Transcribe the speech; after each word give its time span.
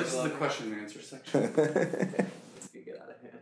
this 0.00 0.14
is 0.14 0.22
the 0.22 0.30
question 0.30 0.72
and 0.72 0.80
answer 0.80 1.02
section. 1.02 1.52
This 1.52 2.68
could 2.72 2.86
get 2.86 2.98
out 3.02 3.10
of 3.10 3.16
hand. 3.20 3.36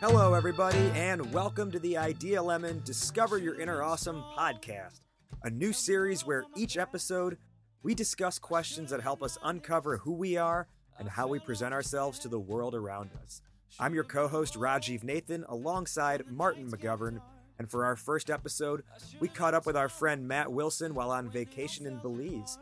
Hello, 0.00 0.34
everybody, 0.34 0.78
and 0.94 1.32
welcome 1.32 1.72
to 1.72 1.80
the 1.80 1.96
Idea 1.96 2.40
Lemon 2.40 2.80
Discover 2.84 3.38
Your 3.38 3.58
Inner 3.58 3.82
Awesome 3.82 4.22
podcast, 4.38 5.00
a 5.42 5.50
new 5.50 5.72
series 5.72 6.24
where 6.24 6.44
each 6.54 6.76
episode 6.76 7.38
we 7.82 7.96
discuss 7.96 8.38
questions 8.38 8.90
that 8.90 9.00
help 9.00 9.20
us 9.20 9.36
uncover 9.42 9.96
who 9.96 10.12
we 10.12 10.36
are 10.36 10.68
and 10.96 11.08
how 11.08 11.26
we 11.26 11.40
present 11.40 11.74
ourselves 11.74 12.20
to 12.20 12.28
the 12.28 12.38
world 12.38 12.72
around 12.72 13.10
us. 13.20 13.42
I'm 13.78 13.92
your 13.94 14.04
co 14.04 14.28
host, 14.28 14.54
Rajiv 14.54 15.02
Nathan, 15.02 15.44
alongside 15.48 16.30
Martin 16.30 16.70
McGovern, 16.70 17.20
and 17.58 17.68
for 17.68 17.84
our 17.84 17.96
first 17.96 18.30
episode, 18.30 18.84
we 19.18 19.26
caught 19.26 19.54
up 19.54 19.66
with 19.66 19.76
our 19.76 19.88
friend 19.88 20.26
Matt 20.28 20.52
Wilson 20.52 20.94
while 20.94 21.10
on 21.10 21.28
vacation 21.28 21.86
in 21.86 21.98
Belize. 21.98 22.58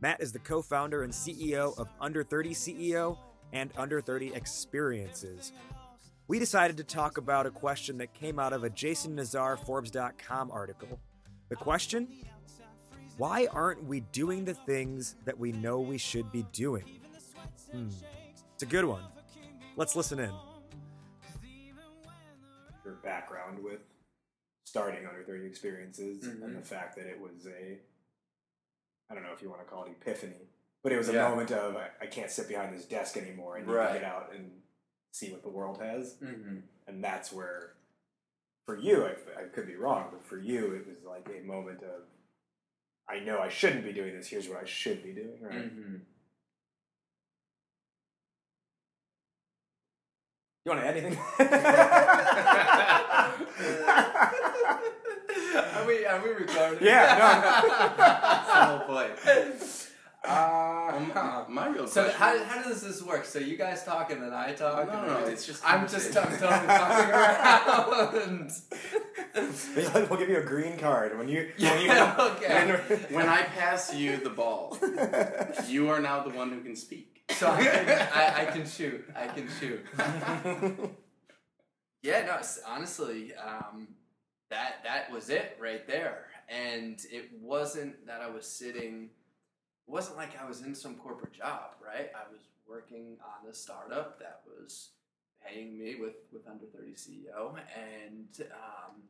Matt 0.00 0.22
is 0.22 0.32
the 0.32 0.38
co 0.38 0.62
founder 0.62 1.02
and 1.02 1.12
CEO 1.12 1.78
of 1.78 1.88
Under 2.00 2.24
30 2.24 2.54
CEO 2.54 3.18
and 3.52 3.70
Under 3.76 4.00
30 4.00 4.32
Experiences. 4.34 5.52
We 6.28 6.38
decided 6.38 6.78
to 6.78 6.84
talk 6.84 7.18
about 7.18 7.44
a 7.44 7.50
question 7.50 7.98
that 7.98 8.14
came 8.14 8.38
out 8.38 8.54
of 8.54 8.64
a 8.64 8.70
Jason 8.70 9.16
Nazar 9.16 9.58
Forbes.com 9.58 10.50
article. 10.50 10.98
The 11.50 11.56
question 11.56 12.08
Why 13.18 13.48
aren't 13.52 13.84
we 13.84 14.00
doing 14.00 14.46
the 14.46 14.54
things 14.54 15.16
that 15.26 15.38
we 15.38 15.52
know 15.52 15.80
we 15.80 15.98
should 15.98 16.32
be 16.32 16.46
doing? 16.52 16.84
Hmm. 17.70 17.88
It's 18.54 18.62
a 18.62 18.66
good 18.66 18.86
one. 18.86 19.02
Let's 19.76 19.94
listen 19.94 20.18
in. 20.18 20.32
Your 22.84 22.94
background 22.94 23.62
with 23.62 23.80
starting 24.64 25.06
under 25.06 25.22
30 25.22 25.46
experiences 25.46 26.24
Mhm. 26.24 26.42
and 26.42 26.56
the 26.56 26.62
fact 26.62 26.96
that 26.96 27.06
it 27.06 27.18
was 27.20 27.46
a 27.46 27.80
I 29.10 29.14
don't 29.14 29.22
know 29.22 29.32
if 29.32 29.42
you 29.42 29.50
want 29.50 29.60
to 29.62 29.66
call 29.70 29.84
it 29.84 29.90
epiphany, 29.92 30.48
but 30.82 30.90
it 30.90 30.96
was 30.96 31.10
a 31.10 31.12
Yeah. 31.12 31.28
moment 31.28 31.50
of 31.52 31.76
I, 31.76 31.90
I 32.00 32.06
can't 32.06 32.30
sit 32.30 32.48
behind 32.48 32.74
this 32.74 32.86
desk 32.86 33.16
anymore. 33.18 33.56
I 33.56 33.60
need 33.60 33.68
Right. 33.68 33.88
to 33.88 33.94
get 34.00 34.04
out 34.04 34.32
and 34.34 34.62
see 35.12 35.30
what 35.30 35.42
the 35.42 35.50
world 35.50 35.80
has, 35.82 36.16
Mm-hmm. 36.20 36.60
and 36.86 37.04
that's 37.04 37.30
where, 37.30 37.76
for 38.66 38.76
you, 38.78 39.04
I, 39.04 39.42
I 39.42 39.44
could 39.48 39.66
be 39.66 39.76
wrong, 39.76 40.08
but 40.10 40.24
for 40.24 40.38
you, 40.38 40.72
it 40.74 40.86
was 40.86 41.04
like 41.04 41.28
a 41.28 41.40
moment 41.42 41.82
of 41.82 42.08
I 43.06 43.18
know 43.20 43.38
I 43.40 43.50
shouldn't 43.50 43.84
be 43.84 43.92
doing 43.92 44.16
this. 44.16 44.28
Here's 44.28 44.48
what 44.48 44.62
I 44.62 44.64
should 44.64 45.02
be 45.02 45.12
doing. 45.12 45.38
Right? 45.42 45.70
Mm-hmm. 45.70 45.96
You 50.64 50.70
want 50.72 50.80
to 50.82 50.88
add 50.88 50.96
anything? 50.96 51.18
are 55.74 55.86
we 55.86 56.06
are 56.06 56.22
we 56.22 56.30
recording? 56.30 56.78
Yeah, 56.80 57.16
That's 57.98 58.48
the 58.48 58.64
whole 58.64 58.78
point. 58.86 59.12
Uh, 60.24 60.90
Well, 60.90 61.00
my, 61.14 61.44
my 61.48 61.68
real 61.68 61.86
so 61.86 62.04
question. 62.04 62.18
how, 62.18 62.34
is- 62.34 62.42
how 62.46 62.62
does 62.62 62.80
this 62.80 63.02
work? 63.02 63.26
So 63.26 63.38
you 63.40 63.58
guys 63.58 63.84
talk 63.84 64.10
and 64.10 64.22
then 64.22 64.32
I 64.32 64.54
talk. 64.54 64.86
No, 64.86 65.00
and 65.00 65.06
no, 65.06 65.18
it's 65.26 65.44
just 65.44 65.62
I'm 65.70 65.86
just 65.86 66.16
I'm 66.16 66.22
conversation. 66.22 66.48
totally 66.48 66.66
fucking 69.36 69.90
around. 69.92 70.08
we'll 70.10 70.18
give 70.18 70.30
you 70.30 70.38
a 70.38 70.44
green 70.44 70.78
card 70.78 71.18
when 71.18 71.28
you. 71.28 71.50
Yeah, 71.58 72.16
when 72.16 72.30
okay. 72.36 73.14
when 73.14 73.28
I 73.28 73.42
pass 73.42 73.92
you 73.94 74.16
the 74.16 74.30
ball, 74.30 74.78
you 75.68 75.90
are 75.90 76.00
now 76.00 76.22
the 76.22 76.30
one 76.30 76.50
who 76.52 76.62
can 76.62 76.74
speak. 76.74 77.10
So 77.44 77.50
I 77.50 77.62
can, 77.62 78.08
I, 78.14 78.40
I 78.40 78.44
can 78.46 78.66
shoot. 78.66 79.04
I 79.14 79.26
can 79.26 79.48
shoot. 79.60 79.84
Yeah, 82.02 82.26
no. 82.26 82.38
Honestly, 82.66 83.32
um, 83.34 83.88
that 84.50 84.84
that 84.84 85.10
was 85.10 85.30
it 85.30 85.56
right 85.58 85.86
there, 85.86 86.26
and 86.50 87.00
it 87.10 87.30
wasn't 87.40 88.06
that 88.06 88.20
I 88.20 88.28
was 88.28 88.46
sitting. 88.46 89.08
It 89.88 89.90
wasn't 89.90 90.18
like 90.18 90.38
I 90.38 90.46
was 90.46 90.60
in 90.60 90.74
some 90.74 90.96
corporate 90.96 91.32
job, 91.32 91.76
right? 91.82 92.10
I 92.14 92.30
was 92.30 92.42
working 92.68 93.16
on 93.22 93.48
a 93.50 93.54
startup 93.54 94.18
that 94.18 94.42
was 94.46 94.90
paying 95.46 95.78
me 95.78 95.94
with 95.98 96.16
with 96.30 96.46
under 96.46 96.66
thirty 96.66 96.92
CEO, 96.92 97.54
and 97.74 98.28
um, 98.52 99.04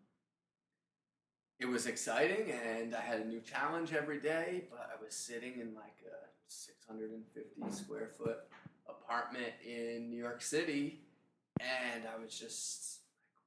it 1.58 1.66
was 1.66 1.86
exciting, 1.86 2.52
and 2.52 2.94
I 2.94 3.00
had 3.00 3.22
a 3.22 3.24
new 3.24 3.40
challenge 3.40 3.92
every 3.92 4.20
day. 4.20 4.66
But 4.70 4.88
I 4.96 5.04
was 5.04 5.16
sitting 5.16 5.54
in 5.60 5.74
like 5.74 5.98
a 6.06 6.33
six 6.48 6.84
hundred 6.86 7.10
and 7.10 7.24
fifty 7.34 7.62
square 7.70 8.10
foot 8.18 8.38
apartment 8.88 9.52
in 9.64 10.10
New 10.10 10.18
York 10.22 10.42
City 10.42 11.00
and 11.60 12.04
I 12.06 12.22
was 12.22 12.38
just 12.38 13.00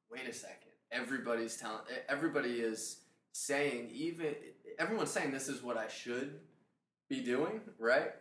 like, 0.10 0.22
wait 0.22 0.30
a 0.30 0.34
second. 0.34 0.72
Everybody's 0.92 1.58
telling, 1.58 1.82
everybody 2.08 2.60
is 2.62 2.98
saying, 3.34 3.90
even 3.94 4.36
everyone's 4.80 5.12
saying 5.12 5.32
this 5.32 5.50
is 5.50 5.62
what 5.62 5.78
I 5.78 5.88
should 5.88 6.40
be 7.10 7.22
doing, 7.22 7.62
right? 7.78 8.12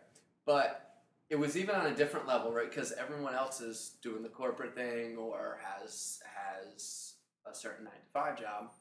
But 0.45 0.83
it 1.29 1.37
was 1.37 1.57
even 1.57 1.75
on 1.75 1.87
a 1.87 1.95
different 1.95 2.27
level, 2.27 2.51
right? 2.51 2.69
Because 2.69 2.91
everyone 2.93 3.33
else 3.33 3.61
is 3.61 3.95
doing 4.01 4.23
the 4.23 4.29
corporate 4.29 4.75
thing 4.75 5.17
or 5.17 5.59
has 5.63 6.19
has 6.23 7.13
a 7.49 7.55
certain 7.55 7.85
nine 7.85 7.93
to 7.93 8.11
five 8.13 8.39
job, 8.39 8.71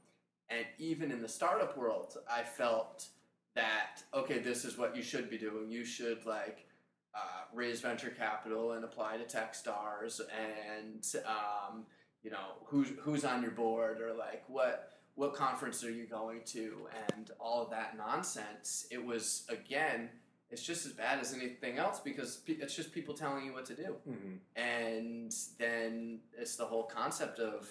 and 0.49 0.67
even 0.79 1.13
in 1.13 1.23
the 1.23 1.29
startup 1.29 1.77
world, 1.77 2.17
I 2.31 2.43
felt 2.43 3.07
that 3.57 4.03
okay, 4.15 4.39
this 4.39 4.65
is 4.65 4.79
what 4.79 4.97
you 4.97 5.03
should 5.03 5.29
be 5.29 5.37
doing. 5.39 5.69
You 5.71 5.85
should 5.85 6.25
like 6.25 6.67
uh, 7.15 7.19
raise 7.53 7.81
venture 7.81 8.11
capital 8.11 8.73
and 8.73 8.85
apply 8.85 9.17
to 9.17 9.25
Techstars 9.25 10.21
and 10.31 11.05
um, 11.27 11.85
you 12.23 12.31
know 12.31 12.55
who's 12.67 12.89
who's 13.01 13.25
on 13.25 13.43
your 13.43 13.51
board 13.51 14.01
or 14.01 14.13
like 14.15 14.45
what 14.49 14.93
what 15.17 15.35
conference 15.35 15.83
are 15.83 15.91
you 15.91 16.05
going 16.07 16.43
to 16.45 16.87
and 17.09 17.31
all 17.41 17.63
of 17.63 17.71
that 17.71 17.97
nonsense. 17.97 18.87
It 18.91 19.05
was 19.05 19.45
again, 19.49 20.11
it's 20.51 20.63
just 20.63 20.85
as 20.87 20.93
bad 20.93 21.19
as 21.21 21.33
anything 21.35 21.79
else 21.79 21.99
because 22.01 22.41
it's 22.47 22.77
just 22.77 22.93
people 22.93 23.15
telling 23.15 23.47
you 23.47 23.53
what 23.55 23.65
to 23.67 23.75
do, 23.75 23.97
Mhm. 24.07 24.39
and 24.55 25.35
then 25.59 26.21
it's 26.39 26.57
the 26.57 26.67
whole 26.67 26.85
concept 26.85 27.39
of 27.39 27.67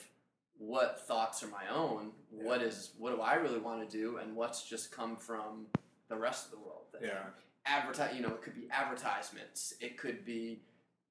what 0.58 1.06
thoughts 1.08 1.44
are 1.44 1.48
my 1.48 1.68
own, 1.74 2.12
what 2.30 2.62
is 2.62 2.92
what 2.98 3.16
do 3.16 3.22
I 3.22 3.36
really 3.36 3.60
want 3.60 3.88
to 3.90 3.98
do, 3.98 4.18
and 4.18 4.36
what's 4.36 4.68
just 4.68 4.92
come 4.92 5.16
from 5.16 5.68
the 6.10 6.16
rest 6.16 6.46
of 6.46 6.52
the 6.52 6.60
world. 6.60 6.72
Yeah. 7.02 7.24
advertise 7.66 8.16
you 8.16 8.22
know 8.22 8.30
it 8.30 8.42
could 8.42 8.56
be 8.56 8.68
advertisements 8.72 9.74
it 9.82 9.98
could 9.98 10.24
be 10.24 10.62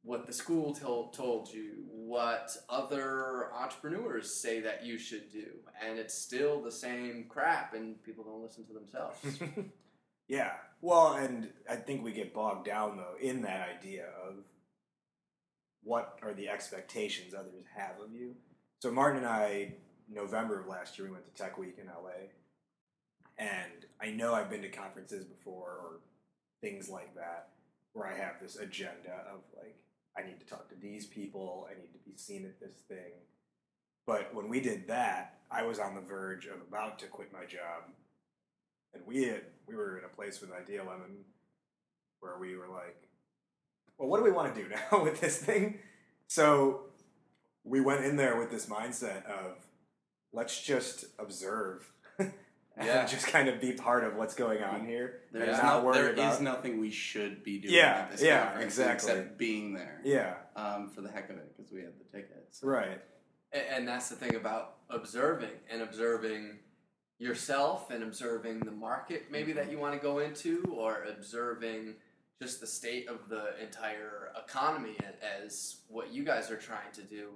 what 0.02 0.26
the 0.26 0.32
school 0.32 0.72
told 0.72 1.12
told 1.12 1.52
you 1.52 1.84
what 1.90 2.56
other 2.70 3.52
entrepreneurs 3.52 4.32
say 4.32 4.60
that 4.60 4.82
you 4.84 4.96
should 4.96 5.30
do 5.30 5.46
and 5.86 5.98
it's 5.98 6.14
still 6.14 6.62
the 6.62 6.70
same 6.72 7.26
crap 7.28 7.74
and 7.74 8.02
people 8.02 8.24
don't 8.24 8.42
listen 8.42 8.64
to 8.64 8.72
themselves 8.72 9.18
yeah. 10.28 10.52
Well, 10.80 11.14
and 11.14 11.50
I 11.68 11.76
think 11.76 12.04
we 12.04 12.12
get 12.12 12.34
bogged 12.34 12.66
down 12.66 12.96
though 12.96 13.16
in 13.20 13.42
that 13.42 13.68
idea 13.78 14.06
of 14.26 14.36
what 15.82 16.18
are 16.22 16.32
the 16.34 16.48
expectations 16.48 17.34
others 17.34 17.64
have 17.76 18.00
of 18.02 18.12
you. 18.14 18.34
So 18.84 18.90
Martin 18.90 19.22
and 19.22 19.26
I, 19.26 19.72
November 20.12 20.60
of 20.60 20.66
last 20.66 20.98
year, 20.98 21.08
we 21.08 21.12
went 21.14 21.24
to 21.24 21.42
Tech 21.42 21.56
Week 21.56 21.78
in 21.80 21.86
LA, 21.86 22.28
and 23.38 23.86
I 23.98 24.10
know 24.10 24.34
I've 24.34 24.50
been 24.50 24.60
to 24.60 24.68
conferences 24.68 25.24
before 25.24 25.78
or 25.82 26.00
things 26.60 26.90
like 26.90 27.14
that 27.14 27.48
where 27.94 28.06
I 28.06 28.14
have 28.14 28.34
this 28.42 28.56
agenda 28.56 29.24
of 29.32 29.40
like 29.56 29.76
I 30.18 30.22
need 30.26 30.38
to 30.38 30.44
talk 30.44 30.68
to 30.68 30.74
these 30.74 31.06
people, 31.06 31.66
I 31.70 31.80
need 31.80 31.94
to 31.94 31.98
be 32.04 32.14
seen 32.18 32.44
at 32.44 32.60
this 32.60 32.82
thing. 32.86 33.12
But 34.06 34.34
when 34.34 34.50
we 34.50 34.60
did 34.60 34.86
that, 34.88 35.38
I 35.50 35.62
was 35.62 35.78
on 35.78 35.94
the 35.94 36.02
verge 36.02 36.44
of 36.44 36.60
about 36.68 36.98
to 36.98 37.06
quit 37.06 37.32
my 37.32 37.46
job 37.46 37.84
and 38.92 39.02
we 39.06 39.24
had 39.24 39.44
we 39.66 39.76
were 39.76 39.96
in 39.96 40.04
a 40.04 40.14
place 40.14 40.42
with 40.42 40.52
Idea 40.52 40.80
Lemon 40.80 41.24
where 42.20 42.36
we 42.38 42.54
were 42.54 42.68
like, 42.68 43.08
well, 43.96 44.10
what 44.10 44.18
do 44.18 44.24
we 44.24 44.30
want 44.30 44.54
to 44.54 44.62
do 44.62 44.68
now 44.92 45.02
with 45.02 45.22
this 45.22 45.38
thing? 45.38 45.78
So 46.26 46.82
we 47.64 47.80
went 47.80 48.04
in 48.04 48.16
there 48.16 48.38
with 48.38 48.50
this 48.50 48.66
mindset 48.66 49.24
of 49.26 49.56
let's 50.32 50.60
just 50.60 51.06
observe 51.18 51.90
and 52.18 52.32
Yeah. 52.76 53.06
just 53.06 53.26
kind 53.28 53.48
of 53.48 53.60
be 53.60 53.72
part 53.72 54.04
of 54.04 54.16
what's 54.16 54.34
going 54.34 54.62
on 54.62 54.86
here. 54.86 55.20
There's 55.32 55.56
not 55.62 55.84
no, 55.84 55.92
there 55.92 56.12
about- 56.12 56.34
is 56.34 56.40
nothing 56.40 56.78
we 56.80 56.90
should 56.90 57.42
be 57.42 57.58
doing 57.60 57.74
Yeah, 57.74 58.00
at 58.02 58.10
this 58.12 58.22
yeah, 58.22 58.44
conference 58.46 58.64
exactly. 58.78 59.10
except 59.12 59.38
being 59.38 59.74
there. 59.74 60.00
Yeah, 60.04 60.34
Um, 60.56 60.90
for 60.90 61.00
the 61.00 61.10
heck 61.10 61.30
of 61.30 61.36
it, 61.36 61.56
because 61.56 61.72
we 61.72 61.80
had 61.80 61.92
the 61.98 62.04
tickets. 62.18 62.62
right. 62.62 63.00
A- 63.52 63.72
and 63.72 63.86
that's 63.88 64.08
the 64.08 64.16
thing 64.16 64.34
about 64.34 64.76
observing 64.90 65.52
and 65.70 65.80
observing 65.82 66.58
yourself 67.18 67.90
and 67.90 68.02
observing 68.02 68.58
the 68.60 68.72
market 68.72 69.30
maybe 69.30 69.52
that 69.52 69.70
you 69.70 69.78
want 69.78 69.94
to 69.94 70.00
go 70.00 70.18
into 70.18 70.62
or 70.76 71.04
observing 71.04 71.94
just 72.42 72.60
the 72.60 72.66
state 72.66 73.08
of 73.08 73.28
the 73.28 73.56
entire 73.62 74.32
economy 74.36 74.96
as 75.22 75.76
what 75.88 76.12
you 76.12 76.24
guys 76.24 76.50
are 76.50 76.56
trying 76.56 76.90
to 76.92 77.02
do 77.02 77.28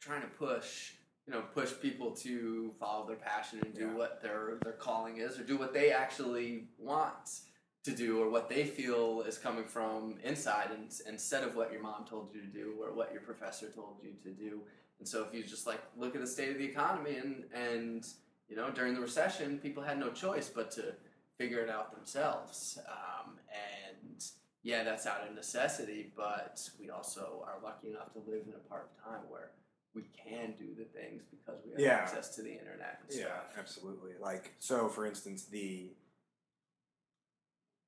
trying 0.00 0.22
to 0.22 0.28
push 0.28 0.92
you 1.26 1.32
know 1.32 1.42
push 1.54 1.72
people 1.82 2.10
to 2.12 2.72
follow 2.78 3.06
their 3.06 3.16
passion 3.16 3.60
and 3.64 3.74
do 3.74 3.86
Yeah. 3.88 3.94
what 3.94 4.22
their 4.22 4.58
their 4.62 4.72
calling 4.74 5.18
is 5.18 5.38
or 5.38 5.44
do 5.44 5.56
what 5.56 5.72
they 5.72 5.90
actually 5.90 6.68
want 6.78 7.40
to 7.84 7.92
do 7.92 8.20
or 8.20 8.28
what 8.30 8.48
they 8.48 8.64
feel 8.64 9.22
is 9.22 9.38
coming 9.38 9.64
from 9.64 10.18
inside 10.24 10.70
and 10.72 10.92
instead 11.08 11.42
of 11.44 11.54
what 11.56 11.72
your 11.72 11.80
mom 11.82 12.04
told 12.04 12.32
you 12.34 12.40
to 12.40 12.46
do 12.48 12.74
or 12.80 12.92
what 12.92 13.12
your 13.12 13.22
professor 13.22 13.68
told 13.68 13.96
you 14.02 14.12
to 14.22 14.30
do 14.30 14.62
And 14.98 15.06
so 15.06 15.24
if 15.24 15.34
you 15.34 15.42
just 15.44 15.66
like 15.66 15.82
look 15.96 16.14
at 16.14 16.20
the 16.20 16.26
state 16.26 16.50
of 16.50 16.58
the 16.58 16.64
economy 16.64 17.16
and 17.16 17.44
and 17.52 18.06
you 18.48 18.56
know 18.56 18.70
during 18.70 18.94
the 18.94 19.00
recession, 19.00 19.58
people 19.58 19.82
had 19.82 19.98
no 19.98 20.10
choice 20.10 20.48
but 20.48 20.70
to 20.78 20.94
figure 21.36 21.60
it 21.60 21.68
out 21.68 21.92
themselves. 21.94 22.78
Um, 22.88 23.38
and 23.50 24.24
yeah, 24.62 24.82
that's 24.84 25.06
out 25.06 25.20
of 25.28 25.34
necessity, 25.34 26.12
but 26.16 26.54
we 26.80 26.88
also 26.88 27.44
are 27.46 27.58
lucky 27.62 27.88
enough 27.90 28.10
to 28.14 28.20
live 28.30 28.44
in 28.46 28.54
a 28.54 28.68
part 28.70 28.88
of 28.88 29.04
time 29.04 29.22
where 29.28 29.50
we 29.96 30.02
can 30.14 30.52
do 30.58 30.74
the 30.78 30.84
things 30.84 31.22
because 31.30 31.58
we 31.64 31.70
have 31.72 31.80
Yeah. 31.80 31.94
access 31.96 32.34
to 32.36 32.42
the 32.42 32.52
internet 32.52 33.00
Yeah, 33.08 33.24
stuff. 33.24 33.58
absolutely. 33.58 34.14
Like 34.18 34.54
so, 34.58 34.88
for 34.90 35.06
instance, 35.06 35.46
the 35.46 35.96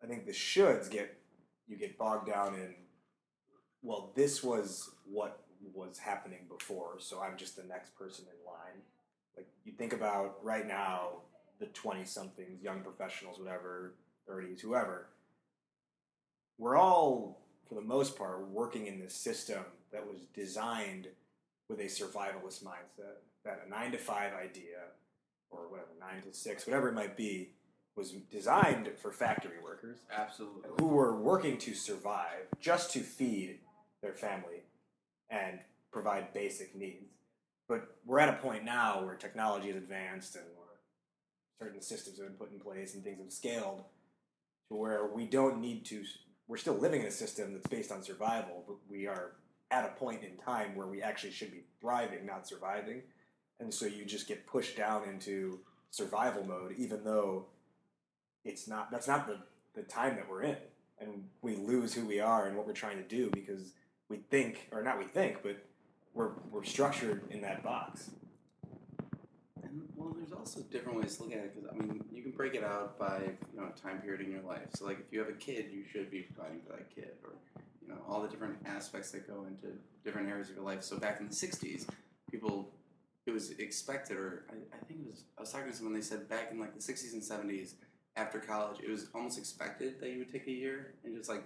I 0.03 0.07
think 0.07 0.25
the 0.25 0.33
shoulds 0.33 0.91
get 0.91 1.15
you 1.67 1.77
get 1.77 1.99
bogged 1.99 2.27
down 2.29 2.55
in. 2.55 2.75
Well, 3.83 4.13
this 4.17 4.43
was 4.43 4.91
what 5.05 5.45
was 5.75 5.99
happening 5.99 6.47
before, 6.49 6.99
so 6.99 7.21
I'm 7.21 7.37
just 7.37 7.57
the 7.57 7.65
next 7.65 7.95
person 7.97 8.25
in 8.27 8.47
line. 8.47 8.83
Like 9.37 9.49
you 9.65 9.73
think 9.73 9.93
about 9.93 10.43
right 10.43 10.67
now, 10.67 11.23
the 11.59 11.67
twenty 11.67 12.07
somethings, 12.07 12.63
young 12.63 12.81
professionals, 12.83 13.39
whatever, 13.39 13.95
thirties, 14.27 14.63
whoever. 14.63 15.11
We're 16.57 16.77
all, 16.77 17.43
for 17.69 17.75
the 17.77 17.83
most 17.83 18.17
part, 18.17 18.49
working 18.49 18.87
in 18.87 18.99
this 18.99 19.15
system 19.15 19.65
that 19.93 20.05
was 20.07 20.23
designed 20.35 21.09
with 21.69 21.81
a 21.81 21.85
survivalist 21.85 22.65
mindset. 22.65 23.19
That 23.45 23.63
a 23.67 23.71
nine 23.71 23.93
to 23.93 23.99
five 23.99 24.33
idea 24.35 24.91
or 25.51 25.69
whatever, 25.69 25.89
nine 26.01 26.23
to 26.23 26.37
six, 26.37 26.67
whatever 26.67 26.89
it 26.89 26.95
might 26.95 27.17
be, 27.17 27.51
was 27.97 28.13
designed 28.31 28.91
for 29.01 29.11
factory 29.11 29.57
workers 29.63 29.99
Absolutely. 30.15 30.71
who 30.79 30.89
were 30.89 31.17
working 31.17 31.59
to 31.59 31.75
survive, 31.75 32.47
just 32.61 32.93
to 32.93 33.01
feed 33.01 33.59
their 34.03 34.13
family 34.13 34.63
and 35.31 35.59
provide 35.91 36.33
basic 36.33 36.77
needs. 36.77 37.15
But 37.69 37.97
we're 38.07 38.21
at 38.21 38.29
a 38.29 38.43
point 38.43 38.65
now 38.65 39.05
where 39.05 39.15
technology 39.15 39.69
has 39.69 39.77
advanced 39.77 40.37
and 40.37 40.45
certain 41.61 41.83
systems 41.83 42.19
have 42.19 42.29
been 42.29 42.37
put 42.37 42.53
in 42.53 42.61
place 42.61 42.95
and 42.95 43.03
things 43.03 43.19
have 43.19 43.33
scaled 43.33 43.83
to 44.71 44.77
where 44.77 45.07
we 45.07 45.27
don't 45.27 45.61
need 45.61 45.85
to. 45.87 46.05
We're 46.47 46.57
still 46.57 46.75
living 46.75 47.01
in 47.01 47.07
a 47.07 47.11
system 47.11 47.53
that's 47.53 47.67
based 47.67 47.93
on 47.93 48.03
survival, 48.03 48.65
but 48.67 48.77
we 48.89 49.07
are 49.07 49.33
at 49.71 49.85
a 49.85 49.99
point 49.99 50.23
in 50.23 50.37
time 50.37 50.75
where 50.75 50.87
we 50.87 51.03
actually 51.03 51.33
should 51.33 51.51
be 51.51 51.63
thriving, 51.81 52.25
not 52.25 52.47
surviving. 52.47 53.03
And 53.61 53.73
so 53.73 53.87
you 53.87 54.05
just 54.05 54.29
get 54.29 54.47
pushed 54.47 54.77
down 54.77 55.09
into 55.09 55.61
survival 55.91 56.45
mode, 56.45 56.75
even 56.79 57.05
though 57.05 57.47
it's 58.45 58.69
not. 58.69 58.91
That's 58.91 59.09
not 59.09 59.27
the 59.27 59.39
the 59.75 59.83
time 59.83 60.17
that 60.17 60.29
we're 60.29 60.43
in, 60.43 60.57
and 61.01 61.25
we 61.43 61.57
lose 61.57 61.95
who 61.95 62.05
we 62.05 62.21
are 62.21 62.47
and 62.47 62.57
what 62.57 62.67
we're 62.67 62.73
trying 62.73 62.97
to 62.97 63.03
do 63.03 63.31
because 63.31 63.73
we 64.09 64.19
think, 64.31 64.69
or 64.73 64.83
not 64.83 64.99
we 64.99 65.05
think, 65.05 65.43
but 65.43 65.59
we're 66.15 66.31
we're 66.51 66.65
structured 66.65 67.23
in 67.31 67.41
that 67.43 67.63
box. 67.63 68.11
And 69.63 69.83
well, 69.97 70.15
there's 70.17 70.33
also 70.33 70.61
different 70.71 70.99
ways 70.99 71.17
to 71.17 71.25
look 71.25 71.33
at 71.33 71.39
it 71.39 71.55
because 71.55 71.71
I 71.71 71.77
mean, 71.77 72.05
you 72.13 72.23
can 72.23 72.33
break 72.33 72.55
it 72.55 72.65
out 72.65 72.99
by 72.99 73.21
you 73.53 73.61
know 73.61 73.69
a 73.75 73.79
time 73.79 74.01
period 74.01 74.21
in 74.21 74.31
your 74.31 74.43
life. 74.43 74.69
So 74.75 74.87
like 74.87 75.01
if 75.01 75.13
you 75.13 75.19
have 75.19 75.29
a 75.29 75.33
kid, 75.33 75.67
you 75.73 75.85
should 75.91 76.11
be 76.11 76.23
providing 76.23 76.61
for 76.67 76.73
that 76.73 76.95
kid, 76.95 77.13
or 77.25 77.33
you 77.89 77.95
know 77.95 78.01
all 78.07 78.21
the 78.23 78.29
different 78.29 78.57
aspects 78.67 79.11
that 79.13 79.27
go 79.27 79.47
into 79.47 79.77
different 80.05 80.29
areas 80.29 80.51
of 80.51 80.57
your 80.57 80.65
life. 80.65 80.83
So 80.83 80.99
back 80.99 81.21
in 81.21 81.27
the 81.29 81.35
'60s, 81.35 81.89
people 82.31 82.71
it 83.27 83.31
was 83.31 83.51
expected, 83.53 84.17
or 84.17 84.45
I, 84.51 84.55
I 84.77 84.85
think 84.87 85.01
it 85.01 85.11
was 85.11 85.25
I 85.37 85.41
was 85.41 85.51
talking 85.51 85.71
to 85.71 85.77
someone. 85.77 85.95
They 85.95 86.01
said 86.03 86.29
back 86.29 86.51
in 86.51 86.61
like 86.61 86.75
the 86.75 86.81
'60s 86.81 87.13
and 87.15 87.23
'70s, 87.23 87.75
after 88.17 88.39
college, 88.39 88.81
it 88.83 88.91
was 88.91 89.09
almost 89.15 89.39
expected 89.39 90.01
that 90.01 90.11
you 90.11 90.19
would 90.19 90.33
take 90.33 90.47
a 90.47 90.53
year 90.53 90.95
and 91.05 91.17
just 91.17 91.29
like 91.31 91.45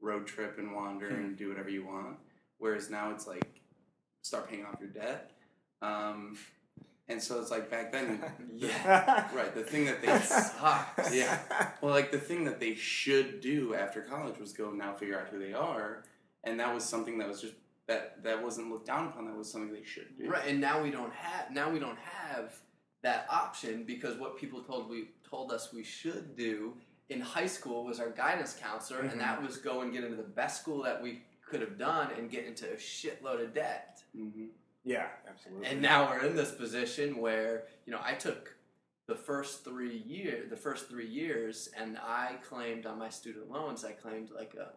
road 0.00 0.26
trip 0.26 0.58
and 0.58 0.74
wander 0.74 1.08
Hmm. 1.08 1.14
and 1.16 1.36
do 1.36 1.48
whatever 1.48 1.68
you 1.68 1.84
want. 1.86 2.16
Whereas 2.58 2.90
now 2.90 3.10
it's 3.10 3.26
like 3.26 3.60
start 4.22 4.48
paying 4.48 4.64
off 4.64 4.76
your 4.80 4.90
debt. 4.90 5.30
Um, 5.80 6.36
and 7.08 7.22
so 7.22 7.40
it's 7.40 7.50
like 7.50 7.70
back 7.70 7.92
then, 7.92 8.22
Yeah. 8.54 9.26
right? 9.34 9.54
The 9.54 9.62
thing 9.64 9.84
that 9.86 10.00
they 10.02 10.18
sucks. 10.20 11.14
Yeah. 11.14 11.38
well, 11.80 11.92
like 11.92 12.10
the 12.12 12.18
thing 12.18 12.44
that 12.44 12.60
they 12.60 12.74
should 12.74 13.40
do 13.40 13.74
after 13.74 14.00
college 14.02 14.38
was 14.38 14.52
go 14.52 14.70
now 14.70 14.92
figure 14.94 15.18
out 15.18 15.28
who 15.28 15.38
they 15.38 15.52
are, 15.52 16.04
and 16.44 16.58
that 16.60 16.72
was 16.74 16.84
something 16.84 17.18
that 17.18 17.28
was 17.28 17.40
just 17.40 17.54
that 17.88 18.22
that 18.22 18.42
wasn't 18.42 18.70
looked 18.70 18.86
down 18.86 19.08
upon. 19.08 19.26
That 19.26 19.36
was 19.36 19.50
something 19.50 19.72
they 19.72 19.84
should 19.84 20.16
do. 20.18 20.28
Right, 20.30 20.46
and 20.48 20.60
now 20.60 20.82
we 20.82 20.90
don't 20.90 21.12
have 21.12 21.50
now 21.50 21.70
we 21.70 21.78
don't 21.78 21.98
have 21.98 22.54
that 23.02 23.26
option 23.28 23.82
because 23.84 24.16
what 24.16 24.36
people 24.38 24.62
told 24.62 24.88
we 24.88 25.08
told 25.28 25.50
us 25.50 25.72
we 25.72 25.82
should 25.82 26.36
do 26.36 26.74
in 27.08 27.20
high 27.20 27.46
school 27.46 27.84
was 27.84 27.98
our 27.98 28.10
guidance 28.10 28.56
counselor, 28.60 29.02
Mhm. 29.02 29.12
and 29.12 29.20
that 29.20 29.42
was 29.42 29.56
go 29.56 29.80
and 29.80 29.92
get 29.92 30.04
into 30.04 30.16
the 30.16 30.22
best 30.22 30.62
school 30.62 30.82
that 30.84 31.02
we 31.02 31.22
could 31.44 31.60
have 31.60 31.76
done 31.76 32.08
and 32.16 32.30
get 32.30 32.44
into 32.46 32.64
a 32.72 32.76
shitload 32.76 33.42
of 33.42 33.52
debt. 33.52 34.02
hmm 34.16 34.46
yeah, 34.84 35.08
absolutely. 35.28 35.66
And 35.68 35.80
now 35.82 36.10
we're 36.10 36.24
in 36.24 36.36
this 36.36 36.52
position 36.52 37.18
where 37.18 37.64
you 37.86 37.92
know 37.92 38.00
I 38.02 38.14
took 38.14 38.54
the 39.08 39.14
first 39.16 39.64
three 39.64 39.98
year 39.98 40.44
the 40.48 40.56
first 40.56 40.88
three 40.88 41.08
years, 41.08 41.68
and 41.76 41.98
I 41.98 42.36
claimed 42.48 42.86
on 42.86 42.98
my 42.98 43.08
student 43.08 43.50
loans 43.50 43.84
I 43.84 43.92
claimed 43.92 44.30
like 44.30 44.54
a 44.54 44.72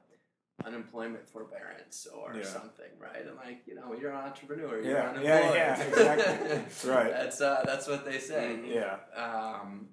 unemployment 0.65 1.27
forbearance 1.27 2.07
or 2.07 2.33
Yeah. 2.35 2.43
something, 2.43 2.89
right? 2.97 3.25
And 3.25 3.35
like 3.35 3.67
you 3.67 3.75
know 3.75 3.93
you're 3.93 4.11
an 4.11 4.17
entrepreneur, 4.17 4.81
you're 4.81 4.93
Yeah, 4.93 5.09
unemployed. 5.09 5.25
yeah, 5.25 5.53
yeah, 5.53 5.83
exactly. 5.83 6.47
That's 6.47 6.85
right. 6.95 7.11
That's 7.11 7.41
uh, 7.41 7.63
that's 7.65 7.87
what 7.87 8.05
they 8.05 8.19
say. 8.19 8.57
Mhm. 8.61 8.73
yeah, 8.73 8.97
Um, 9.15 9.89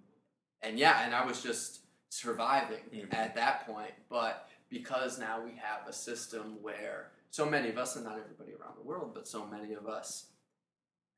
and 0.63 0.79
yeah, 0.79 1.05
and 1.05 1.15
I 1.15 1.25
was 1.27 1.43
just 1.43 1.81
surviving 2.11 2.85
Mhm. 2.93 3.13
at 3.15 3.35
that 3.35 3.67
point. 3.67 3.93
But 4.09 4.49
because 4.69 5.19
now 5.19 5.43
we 5.45 5.53
have 5.57 5.87
a 5.87 5.93
system 5.93 6.63
where 6.63 7.12
so 7.33 7.47
many 7.47 7.71
of 7.71 7.79
us, 7.79 7.97
and 7.97 8.05
not 8.05 8.19
everybody 8.19 8.53
around 8.53 8.75
the 8.77 8.87
world, 8.87 9.13
but 9.15 9.27
so 9.27 9.47
many 9.47 9.73
of 9.73 9.87
us 9.89 10.27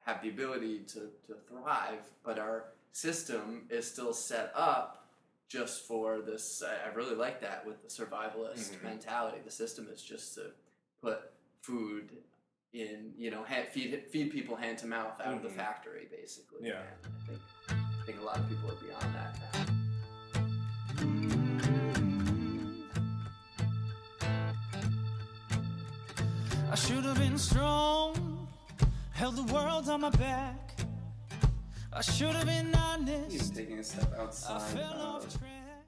have 0.07 0.23
the 0.23 0.29
ability 0.29 0.79
to, 0.87 1.11
to 1.27 1.35
thrive, 1.49 1.99
but 2.25 2.39
our 2.39 2.67
system 2.93 3.63
is 3.69 3.85
still 3.85 4.13
set 4.13 4.53
up 4.55 5.09
just 5.49 5.87
for 5.89 6.21
this. 6.21 6.63
I 6.65 6.89
I 6.89 6.95
really 6.95 7.17
like 7.17 7.41
that 7.41 7.67
with 7.67 7.83
the 7.83 7.89
survivalist 7.89 8.71
Mhm. 8.77 8.83
mentality. 8.85 9.39
The 9.45 9.51
system 9.51 9.89
is 9.93 10.01
just 10.03 10.35
to 10.37 10.53
put 11.03 11.33
food 11.63 12.09
in, 12.73 13.13
you 13.19 13.31
know, 13.33 13.43
hand, 13.43 13.69
feed 13.73 14.05
feed 14.11 14.31
people 14.31 14.55
hand 14.57 14.79
to 14.79 14.87
mouth 14.87 15.21
out 15.21 15.35
of 15.35 15.43
the 15.43 15.49
Mhm. 15.49 15.57
factory, 15.57 16.07
basically. 16.11 16.69
Yeah. 16.69 16.83
I 17.05 17.09
think 17.27 17.41
I 17.71 18.05
think 18.07 18.19
a 18.21 18.25
lot 18.25 18.39
of 18.39 18.49
people 18.49 18.71
are 18.71 18.81
beyond 18.87 19.15
that 19.19 19.33
now. 19.41 19.51
I 26.75 26.77
should 26.77 27.05
have 27.05 27.21
been 27.21 27.39
strong, 27.39 28.49
held 29.13 29.37
the 29.37 29.55
world 29.55 29.89
on 29.89 30.01
my 30.01 30.11
back. 30.11 30.81
I 31.93 32.01
should 32.01 32.35
have 32.35 32.47
been 32.47 32.75
Even 32.99 33.31
He's 33.31 33.49
taking 33.49 33.79
a 33.79 33.85
step 33.85 34.13
outside 34.19 34.81
of 34.81 35.39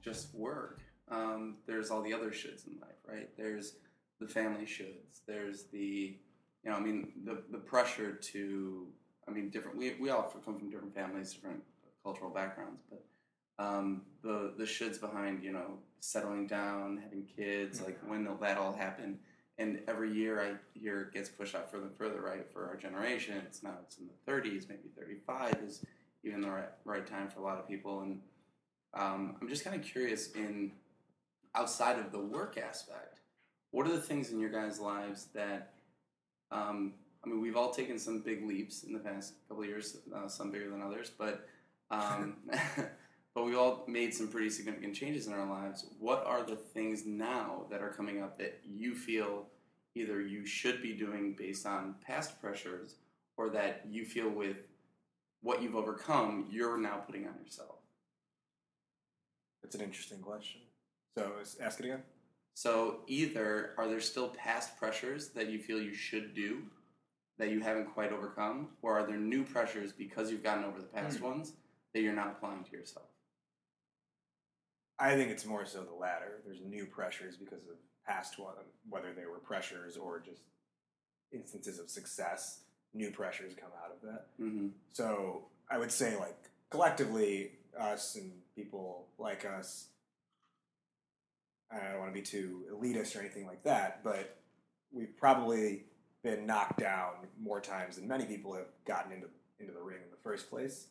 just 0.01 0.33
work. 0.33 0.79
Um, 1.11 1.57
there's 1.67 1.91
all 1.91 2.01
the 2.01 2.13
other 2.13 2.29
shoulds 2.29 2.65
in 2.67 2.79
life, 2.79 2.95
right? 3.05 3.27
There's 3.35 3.73
the 4.21 4.29
family 4.29 4.63
shoulds. 4.63 5.19
There's 5.27 5.65
the, 5.73 6.15
you 6.63 6.69
know, 6.71 6.77
I 6.77 6.79
mean, 6.79 7.11
the 7.25 7.43
the 7.51 7.57
pressure 7.57 8.13
to, 8.13 8.87
I 9.27 9.31
mean, 9.31 9.49
different. 9.49 9.75
We 9.75 9.97
we 9.99 10.09
all 10.09 10.33
come 10.45 10.57
from 10.57 10.69
different 10.69 10.95
families, 10.95 11.33
different 11.33 11.63
cultural 12.01 12.29
backgrounds, 12.29 12.81
but 12.89 13.03
um, 13.59 14.03
the 14.23 14.53
the 14.57 14.63
shoulds 14.63 15.01
behind, 15.01 15.43
you 15.43 15.51
know, 15.51 15.79
settling 15.99 16.47
down, 16.47 16.95
having 17.03 17.25
kids, 17.25 17.81
like 17.81 17.99
when 18.07 18.23
will 18.23 18.37
that 18.37 18.57
all 18.57 18.71
happen? 18.71 19.19
And 19.57 19.79
every 19.87 20.13
year 20.13 20.41
I 20.41 20.79
hear 20.79 21.01
it 21.01 21.13
gets 21.13 21.29
pushed 21.29 21.55
out 21.55 21.71
further 21.71 21.87
and 21.87 21.95
further, 21.95 22.21
right? 22.21 22.45
For 22.51 22.67
our 22.67 22.75
generation, 22.75 23.41
it's 23.45 23.63
now 23.63 23.73
it's 23.83 23.97
in 23.97 24.07
the 24.07 24.31
30s, 24.31 24.69
maybe 24.69 24.89
35 24.97 25.57
is 25.65 25.83
even 26.23 26.41
the 26.41 26.49
right, 26.49 26.69
right 26.85 27.07
time 27.07 27.27
for 27.27 27.39
a 27.39 27.43
lot 27.43 27.57
of 27.57 27.67
people. 27.67 28.01
And 28.01 28.21
um, 28.93 29.35
I'm 29.41 29.49
just 29.49 29.63
kind 29.63 29.75
of 29.75 29.81
curious 29.81 30.31
in 30.33 30.71
outside 31.55 31.97
of 31.97 32.11
the 32.11 32.19
work 32.19 32.57
aspect, 32.57 33.19
what 33.71 33.87
are 33.87 33.91
the 33.91 34.01
things 34.01 34.31
in 34.31 34.39
your 34.39 34.51
guys' 34.51 34.79
lives 34.79 35.27
that 35.33 35.73
um, 36.51 36.93
I 37.23 37.29
mean, 37.29 37.41
we've 37.41 37.57
all 37.57 37.71
taken 37.71 37.99
some 37.99 38.19
big 38.19 38.45
leaps 38.45 38.83
in 38.83 38.93
the 38.93 38.99
past 38.99 39.33
couple 39.49 39.65
years, 39.65 39.97
uh, 40.15 40.27
some 40.27 40.51
bigger 40.51 40.69
than 40.69 40.81
others, 40.81 41.11
but 41.17 41.47
um, 41.91 42.37
but 43.35 43.45
we 43.45 43.55
all 43.55 43.83
made 43.87 44.13
some 44.13 44.27
pretty 44.27 44.49
significant 44.49 44.95
changes 44.95 45.27
in 45.27 45.33
our 45.33 45.47
lives. 45.47 45.85
What 45.99 46.25
are 46.25 46.43
the 46.43 46.55
things 46.55 47.05
now 47.05 47.65
that 47.69 47.81
are 47.81 47.89
coming 47.89 48.21
up 48.21 48.37
that 48.39 48.61
you 48.65 48.95
feel 48.95 49.45
either 49.95 50.21
you 50.21 50.45
should 50.45 50.81
be 50.81 50.93
doing 50.93 51.35
based 51.37 51.65
on 51.65 51.95
past 52.05 52.39
pressures, 52.41 52.95
or 53.35 53.49
that 53.49 53.83
you 53.89 54.05
feel 54.05 54.29
with 54.29 54.57
what 55.41 55.61
you've 55.61 55.75
overcome, 55.75 56.47
you're 56.49 56.77
now 56.77 56.97
putting 56.97 57.27
on 57.27 57.35
yourself? 57.43 57.77
that's 59.67 59.75
an 59.75 59.81
interesting 59.81 60.19
question. 60.19 60.61
So 61.17 61.33
ask 61.61 61.79
it 61.81 61.87
again. 61.87 62.03
So 62.53 62.99
either 63.07 63.71
are 63.77 63.87
there 63.87 63.99
still 63.99 64.29
past 64.29 64.77
pressures 64.79 65.29
that 65.29 65.49
you 65.49 65.59
feel 65.59 65.81
you 65.81 65.93
should 65.93 66.33
do 66.33 66.61
that 67.37 67.49
you 67.49 67.59
haven't 67.59 67.93
quite 67.93 68.13
overcome, 68.13 68.69
or 68.81 68.97
are 68.97 69.05
there 69.05 69.17
new 69.17 69.43
pressures 69.43 69.91
because 69.91 70.31
you've 70.31 70.43
gotten 70.43 70.63
over 70.63 70.79
the 70.79 70.87
past 70.87 71.19
hmm. 71.19 71.25
ones 71.25 71.53
that 71.93 72.01
you're 72.01 72.13
not 72.13 72.29
applying 72.29 72.63
to 72.63 72.71
yourself? 72.71 73.07
I 74.99 75.15
think 75.15 75.29
it's 75.31 75.45
more 75.45 75.65
so 75.65 75.83
the 75.83 75.93
latter. 75.93 76.41
There's 76.45 76.61
new 76.61 76.85
pressures 76.85 77.37
because 77.37 77.63
of 77.67 77.75
past 78.07 78.39
one, 78.39 78.53
whether 78.89 79.13
they 79.13 79.25
were 79.25 79.39
pressures 79.39 79.97
or 79.97 80.19
just 80.19 80.41
instances 81.31 81.77
of 81.79 81.89
success 81.89 82.61
new 82.93 83.11
pressures 83.11 83.53
come 83.59 83.69
out 83.83 83.91
of 83.91 84.01
that. 84.01 84.27
hmm 84.37 84.67
So 84.91 85.45
I 85.69 85.77
would 85.77 85.91
say, 85.91 86.15
like 86.17 86.37
collectively, 86.69 87.51
us 87.79 88.15
and 88.15 88.31
people 88.55 89.07
like 89.17 89.45
us. 89.45 89.87
I 91.71 91.91
don't 91.91 91.99
want 91.99 92.13
to 92.13 92.19
be 92.19 92.25
too 92.25 92.63
elitist 92.73 93.15
or 93.15 93.19
anything 93.19 93.45
like 93.45 93.63
that, 93.63 94.03
but 94.03 94.37
we've 94.91 95.15
probably 95.17 95.83
been 96.23 96.45
knocked 96.45 96.79
down 96.79 97.11
more 97.39 97.59
times 97.59 97.97
than 97.97 98.07
many 98.07 98.25
people 98.25 98.53
have 98.55 98.67
gotten 98.85 99.11
into 99.11 99.27
into 99.59 99.73
the 99.73 99.81
ring 99.81 99.97
in 100.03 100.09
the 100.11 100.17
first 100.23 100.49
place. 100.49 100.87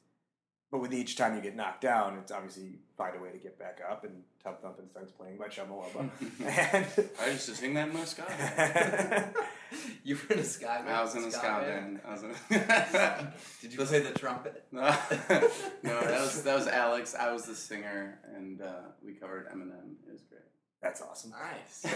But 0.77 0.83
with 0.83 0.93
each 0.93 1.17
time 1.17 1.35
you 1.35 1.41
get 1.41 1.57
knocked 1.57 1.81
down, 1.81 2.19
it's 2.19 2.31
obviously 2.31 2.65
you 2.65 2.73
find 2.99 3.17
a 3.17 3.19
way 3.19 3.31
to 3.31 3.39
get 3.39 3.59
back 3.59 3.81
up, 3.91 4.05
and 4.05 4.13
Tub 4.45 4.61
Thumpin' 4.61 4.91
starts 4.91 5.11
playing 5.11 5.39
by 5.39 5.47
Chumbawamba. 5.47 6.11
and 6.45 7.09
I 7.19 7.31
used 7.31 7.47
to 7.47 7.55
sing 7.55 7.73
that 7.73 7.89
in 7.89 7.95
my 7.95 8.05
ska 8.05 8.25
band. 8.29 9.35
you 10.05 10.17
were 10.17 10.35
in 10.35 10.41
a 10.41 10.45
sky 10.45 10.83
band. 10.83 10.91
I 10.91 11.03
was 11.03 11.15
in 11.15 11.25
a 11.25 11.31
ska 11.31 11.41
ska 11.41 11.61
band? 11.63 11.65
band. 11.65 12.01
I 12.07 12.13
was 12.13 12.23
in. 12.25 12.31
Did 13.63 13.73
you 13.73 13.87
play 13.87 14.01
the 14.01 14.19
trumpet? 14.19 14.67
no, 14.71 14.83
no, 14.83 16.01
that 16.03 16.21
was 16.21 16.43
that 16.43 16.55
was 16.55 16.67
Alex. 16.67 17.15
I 17.15 17.33
was 17.33 17.47
the 17.47 17.55
singer, 17.55 18.19
and 18.35 18.61
uh, 18.61 18.73
we 19.03 19.15
covered 19.15 19.49
Eminem. 19.49 19.95
It 20.07 20.13
was 20.13 20.21
great. 20.29 20.43
That's 20.83 21.01
awesome. 21.01 21.31
Nice. 21.31 21.87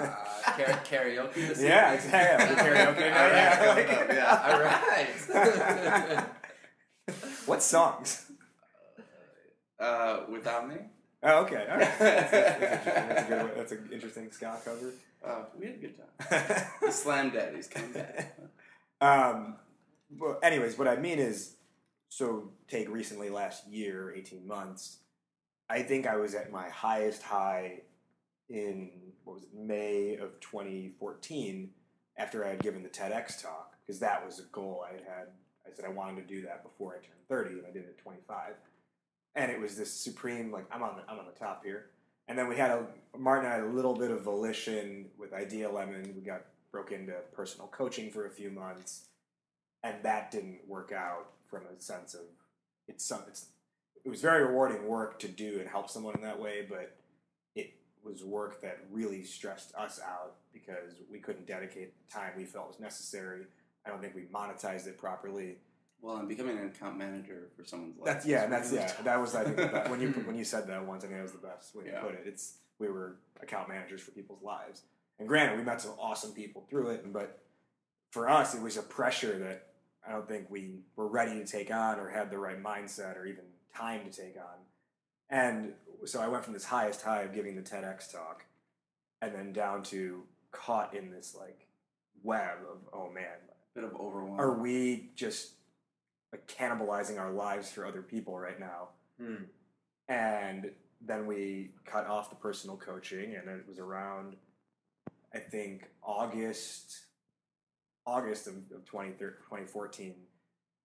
Uh, 0.00 0.06
kara- 0.56 0.82
karaoke 0.86 1.34
this 1.34 1.60
Yeah, 1.60 1.92
exactly. 1.92 2.56
Karaoke 2.56 2.88
All 2.88 3.28
night, 3.28 3.60
right. 3.60 3.86
yeah. 3.88 4.14
Yeah. 4.14 4.48
All 4.48 6.16
right. 6.16 6.24
What 7.46 7.62
songs? 7.62 8.30
Uh, 9.78 10.20
without 10.30 10.68
me, 10.68 10.76
Oh, 11.24 11.42
okay. 11.44 11.66
All 11.70 11.76
right. 11.76 11.98
That's, 11.98 12.30
that's, 12.30 12.84
that's 12.84 13.22
a 13.22 13.28
good. 13.28 13.42
One. 13.42 13.50
That's 13.56 13.72
an 13.72 13.88
interesting 13.92 14.30
ska 14.32 14.58
cover. 14.64 14.92
uh, 15.24 15.44
we 15.58 15.66
had 15.66 15.74
a 15.76 15.78
good 15.78 15.94
time. 15.96 16.66
The 16.82 16.90
Slam 16.90 17.30
Daddies 17.30 17.68
came 17.68 17.92
back. 17.92 18.36
um, 19.00 19.56
but 20.10 20.40
anyways, 20.42 20.76
what 20.76 20.88
I 20.88 20.96
mean 20.96 21.20
is, 21.20 21.54
so 22.08 22.50
take 22.68 22.88
recently 22.88 23.30
last 23.30 23.68
year, 23.68 24.12
eighteen 24.16 24.46
months. 24.46 24.98
I 25.70 25.82
think 25.82 26.06
I 26.06 26.16
was 26.16 26.34
at 26.34 26.50
my 26.50 26.68
highest 26.68 27.22
high 27.22 27.82
in 28.48 28.90
what 29.24 29.34
was 29.34 29.44
it, 29.44 29.54
May 29.54 30.16
of 30.16 30.38
2014 30.40 31.70
after 32.18 32.44
I 32.44 32.50
had 32.50 32.62
given 32.62 32.82
the 32.82 32.90
TEDx 32.90 33.40
talk 33.40 33.76
because 33.80 34.00
that 34.00 34.26
was 34.26 34.40
a 34.40 34.42
goal 34.52 34.84
I 34.86 34.92
had 34.94 35.02
had. 35.02 35.26
I 35.72 35.76
said 35.76 35.84
I 35.84 35.92
wanted 35.92 36.26
to 36.26 36.34
do 36.34 36.42
that 36.42 36.62
before 36.62 36.92
I 36.92 36.96
turned 36.96 37.28
30, 37.28 37.58
and 37.58 37.66
I 37.66 37.70
did 37.70 37.84
it 37.84 37.96
at 37.96 37.98
25. 37.98 38.54
And 39.34 39.50
it 39.50 39.58
was 39.58 39.76
this 39.76 39.92
supreme 39.92 40.52
like 40.52 40.66
I'm 40.70 40.82
on 40.82 40.96
the 40.96 41.10
I'm 41.10 41.18
on 41.18 41.26
the 41.26 41.38
top 41.38 41.64
here. 41.64 41.86
And 42.28 42.38
then 42.38 42.48
we 42.48 42.56
had 42.56 42.70
a 42.70 42.86
Martin 43.18 43.46
and 43.46 43.54
I 43.54 43.56
had 43.56 43.64
a 43.64 43.74
little 43.74 43.94
bit 43.94 44.10
of 44.10 44.22
volition 44.22 45.06
with 45.18 45.32
Idea 45.32 45.70
Lemon. 45.70 46.12
We 46.14 46.22
got 46.22 46.42
broke 46.70 46.92
into 46.92 47.14
personal 47.32 47.68
coaching 47.68 48.10
for 48.10 48.26
a 48.26 48.30
few 48.30 48.50
months, 48.50 49.06
and 49.82 49.96
that 50.02 50.30
didn't 50.30 50.60
work 50.68 50.92
out 50.92 51.28
from 51.48 51.62
a 51.66 51.80
sense 51.80 52.14
of 52.14 52.22
it's 52.88 53.04
some 53.04 53.22
it's 53.28 53.46
it 54.04 54.08
was 54.08 54.20
very 54.20 54.44
rewarding 54.44 54.86
work 54.86 55.18
to 55.20 55.28
do 55.28 55.58
and 55.60 55.68
help 55.68 55.88
someone 55.88 56.14
in 56.14 56.22
that 56.22 56.38
way, 56.38 56.66
but 56.68 56.96
it 57.54 57.74
was 58.04 58.24
work 58.24 58.60
that 58.62 58.80
really 58.90 59.22
stressed 59.22 59.72
us 59.76 60.00
out 60.04 60.34
because 60.52 60.94
we 61.10 61.18
couldn't 61.18 61.46
dedicate 61.46 61.94
the 61.94 62.12
time 62.12 62.32
we 62.36 62.44
felt 62.44 62.68
was 62.68 62.80
necessary. 62.80 63.46
I 63.86 63.90
don't 63.90 64.00
think 64.00 64.14
we 64.14 64.22
monetized 64.22 64.86
it 64.86 64.98
properly. 64.98 65.56
Well, 66.00 66.16
and 66.16 66.28
becoming 66.28 66.58
an 66.58 66.66
account 66.66 66.98
manager 66.98 67.48
for 67.56 67.64
someone's 67.64 67.96
life. 67.96 68.06
That's 68.06 68.26
yeah, 68.26 68.44
and 68.44 68.52
that's 68.52 68.70
really 68.70 68.82
yeah. 68.82 68.88
tough. 68.88 69.04
That 69.04 69.20
was 69.20 69.34
I 69.34 69.44
think 69.44 69.56
the 69.56 69.66
best, 69.66 69.90
when 69.90 70.00
you 70.00 70.08
when 70.26 70.36
you 70.36 70.44
said 70.44 70.66
that 70.68 70.84
once, 70.84 71.04
I 71.04 71.06
think 71.06 71.18
that 71.18 71.22
was 71.22 71.32
the 71.32 71.46
best 71.46 71.74
way 71.74 71.84
to 71.84 72.00
put 72.00 72.14
it. 72.14 72.22
It's 72.26 72.54
we 72.78 72.88
were 72.88 73.16
account 73.40 73.68
managers 73.68 74.00
for 74.00 74.10
people's 74.10 74.42
lives, 74.42 74.82
and 75.18 75.28
granted, 75.28 75.58
we 75.58 75.64
met 75.64 75.80
some 75.80 75.92
awesome 76.00 76.32
people 76.32 76.66
through 76.68 76.90
it, 76.90 77.12
but 77.12 77.38
for 78.10 78.28
us, 78.28 78.54
it 78.54 78.62
was 78.62 78.76
a 78.76 78.82
pressure 78.82 79.38
that 79.38 79.68
I 80.06 80.12
don't 80.12 80.28
think 80.28 80.50
we 80.50 80.80
were 80.96 81.06
ready 81.06 81.34
to 81.34 81.46
take 81.46 81.72
on 81.72 81.98
or 81.98 82.08
had 82.08 82.30
the 82.30 82.38
right 82.38 82.62
mindset 82.62 83.16
or 83.16 83.24
even 83.24 83.44
time 83.74 84.00
to 84.04 84.10
take 84.10 84.36
on. 84.36 84.58
And 85.30 85.72
so 86.04 86.20
I 86.20 86.28
went 86.28 86.44
from 86.44 86.52
this 86.52 86.64
highest 86.64 87.02
high 87.02 87.22
of 87.22 87.32
giving 87.32 87.56
the 87.56 87.62
TEDx 87.62 88.12
talk, 88.12 88.44
and 89.20 89.34
then 89.34 89.52
down 89.52 89.82
to 89.84 90.24
caught 90.50 90.94
in 90.94 91.10
this 91.10 91.34
like 91.38 91.68
web 92.22 92.58
of 92.70 92.78
oh 92.92 93.10
man, 93.10 93.38
bit 93.74 93.84
of 93.84 93.94
overwhelm. 93.94 94.38
are 94.38 94.58
we 94.58 95.10
just 95.14 95.52
like 96.32 96.46
cannibalizing 96.46 97.18
our 97.18 97.32
lives 97.32 97.70
for 97.70 97.86
other 97.86 98.02
people 98.02 98.38
right 98.38 98.58
now? 98.58 98.88
Hmm. 99.20 99.44
And 100.08 100.70
then 101.00 101.26
we 101.26 101.70
cut 101.84 102.06
off 102.06 102.30
the 102.30 102.36
personal 102.36 102.76
coaching, 102.76 103.34
and 103.34 103.48
it 103.48 103.64
was 103.68 103.78
around, 103.78 104.36
I 105.34 105.38
think, 105.38 105.88
August, 106.02 107.06
August 108.06 108.46
of, 108.46 108.54
of 108.74 108.84
20, 108.84 109.10
2014, 109.10 110.14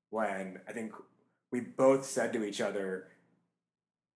when 0.10 0.60
I 0.67 0.72
think 0.72 0.94
we 1.51 1.62
both 1.62 2.06
said 2.06 2.34
to 2.34 2.44
each 2.44 2.62
other, 2.62 3.08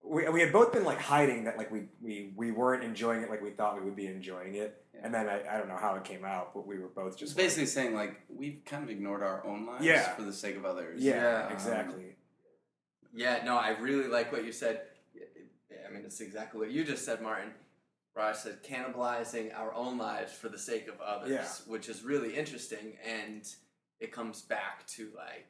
we, 0.03 0.27
we 0.29 0.41
had 0.41 0.51
both 0.51 0.73
been 0.73 0.83
like 0.83 0.99
hiding 0.99 1.43
that 1.45 1.57
like 1.57 1.71
we, 1.71 1.83
we, 2.01 2.33
we 2.35 2.51
weren't 2.51 2.83
enjoying 2.83 3.21
it 3.21 3.29
like 3.29 3.41
we 3.41 3.51
thought 3.51 3.75
we 3.77 3.81
would 3.85 3.95
be 3.95 4.07
enjoying 4.07 4.55
it. 4.55 4.83
Yeah. 4.93 5.01
And 5.03 5.13
then 5.13 5.27
I, 5.29 5.55
I 5.55 5.57
don't 5.57 5.67
know 5.67 5.77
how 5.77 5.95
it 5.95 6.03
came 6.03 6.25
out, 6.25 6.53
but 6.53 6.65
we 6.67 6.77
were 6.79 6.87
both 6.87 7.11
Just 7.17 7.19
just 7.19 7.37
basically 7.37 7.67
saying 7.67 7.93
like 7.95 8.19
we've 8.29 8.61
kind 8.65 8.83
of 8.83 8.89
ignored 8.89 9.23
our 9.23 9.45
own 9.45 9.65
lives 9.65 9.85
Yeah. 9.85 10.13
for 10.15 10.23
the 10.23 10.33
sake 10.33 10.55
of 10.57 10.65
others. 10.65 11.01
yeah, 11.03 11.15
Yeah. 11.41 11.45
Um, 11.47 11.53
exactly. 11.53 12.15
Yeah, 13.13 13.43
no, 13.43 13.57
I 13.57 13.69
really 13.79 14.07
like 14.07 14.31
what 14.31 14.45
you 14.45 14.51
said. 14.51 14.81
I 15.87 15.93
mean, 15.93 16.03
it's 16.05 16.21
exactly 16.21 16.59
what 16.59 16.71
you 16.71 16.83
just 16.85 17.03
said, 17.05 17.21
Martin. 17.21 17.51
Where 18.13 18.25
I 18.25 18.33
said 18.33 18.63
cannibalizing 18.63 19.57
our 19.57 19.73
own 19.73 19.97
lives 19.97 20.33
for 20.33 20.49
the 20.49 20.57
sake 20.57 20.87
of 20.87 20.99
others, 20.99 21.29
Yeah. 21.31 21.47
which 21.71 21.87
is 21.89 22.03
really 22.03 22.35
interesting. 22.35 22.97
And 23.05 23.47
it 23.99 24.11
comes 24.11 24.41
back 24.41 24.85
to 24.95 25.09
like, 25.15 25.47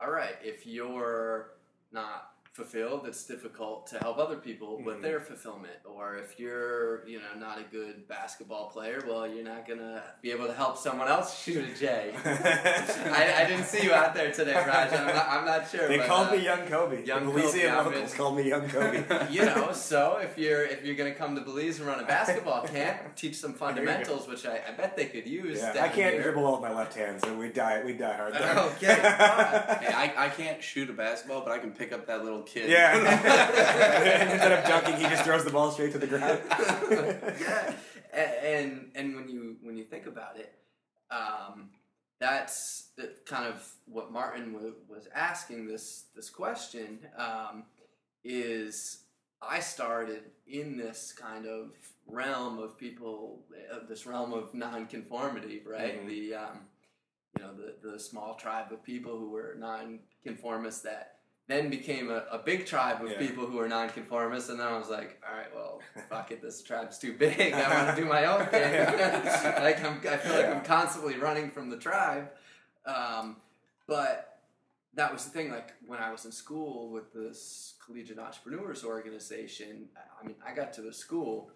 all 0.00 0.10
right, 0.10 0.36
if 0.42 0.66
you're 0.66 1.52
not 1.92 2.30
fulfilled, 2.54 3.04
it's 3.04 3.24
difficult 3.24 3.84
to 3.88 3.98
help 3.98 4.16
other 4.16 4.36
people 4.36 4.80
with 4.80 4.98
Mhm. 4.98 5.02
their 5.02 5.20
fulfillment. 5.20 5.74
Or 5.84 6.14
if 6.14 6.38
you're, 6.38 7.04
you 7.04 7.18
know, 7.18 7.34
not 7.36 7.58
a 7.58 7.64
good 7.64 8.06
basketball 8.06 8.70
player, 8.70 9.02
well, 9.08 9.26
you're 9.26 9.42
not 9.44 9.66
gonna 9.66 10.00
be 10.22 10.30
able 10.30 10.46
to 10.46 10.52
help 10.52 10.78
someone 10.78 11.08
else 11.08 11.42
shoot 11.42 11.64
a 11.68 11.74
J. 11.76 12.14
I, 12.24 13.42
I 13.42 13.44
didn't 13.46 13.64
see 13.66 13.82
you 13.82 13.92
out 13.92 14.14
there 14.14 14.30
today, 14.30 14.54
Raj. 14.54 14.92
I'm 14.92 15.06
not, 15.06 15.28
I'm 15.28 15.44
not 15.44 15.68
sure. 15.68 15.88
They 15.88 15.98
but, 15.98 16.06
called 16.06 16.28
uh, 16.28 16.32
me 16.36 16.44
Young 16.44 16.64
Kobe. 16.66 17.04
Young 17.04 17.26
the 17.26 17.32
Kobe, 17.32 17.42
Belizean 17.42 17.84
locals 17.84 18.12
in. 18.12 18.16
called 18.16 18.36
me 18.36 18.48
Young 18.48 18.68
Kobe. 18.68 19.04
you 19.32 19.44
know, 19.44 19.72
so 19.72 20.18
if 20.22 20.38
you're 20.38 20.64
if 20.64 20.84
you're 20.84 20.94
gonna 20.94 21.14
come 21.14 21.34
to 21.34 21.40
Belize 21.40 21.78
and 21.80 21.88
run 21.88 21.98
a 21.98 22.06
basketball 22.06 22.62
camp, 22.68 23.16
teach 23.16 23.34
some 23.34 23.54
fundamentals, 23.54 24.28
which 24.28 24.46
I, 24.46 24.60
I 24.68 24.70
bet 24.72 24.96
they 24.96 25.06
could 25.06 25.26
use. 25.26 25.58
yeah, 25.58 25.70
I 25.82 25.88
can't 25.88 26.14
here. 26.14 26.22
dribble 26.22 26.42
well 26.44 26.52
with 26.52 26.70
my 26.70 26.72
left 26.72 26.94
hand, 26.94 27.20
so 27.20 27.34
we 27.36 27.48
die. 27.48 27.82
We 27.84 27.94
die 27.94 28.14
hard. 28.16 28.34
There. 28.34 28.58
Okay. 28.76 28.94
Hey, 28.94 29.92
I, 29.92 30.12
I 30.16 30.28
can't 30.28 30.62
shoot 30.62 30.88
a 30.88 30.92
basketball, 30.92 31.40
but 31.42 31.50
I 31.50 31.58
can 31.58 31.72
pick 31.72 31.92
up 31.92 32.06
that 32.06 32.22
little 32.22 32.43
kid. 32.44 32.70
yeah. 32.70 32.94
instead 34.32 34.52
of 34.52 34.64
dunking, 34.68 34.96
he 34.96 35.02
just 35.02 35.24
throws 35.24 35.44
the 35.44 35.50
ball 35.50 35.70
straight 35.70 35.92
to 35.92 35.98
the 35.98 36.06
ground. 36.06 36.40
yeah, 37.40 37.74
and 38.14 38.90
and 38.94 39.14
when 39.16 39.28
you 39.28 39.56
when 39.62 39.76
you 39.76 39.84
think 39.84 40.06
about 40.06 40.38
it, 40.38 40.54
um, 41.10 41.70
that's 42.20 42.88
kind 43.26 43.46
of 43.46 43.66
what 43.86 44.12
Martin 44.12 44.52
w- 44.52 44.74
was 44.88 45.08
asking 45.14 45.66
this 45.66 46.04
this 46.14 46.30
question 46.30 46.98
um, 47.16 47.64
is. 48.24 49.00
I 49.46 49.60
started 49.60 50.22
in 50.46 50.78
this 50.78 51.12
kind 51.12 51.44
of 51.44 51.72
realm 52.06 52.58
of 52.58 52.78
people, 52.78 53.44
uh, 53.70 53.80
this 53.86 54.06
realm 54.06 54.32
of 54.32 54.54
nonconformity, 54.54 55.60
right? 55.66 56.02
Mhm. 56.02 56.08
The 56.08 56.34
um, 56.34 56.60
you 57.36 57.44
know 57.44 57.52
the 57.52 57.90
the 57.90 57.98
small 57.98 58.36
tribe 58.36 58.72
of 58.72 58.82
people 58.82 59.18
who 59.18 59.30
were 59.30 59.54
nonconformists 59.58 60.82
that 60.82 61.18
then 61.46 61.68
became 61.68 62.10
a, 62.10 62.24
a 62.30 62.38
big 62.38 62.64
tribe 62.66 63.02
of 63.04 63.10
Yeah. 63.10 63.18
people 63.18 63.46
who 63.46 63.56
were 63.58 63.68
nonconformists, 63.68 64.48
and 64.48 64.58
then 64.58 64.66
I 64.66 64.78
was 64.78 64.88
like, 64.88 65.20
all 65.28 65.36
right, 65.36 65.54
well, 65.54 65.80
fuck 66.08 66.30
it, 66.30 66.40
this 66.40 66.62
tribe's 66.62 66.98
too 66.98 67.12
big. 67.12 67.52
I 67.52 67.84
want 67.84 67.96
to 67.96 68.02
do 68.02 68.08
my 68.08 68.24
own 68.26 68.46
thing. 68.46 68.72
Like 69.62 69.84
I'm, 69.84 69.98
I 70.10 70.16
feel 70.16 70.34
like. 70.34 70.48
I'm 70.48 70.64
constantly 70.64 71.16
running 71.16 71.50
from 71.50 71.68
the 71.70 71.76
tribe. 71.76 72.30
Um, 72.86 73.36
but 73.86 74.38
that 74.94 75.12
was 75.12 75.24
the 75.24 75.30
thing. 75.30 75.50
Like 75.50 75.74
when 75.86 75.98
I 76.00 76.10
was 76.12 76.24
in 76.24 76.32
school 76.32 76.90
with 76.90 77.12
this 77.12 77.74
collegiate 77.84 78.18
entrepreneurs 78.18 78.84
organization, 78.84 79.88
I- 79.96 80.22
I 80.22 80.26
mean, 80.26 80.36
I 80.46 80.54
got 80.54 80.72
to 80.74 80.88
a 80.88 80.92
school 80.92 81.50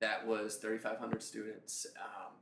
that 0.00 0.26
was 0.26 0.56
3,500 0.56 1.22
students, 1.22 1.86
um, 2.00 2.32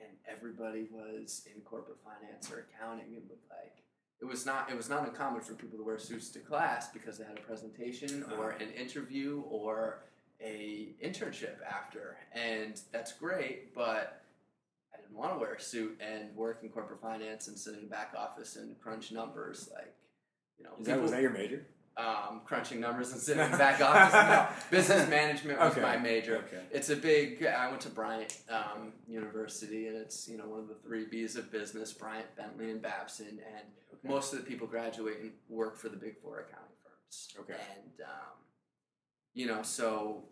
and 0.00 0.16
everybody 0.28 0.88
was 0.90 1.42
in 1.52 1.60
corporate 1.62 1.98
finance 2.04 2.50
or 2.50 2.66
accounting, 2.68 3.14
and 3.16 3.28
would 3.28 3.38
like 3.50 3.79
it 4.20 4.26
was 4.26 4.44
not 4.44 4.70
it 4.70 4.76
was 4.76 4.88
not 4.88 5.06
uncommon 5.06 5.40
for 5.40 5.54
people 5.54 5.78
to 5.78 5.84
wear 5.84 5.98
suits 5.98 6.28
to 6.30 6.38
class 6.40 6.88
because 6.92 7.18
they 7.18 7.24
had 7.24 7.38
a 7.38 7.40
presentation 7.40 8.24
uh-huh. 8.24 8.40
or 8.40 8.50
an 8.50 8.70
interview 8.72 9.42
or 9.48 10.00
a 10.42 10.88
internship 11.04 11.56
after, 11.68 12.16
and 12.32 12.80
that's 12.92 13.12
great, 13.12 13.74
but 13.74 14.22
I 14.94 14.96
didn't 14.98 15.16
want 15.16 15.34
to 15.34 15.38
wear 15.38 15.54
a 15.54 15.60
suit 15.60 16.00
and 16.00 16.34
work 16.34 16.60
in 16.62 16.70
corporate 16.70 17.00
finance 17.00 17.48
and 17.48 17.58
sit 17.58 17.74
in 17.74 17.84
a 17.84 17.86
back 17.86 18.14
office 18.16 18.56
and 18.56 18.78
crunch 18.80 19.12
numbers 19.12 19.68
like 19.74 19.94
you 20.58 20.64
know 20.64 20.70
Is 20.78 20.86
that, 20.86 21.00
was 21.00 21.10
that 21.10 21.22
your 21.22 21.30
major? 21.30 21.66
Um, 21.96 22.40
crunching 22.44 22.80
numbers 22.80 23.12
and 23.12 23.20
sitting 23.20 23.42
in 23.44 23.50
the 23.50 23.58
back 23.58 23.80
office. 23.80 24.12
No, 24.14 24.46
business 24.70 25.08
management 25.08 25.58
was 25.58 25.72
Okay. 25.72 25.80
my 25.82 25.96
major. 25.96 26.36
Okay. 26.46 26.62
It's 26.70 26.88
a 26.90 26.96
big. 26.96 27.44
I 27.44 27.68
went 27.68 27.80
to 27.82 27.90
Bryant 27.90 28.38
um, 28.50 28.92
University, 29.08 29.88
and 29.88 29.96
it's 29.96 30.28
you 30.28 30.38
know 30.38 30.46
one 30.46 30.60
of 30.60 30.68
the 30.68 30.76
three 30.76 31.04
B's 31.06 31.36
of 31.36 31.50
business: 31.52 31.92
Bryant, 31.92 32.34
Bentley, 32.36 32.70
and 32.70 32.80
Babson. 32.80 33.26
And 33.54 33.66
most 34.02 34.32
of 34.32 34.38
the 34.38 34.44
people 34.46 34.66
graduate 34.66 35.18
and 35.20 35.32
work 35.48 35.76
for 35.76 35.88
the 35.88 35.96
big 35.96 36.16
four 36.22 36.38
accounting 36.40 36.76
firms. 36.82 37.28
Okay. 37.40 37.60
And 37.76 38.00
um, 38.06 38.38
you 39.34 39.46
know, 39.46 39.62
so 39.62 40.24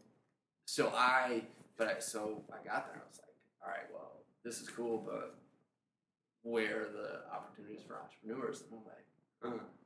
so 0.65 0.93
I, 0.95 1.43
but 1.77 1.87
I, 1.89 1.99
so 2.01 2.43
I 2.51 2.57
got 2.67 2.87
there. 2.87 2.95
and 2.95 3.03
I 3.03 3.09
was 3.09 3.19
like, 3.21 3.35
all 3.63 3.69
right, 3.71 3.87
well, 3.93 4.13
this 4.45 4.61
is 4.61 4.69
cool, 4.69 4.99
but 5.05 5.35
where 6.43 6.83
are 6.83 6.93
the 6.93 7.35
opportunities 7.35 7.83
for 7.87 7.97
entrepreneurs? 7.97 8.63
And 8.63 8.79
I'm 8.81 8.85
like, 8.85 9.05
huh, 9.43 9.51
like 9.51 9.61
that 9.61 9.78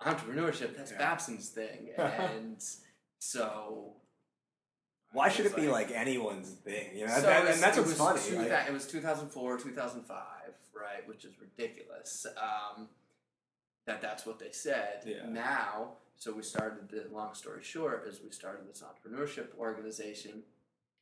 entrepreneurship, 0.00 0.76
that's 0.76 0.92
Yeah. 0.92 0.98
Babson's 0.98 1.48
thing, 1.48 1.90
and 1.98 2.62
so. 3.18 3.94
Why 5.12 5.28
should 5.28 5.46
it 5.46 5.56
be 5.56 5.66
like 5.68 5.90
anyone's 5.90 6.50
thing? 6.50 6.96
You 6.96 7.06
know, 7.06 7.14
so 7.16 7.22
that, 7.22 7.44
was- 7.44 7.54
and 7.54 7.62
that's 7.62 7.76
what's 7.78 7.94
funny. 7.94 8.20
two 8.20 8.36
like- 8.48 8.68
it 8.68 8.72
was 8.72 8.86
2004, 8.86 9.58
2005, 9.58 10.16
right? 10.72 11.08
Which 11.08 11.24
is 11.24 11.32
ridiculous. 11.40 12.26
Um, 12.36 12.88
that 13.86 14.00
that's 14.00 14.24
what 14.24 14.38
they 14.38 14.52
said. 14.52 15.02
Yeah. 15.04 15.26
Now, 15.28 15.94
so 16.16 16.32
we 16.32 16.42
started. 16.42 16.88
The 16.90 17.06
long 17.12 17.34
story 17.34 17.62
short 17.64 18.06
is 18.06 18.20
we 18.22 18.30
started 18.30 18.68
this 18.68 18.82
entrepreneurship 18.84 19.48
organization, 19.58 20.42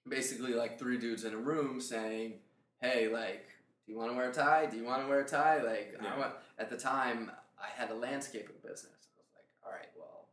basically 0.09 0.55
like 0.55 0.79
three 0.79 0.97
dudes 0.97 1.25
in 1.25 1.35
a 1.35 1.39
room 1.39 1.79
saying, 1.81 2.35
"Hey, 2.81 3.09
like, 3.09 3.47
do 3.85 3.93
you 3.93 3.99
want 3.99 4.11
to 4.11 4.17
wear 4.17 4.31
a 4.31 4.33
tie? 4.33 4.65
Do 4.67 4.79
you 4.79 4.85
want 4.85 5.03
to 5.03 5.09
wear 5.09 5.21
a 5.21 5.29
tie?" 5.29 5.61
Like, 5.63 5.99
Yeah. 6.01 6.15
I 6.15 6.19
want, 6.19 6.33
at 6.59 6.71
the 6.71 6.79
time, 6.79 7.31
I 7.61 7.69
had 7.81 7.91
a 7.91 7.95
landscaping 7.95 8.57
business. 8.63 8.93
I 8.95 9.19
was 9.19 9.31
like, 9.35 9.47
"All 9.65 9.73
right, 9.73 9.89
well, 9.99 10.29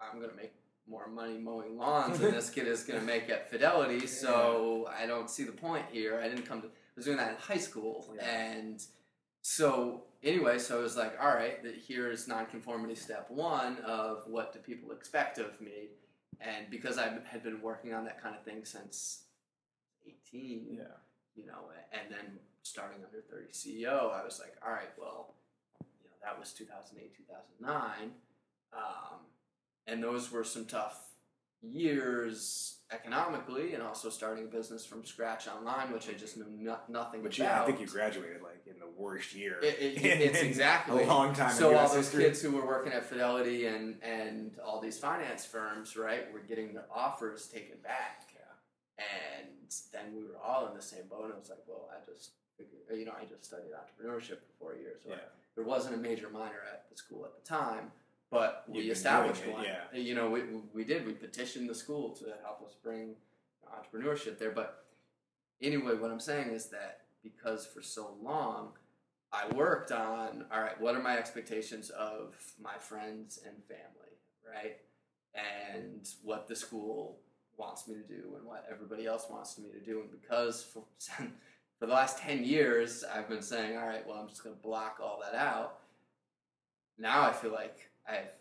I'm 0.00 0.20
gonna 0.20 0.34
make." 0.36 0.52
More 0.90 1.06
money 1.06 1.36
mowing 1.36 1.76
lawns 1.76 2.18
than 2.18 2.30
this 2.32 2.48
kid 2.48 2.66
is 2.66 2.82
going 2.82 2.98
to 2.98 3.04
make 3.04 3.28
at 3.28 3.50
Fidelity, 3.50 4.06
so 4.22 4.88
I 4.88 5.04
don't 5.04 5.28
see 5.28 5.44
the 5.44 5.52
point 5.52 5.84
here. 5.92 6.18
I 6.18 6.30
didn't 6.30 6.46
come 6.46 6.62
to. 6.62 6.68
I 6.68 6.70
was 6.96 7.04
doing 7.04 7.18
that 7.18 7.28
in 7.32 7.36
high 7.36 7.58
school, 7.58 8.10
Yeah. 8.16 8.24
and 8.26 8.82
so 9.42 10.04
anyway, 10.22 10.58
so 10.58 10.78
I 10.80 10.82
was 10.82 10.96
like, 10.96 11.14
all 11.20 11.28
right, 11.28 11.58
here 11.86 12.10
is 12.10 12.26
nonconformity 12.26 12.94
step 12.94 13.30
one 13.30 13.76
of 13.80 14.22
what 14.28 14.54
do 14.54 14.60
people 14.60 14.92
expect 14.92 15.36
of 15.36 15.60
me, 15.60 15.90
and 16.40 16.70
because 16.70 16.96
I 16.96 17.18
had 17.30 17.42
been 17.42 17.60
working 17.60 17.92
on 17.92 18.06
that 18.06 18.22
kind 18.22 18.34
of 18.34 18.42
thing 18.42 18.64
since 18.64 19.24
eighteen, 20.06 20.68
yeah. 20.70 20.84
you 21.36 21.44
know, 21.44 21.68
and 21.92 22.10
then 22.10 22.38
starting 22.62 23.04
under 23.04 23.20
30 23.30 23.52
CEO, 23.52 24.10
I 24.12 24.24
was 24.24 24.38
like, 24.40 24.56
all 24.64 24.72
right, 24.72 24.88
well, 24.98 25.34
that 26.28 26.38
was 26.38 26.52
2008, 26.52 27.14
2009. 27.16 28.10
Um, 28.72 29.20
and 29.86 30.02
those 30.02 30.30
were 30.30 30.44
some 30.44 30.66
tough 30.66 31.04
years 31.62 32.76
economically 32.92 33.74
and 33.74 33.82
also 33.82 34.08
starting 34.08 34.44
a 34.44 34.46
business 34.46 34.84
from 34.86 35.04
scratch 35.04 35.48
online, 35.48 35.92
which 35.92 36.08
I 36.08 36.12
just 36.12 36.36
knew 36.36 36.46
no- 36.50 36.78
nothing 36.88 37.22
But 37.22 37.36
about. 37.36 37.44
yeah, 37.46 37.62
I 37.62 37.66
think 37.66 37.80
you 37.80 37.86
graduated 37.86 38.42
like 38.42 38.62
in 38.66 38.78
the 38.78 38.88
worst 38.96 39.34
year. 39.34 39.58
It, 39.62 39.76
it, 39.80 40.04
it's 40.04 40.40
exactly 40.42 41.02
a 41.02 41.06
long 41.06 41.34
time. 41.34 41.52
So 41.52 41.74
all 41.74 41.84
US 41.84 41.94
those 41.94 42.04
history. 42.06 42.24
kids 42.24 42.42
who 42.42 42.52
were 42.52 42.66
working 42.66 42.92
at 42.92 43.04
Fidelity 43.04 43.66
and 43.66 43.96
and 44.02 44.52
all 44.64 44.80
these 44.80 44.98
finance 44.98 45.44
firms, 45.44 45.96
right, 45.96 46.32
were 46.32 46.40
getting 46.40 46.74
their 46.74 46.86
offers 46.94 47.46
taken 47.46 47.76
back. 47.82 48.24
And 48.98 49.70
then 49.92 50.10
we 50.16 50.24
were 50.24 50.38
all 50.44 50.66
in 50.66 50.74
the 50.74 50.82
same 50.82 51.06
boat. 51.08 51.24
And 51.26 51.34
I 51.34 51.38
was 51.38 51.48
like, 51.50 51.62
well, 51.68 51.88
I 51.94 52.02
just, 52.10 52.32
you 52.58 53.04
know, 53.04 53.12
I 53.14 53.24
just 53.24 53.44
studied 53.44 53.70
entrepreneurship 53.70 54.42
for 54.42 54.52
four 54.58 54.74
years. 54.74 55.02
Yeah. 55.06 55.22
There 55.58 55.66
wasn't 55.66 55.96
a 55.96 55.98
major 55.98 56.30
minor 56.30 56.62
at 56.72 56.88
the 56.88 56.96
school 56.96 57.24
at 57.24 57.34
the 57.34 57.44
time, 57.44 57.90
but 58.30 58.62
we 58.68 58.92
established 58.92 59.42
it, 59.42 59.52
one. 59.52 59.64
yeah. 59.64 59.98
You 59.98 60.14
know, 60.14 60.30
we, 60.30 60.42
we 60.72 60.84
did. 60.84 61.04
We 61.04 61.14
petitioned 61.14 61.68
the 61.68 61.74
school 61.74 62.10
to 62.10 62.26
help 62.44 62.62
us 62.64 62.76
bring 62.80 63.16
entrepreneurship 63.66 64.38
there. 64.38 64.52
But 64.52 64.84
anyway, 65.60 65.96
what 65.96 66.12
I'm 66.12 66.20
saying 66.20 66.50
is 66.50 66.66
that 66.66 67.00
because 67.24 67.66
for 67.66 67.82
so 67.82 68.14
long, 68.22 68.68
I 69.32 69.52
worked 69.52 69.90
on 69.90 70.44
all 70.52 70.60
right, 70.60 70.80
what 70.80 70.94
are 70.94 71.02
my 71.02 71.18
expectations 71.18 71.90
of 71.90 72.36
my 72.62 72.78
friends 72.78 73.40
and 73.44 73.56
family, 73.64 74.14
right? 74.48 74.76
And 75.34 76.08
what 76.22 76.46
the 76.46 76.54
school 76.54 77.18
wants 77.56 77.88
me 77.88 77.96
to 77.96 78.02
do 78.02 78.36
and 78.36 78.46
what 78.46 78.64
everybody 78.70 79.06
else 79.06 79.26
wants 79.28 79.58
me 79.58 79.70
to 79.72 79.80
do. 79.80 80.02
And 80.02 80.10
because 80.12 80.62
for, 80.62 80.84
for 81.78 81.86
the 81.86 81.92
last 81.92 82.18
10 82.18 82.44
years, 82.44 83.04
I've 83.04 83.28
been 83.28 83.42
saying, 83.42 83.76
all 83.76 83.86
right, 83.86 84.06
well, 84.06 84.18
I'm 84.18 84.28
just 84.28 84.42
going 84.42 84.56
to 84.56 84.62
block 84.62 84.98
all 85.02 85.20
that 85.22 85.38
out. 85.38 85.78
Now 86.98 87.22
I 87.22 87.32
feel 87.32 87.52
like 87.52 87.90
I 88.08 88.14
have, 88.14 88.32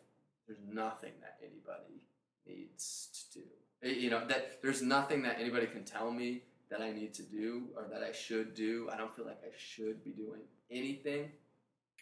there's 0.48 0.60
nothing 0.68 1.12
that 1.22 1.38
anybody 1.42 2.02
needs 2.48 3.28
to 3.34 3.40
do. 3.40 3.96
You 4.02 4.10
know, 4.10 4.26
that 4.28 4.62
there's 4.64 4.82
nothing 4.82 5.22
that 5.24 5.38
anybody 5.40 5.68
can 5.68 5.84
tell 5.84 6.10
me 6.10 6.42
that 6.72 6.82
I 6.82 6.92
need 6.92 7.14
to 7.16 7.24
do 7.24 7.68
or 7.76 7.86
that 7.92 8.02
I 8.02 8.12
should 8.12 8.56
do. 8.56 8.90
I 8.92 8.98
don't 8.98 9.16
feel 9.16 9.26
like 9.26 9.42
I 9.44 9.54
should 9.56 10.04
be 10.04 10.10
doing 10.12 10.42
anything, 10.72 11.30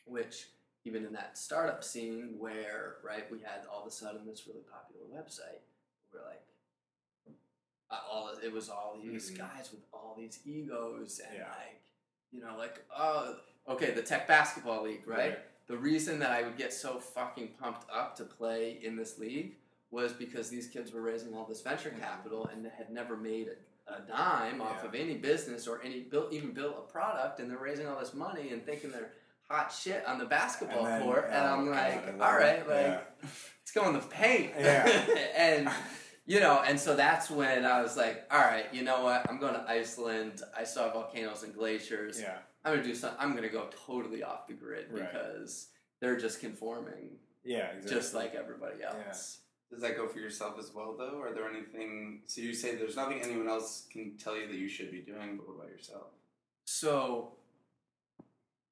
which 0.06 0.48
even 0.86 1.06
in 1.06 1.12
that 1.14 1.38
startup 1.38 1.84
scene 1.84 2.36
where, 2.38 2.96
right, 3.04 3.30
we 3.30 3.40
had 3.40 3.66
all 3.72 3.82
of 3.82 3.88
a 3.88 3.92
sudden 3.92 4.22
this 4.26 4.48
really 4.48 4.62
popular 4.62 5.06
website, 5.14 5.60
we're 6.14 6.26
like, 6.26 6.44
all 7.92 8.32
it 8.44 8.52
was 8.52 8.70
all 8.70 8.98
these 9.02 9.32
Mhm. 9.32 9.38
guys 9.38 9.72
with 9.72 9.82
all 9.94 10.16
these 10.18 10.40
egos 10.46 11.20
and 11.20 11.38
Yeah. 11.38 11.50
like, 11.50 11.82
you 12.32 12.42
know, 12.42 12.56
like, 12.58 12.84
oh, 12.96 13.40
okay, 13.68 13.92
the 13.92 14.02
Tech 14.02 14.28
Basketball 14.28 14.84
League, 14.84 15.08
right? 15.08 15.18
Right. 15.30 15.40
The 15.68 15.78
reason 15.78 16.20
that 16.20 16.32
I 16.32 16.44
would 16.44 16.58
get 16.58 16.74
so 16.74 17.00
fucking 17.00 17.56
pumped 17.60 17.90
up 17.90 18.16
to 18.18 18.24
play 18.24 18.80
in 18.84 18.96
this 18.96 19.18
league 19.18 19.58
was 19.92 20.14
because 20.14 20.50
these 20.50 20.68
kids 20.68 20.92
were 20.92 21.02
raising 21.02 21.34
all 21.36 21.46
this 21.46 21.62
venture 21.62 21.92
capital 21.92 22.48
and 22.48 22.66
they 22.66 22.70
had 22.70 22.90
never 22.92 23.16
made 23.16 23.48
a, 23.88 23.94
a 23.94 24.02
dime 24.02 24.62
off 24.62 24.80
Yeah. 24.82 24.90
of 24.90 24.96
any 24.96 25.16
business 25.16 25.68
or 25.68 25.82
any 25.82 26.02
built 26.02 26.34
even 26.34 26.52
built 26.54 26.76
a 26.78 26.92
product 26.92 27.40
and 27.40 27.50
they're 27.50 27.58
raising 27.58 27.88
all 27.88 28.00
this 28.00 28.14
money 28.14 28.50
and 28.52 28.66
thinking 28.66 28.92
they're 28.92 29.12
hot 29.48 29.72
shit 29.72 30.04
on 30.06 30.18
the 30.18 30.26
basketball 30.26 30.86
And 30.86 30.88
then- 30.88 31.02
court 31.04 31.26
and 31.26 31.36
oh, 31.36 31.54
I'm 31.54 31.70
like, 31.70 32.08
all 32.20 32.36
right, 32.36 32.60
it. 32.60 32.68
like 32.68 32.86
Yeah. 32.88 33.02
let's 33.24 33.72
go 33.74 33.88
in 33.88 33.94
the 33.94 34.00
paint. 34.00 34.54
Yeah. 34.58 34.86
and 35.36 35.70
you 36.26 36.40
know, 36.40 36.62
and 36.66 36.80
so 36.80 36.96
that's 36.96 37.30
when 37.30 37.66
I 37.66 37.82
was 37.82 37.96
like, 37.98 38.26
all 38.32 38.40
right, 38.40 38.66
you 38.74 38.84
know 38.84 39.04
what? 39.04 39.30
I'm 39.30 39.40
going 39.40 39.54
to 39.54 39.64
Iceland. 39.70 40.42
I 40.58 40.64
saw 40.64 40.92
volcanoes 40.92 41.44
and 41.44 41.54
glaciers. 41.54 42.20
Yeah. 42.20 42.38
I'm 42.64 42.74
gonna 42.74 42.84
do 42.84 42.96
something. 42.96 43.20
I'm 43.22 43.36
gonna 43.36 43.50
go 43.50 43.70
totally 43.86 44.24
off 44.24 44.48
the 44.48 44.54
grid 44.54 44.88
Right. 44.90 45.12
because 45.12 45.68
they're 46.00 46.18
just 46.18 46.40
conforming, 46.40 47.12
Yeah. 47.44 47.68
Exactly. 47.68 47.92
just 47.92 48.14
like 48.16 48.34
everybody 48.34 48.82
else. 48.84 49.42
Does 49.70 49.82
that 49.82 49.96
go 49.96 50.08
for 50.08 50.18
yourself 50.20 50.58
as 50.58 50.74
well, 50.74 50.96
though? 50.98 51.20
Are 51.22 51.32
there 51.34 51.48
anything? 51.48 52.22
So 52.26 52.42
you 52.42 52.54
say 52.56 52.76
there's 52.76 52.96
nothing 52.96 53.22
anyone 53.22 53.48
else 53.48 53.86
can 53.92 54.18
tell 54.18 54.36
you 54.36 54.48
that 54.48 54.56
you 54.56 54.68
should 54.68 54.90
be 54.92 55.02
doing, 55.02 55.38
but 55.38 55.48
what 55.48 55.56
about 55.58 55.70
yourself? 55.70 56.08
So, 56.66 57.34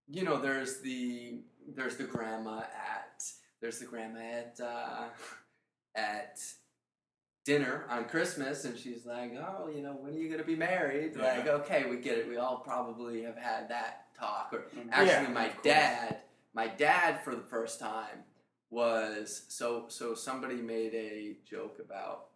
you 0.08 0.24
know, 0.24 0.40
there's 0.42 0.82
the 0.82 1.42
there's 1.68 1.98
the 1.98 2.04
grandma 2.06 2.62
at 2.62 3.24
there's 3.62 3.78
the 3.80 3.86
grandma 3.86 4.20
at 4.22 4.60
uh, 4.64 5.04
at 5.96 6.40
dinner 7.46 7.86
on 7.90 8.06
Christmas, 8.06 8.66
and 8.66 8.78
she's 8.78 9.06
like, 9.06 9.34
"Oh, 9.36 9.68
you 9.68 9.82
know, 9.82 9.94
when 9.94 10.14
are 10.14 10.18
you 10.18 10.30
gonna 10.30 10.44
be 10.44 10.56
married?" 10.56 11.16
Yeah. 11.16 11.38
Like, 11.38 11.48
okay, 11.48 11.86
we 11.90 11.98
get 11.98 12.18
it. 12.18 12.28
We 12.28 12.38
all 12.38 12.58
probably 12.60 13.24
have 13.24 13.38
had 13.38 13.70
that 13.70 14.14
talk. 14.16 14.54
Or 14.54 14.60
Mhm. 14.76 14.90
actually, 14.92 15.28
Yeah, 15.28 15.30
my 15.30 15.50
dad, 15.64 16.22
my 16.54 16.68
dad 16.68 17.24
for 17.24 17.36
the 17.36 17.44
first 17.44 17.80
time 17.80 18.24
was 18.70 19.46
so 19.50 19.88
so. 19.90 20.16
Somebody 20.16 20.56
made 20.56 20.94
a 20.96 21.38
joke 21.46 21.80
about 21.80 22.30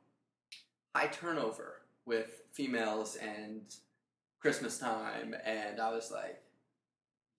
high 0.95 1.07
turnover 1.07 1.81
with 2.05 2.41
females 2.51 3.15
and 3.17 3.73
Christmas 4.39 4.77
time, 4.77 5.33
and 5.43 5.79
I 5.79 5.91
was 5.91 6.11
like, 6.11 6.43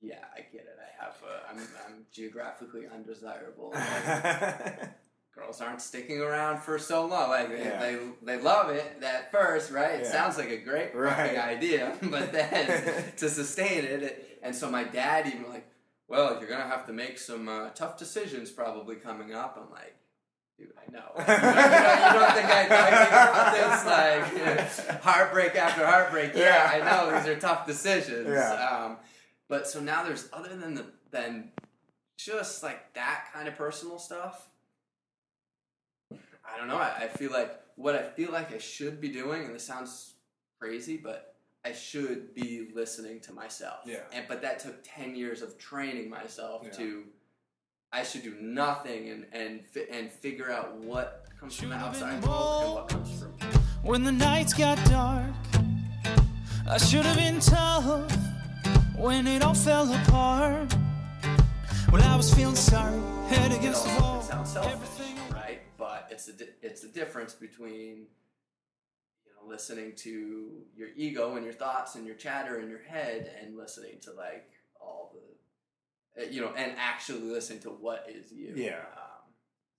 "Yeah, 0.00 0.24
I 0.34 0.40
get 0.40 0.62
it. 0.62 0.78
I 0.80 1.04
have. 1.04 1.22
A, 1.22 1.48
I'm 1.50 1.58
I'm 1.86 2.06
geographically 2.10 2.86
undesirable. 2.86 3.72
Girls 5.38 5.60
aren't 5.60 5.80
sticking 5.80 6.20
around 6.20 6.60
for 6.62 6.78
so 6.78 7.06
long. 7.06 7.30
Like 7.30 7.48
they, 7.50 7.64
Yeah. 7.64 7.78
they, 7.80 7.98
they 8.22 8.42
love 8.42 8.70
it 8.70 9.02
at 9.02 9.30
first, 9.30 9.70
right? 9.70 10.00
It 10.00 10.04
Yeah. 10.04 10.10
sounds 10.12 10.36
like 10.36 10.50
a 10.50 10.56
great 10.58 10.94
Right. 10.94 11.36
idea, 11.54 11.96
but 12.02 12.32
then 12.38 13.12
to 13.18 13.28
sustain 13.28 13.84
it, 13.84 14.02
it, 14.02 14.38
and 14.42 14.54
so 14.54 14.70
my 14.70 14.84
dad 14.84 15.26
even 15.28 15.48
like, 15.48 15.66
well, 16.08 16.38
you're 16.40 16.48
gonna 16.48 16.66
have 16.66 16.86
to 16.86 16.92
make 16.92 17.18
some 17.18 17.48
uh, 17.48 17.70
tough 17.70 17.96
decisions 17.98 18.50
probably 18.50 18.96
coming 18.96 19.32
up. 19.34 19.58
I'm 19.62 19.70
like. 19.70 19.94
Dude, 20.58 20.72
I 20.76 20.90
know. 20.90 21.12
You, 21.18 21.24
know, 21.24 22.08
you 22.08 22.18
don't 22.18 22.32
think 22.34 22.48
I, 22.50 22.66
I 22.68 22.90
think 22.90 23.12
about 23.12 24.74
this 24.74 24.86
like 24.90 25.02
heartbreak 25.02 25.54
after 25.54 25.86
heartbreak? 25.86 26.32
Yeah, 26.34 26.76
Yeah. 26.76 26.84
I 26.84 26.90
know 27.06 27.16
these 27.16 27.28
are 27.28 27.38
tough 27.38 27.64
decisions. 27.64 28.26
Yeah. 28.28 28.54
Um, 28.86 28.96
but 29.48 29.68
so 29.68 29.78
now 29.78 30.02
there's 30.02 30.28
other 30.32 30.56
than 30.56 30.74
the 30.74 30.86
than 31.12 31.52
just 32.16 32.64
like 32.64 32.92
that 32.94 33.26
kind 33.32 33.46
of 33.46 33.54
personal 33.54 34.00
stuff. 34.00 34.47
I 36.52 36.58
don't 36.58 36.68
know. 36.68 36.76
I, 36.78 36.92
I 37.04 37.08
feel 37.08 37.30
like 37.32 37.60
what 37.76 37.94
I 37.94 38.02
feel 38.02 38.32
like 38.32 38.52
I 38.54 38.58
should 38.58 39.00
be 39.00 39.08
doing, 39.08 39.44
and 39.44 39.54
this 39.54 39.64
sounds 39.64 40.14
crazy, 40.60 40.96
but 40.96 41.34
I 41.64 41.72
should 41.72 42.34
be 42.34 42.68
listening 42.74 43.20
to 43.20 43.32
myself. 43.32 43.80
Yeah. 43.86 43.98
And 44.12 44.24
but 44.28 44.42
that 44.42 44.58
took 44.58 44.76
ten 44.84 45.14
years 45.14 45.42
of 45.42 45.58
training 45.58 46.08
myself 46.10 46.62
Yeah. 46.64 46.70
to 46.72 47.04
I 47.92 48.02
should 48.02 48.22
do 48.22 48.34
nothing 48.40 49.08
and 49.10 49.26
and 49.32 49.64
fi- 49.64 49.88
and 49.90 50.10
figure 50.10 50.50
out 50.50 50.76
what 50.76 51.26
comes 51.40 51.56
from 51.56 51.70
the 51.70 51.76
outside 51.76 52.22
world 52.24 52.64
and 52.64 52.74
what 52.74 52.88
comes 52.88 53.20
from 53.22 53.32
When 53.82 54.02
the 54.04 54.12
nights 54.12 54.52
got 54.52 54.76
dark, 54.88 55.24
I 56.68 56.78
should 56.78 57.04
have 57.04 57.16
been 57.16 57.40
tough 57.40 58.12
when 58.96 59.26
it 59.26 59.42
all 59.42 59.54
fell 59.54 59.92
apart. 59.92 60.72
when 61.90 62.02
I 62.02 62.16
was 62.16 62.32
feeling 62.34 62.56
sorry, 62.56 63.00
head 63.28 63.52
against 63.52 63.84
the 63.86 64.00
wall. 64.00 64.18
can 64.20 64.28
sound 64.28 64.48
selfish, 64.48 64.72
Everything 64.72 65.06
right? 65.06 65.06
But 65.06 65.07
it's 66.18 66.26
the 66.26 66.32
di- 66.32 66.52
it's 66.62 66.80
the 66.80 66.88
difference 66.88 67.32
between 67.32 68.06
you 69.24 69.30
know 69.32 69.48
listening 69.48 69.92
to 69.94 70.62
your 70.76 70.88
ego 70.96 71.36
and 71.36 71.44
your 71.44 71.54
thoughts 71.54 71.94
and 71.94 72.04
your 72.04 72.16
chatter 72.16 72.58
in 72.58 72.68
your 72.68 72.82
head 72.82 73.30
and 73.40 73.56
listening 73.56 74.00
to 74.02 74.12
like 74.12 74.50
all 74.80 75.14
the 76.16 76.22
uh, 76.22 76.28
you 76.28 76.40
know 76.40 76.52
and 76.56 76.72
actually 76.76 77.20
listening 77.20 77.60
to 77.60 77.68
what 77.68 78.06
is 78.12 78.32
you. 78.32 78.52
Yeah. 78.56 78.80
Um, 78.96 79.30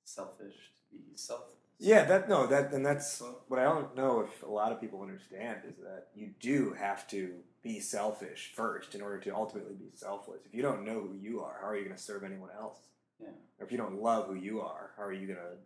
selfish 0.05 0.53
to 0.53 0.97
be 0.97 1.03
selfless. 1.15 1.55
Yeah, 1.77 2.05
that 2.05 2.29
no, 2.29 2.47
that 2.47 2.71
and 2.73 2.85
that's 2.85 3.21
what 3.49 3.59
I 3.59 3.63
don't 3.63 3.93
know 3.97 4.21
if 4.21 4.43
a 4.43 4.49
lot 4.49 4.71
of 4.71 4.79
people 4.79 5.01
understand 5.01 5.59
is 5.67 5.75
that 5.77 6.07
you 6.15 6.31
do 6.39 6.73
have 6.79 7.05
to 7.09 7.33
be 7.61 7.81
selfish 7.81 8.53
first 8.55 8.95
in 8.95 9.01
order 9.01 9.17
to 9.19 9.35
ultimately 9.35 9.75
be 9.75 9.89
selfless. 9.93 10.45
If 10.45 10.53
you 10.53 10.61
don't 10.61 10.85
know 10.85 11.01
who 11.01 11.15
you 11.19 11.41
are, 11.41 11.57
how 11.61 11.67
are 11.67 11.75
you 11.75 11.83
going 11.83 11.97
to 11.97 12.01
serve 12.01 12.23
anyone 12.23 12.49
else? 12.57 12.79
Yeah. 13.21 13.27
Or 13.59 13.65
if 13.65 13.73
you 13.73 13.77
don't 13.77 14.01
love 14.01 14.27
who 14.27 14.35
you 14.35 14.61
are, 14.61 14.91
how 14.95 15.03
are 15.03 15.11
you 15.11 15.27
going 15.27 15.39
to 15.39 15.57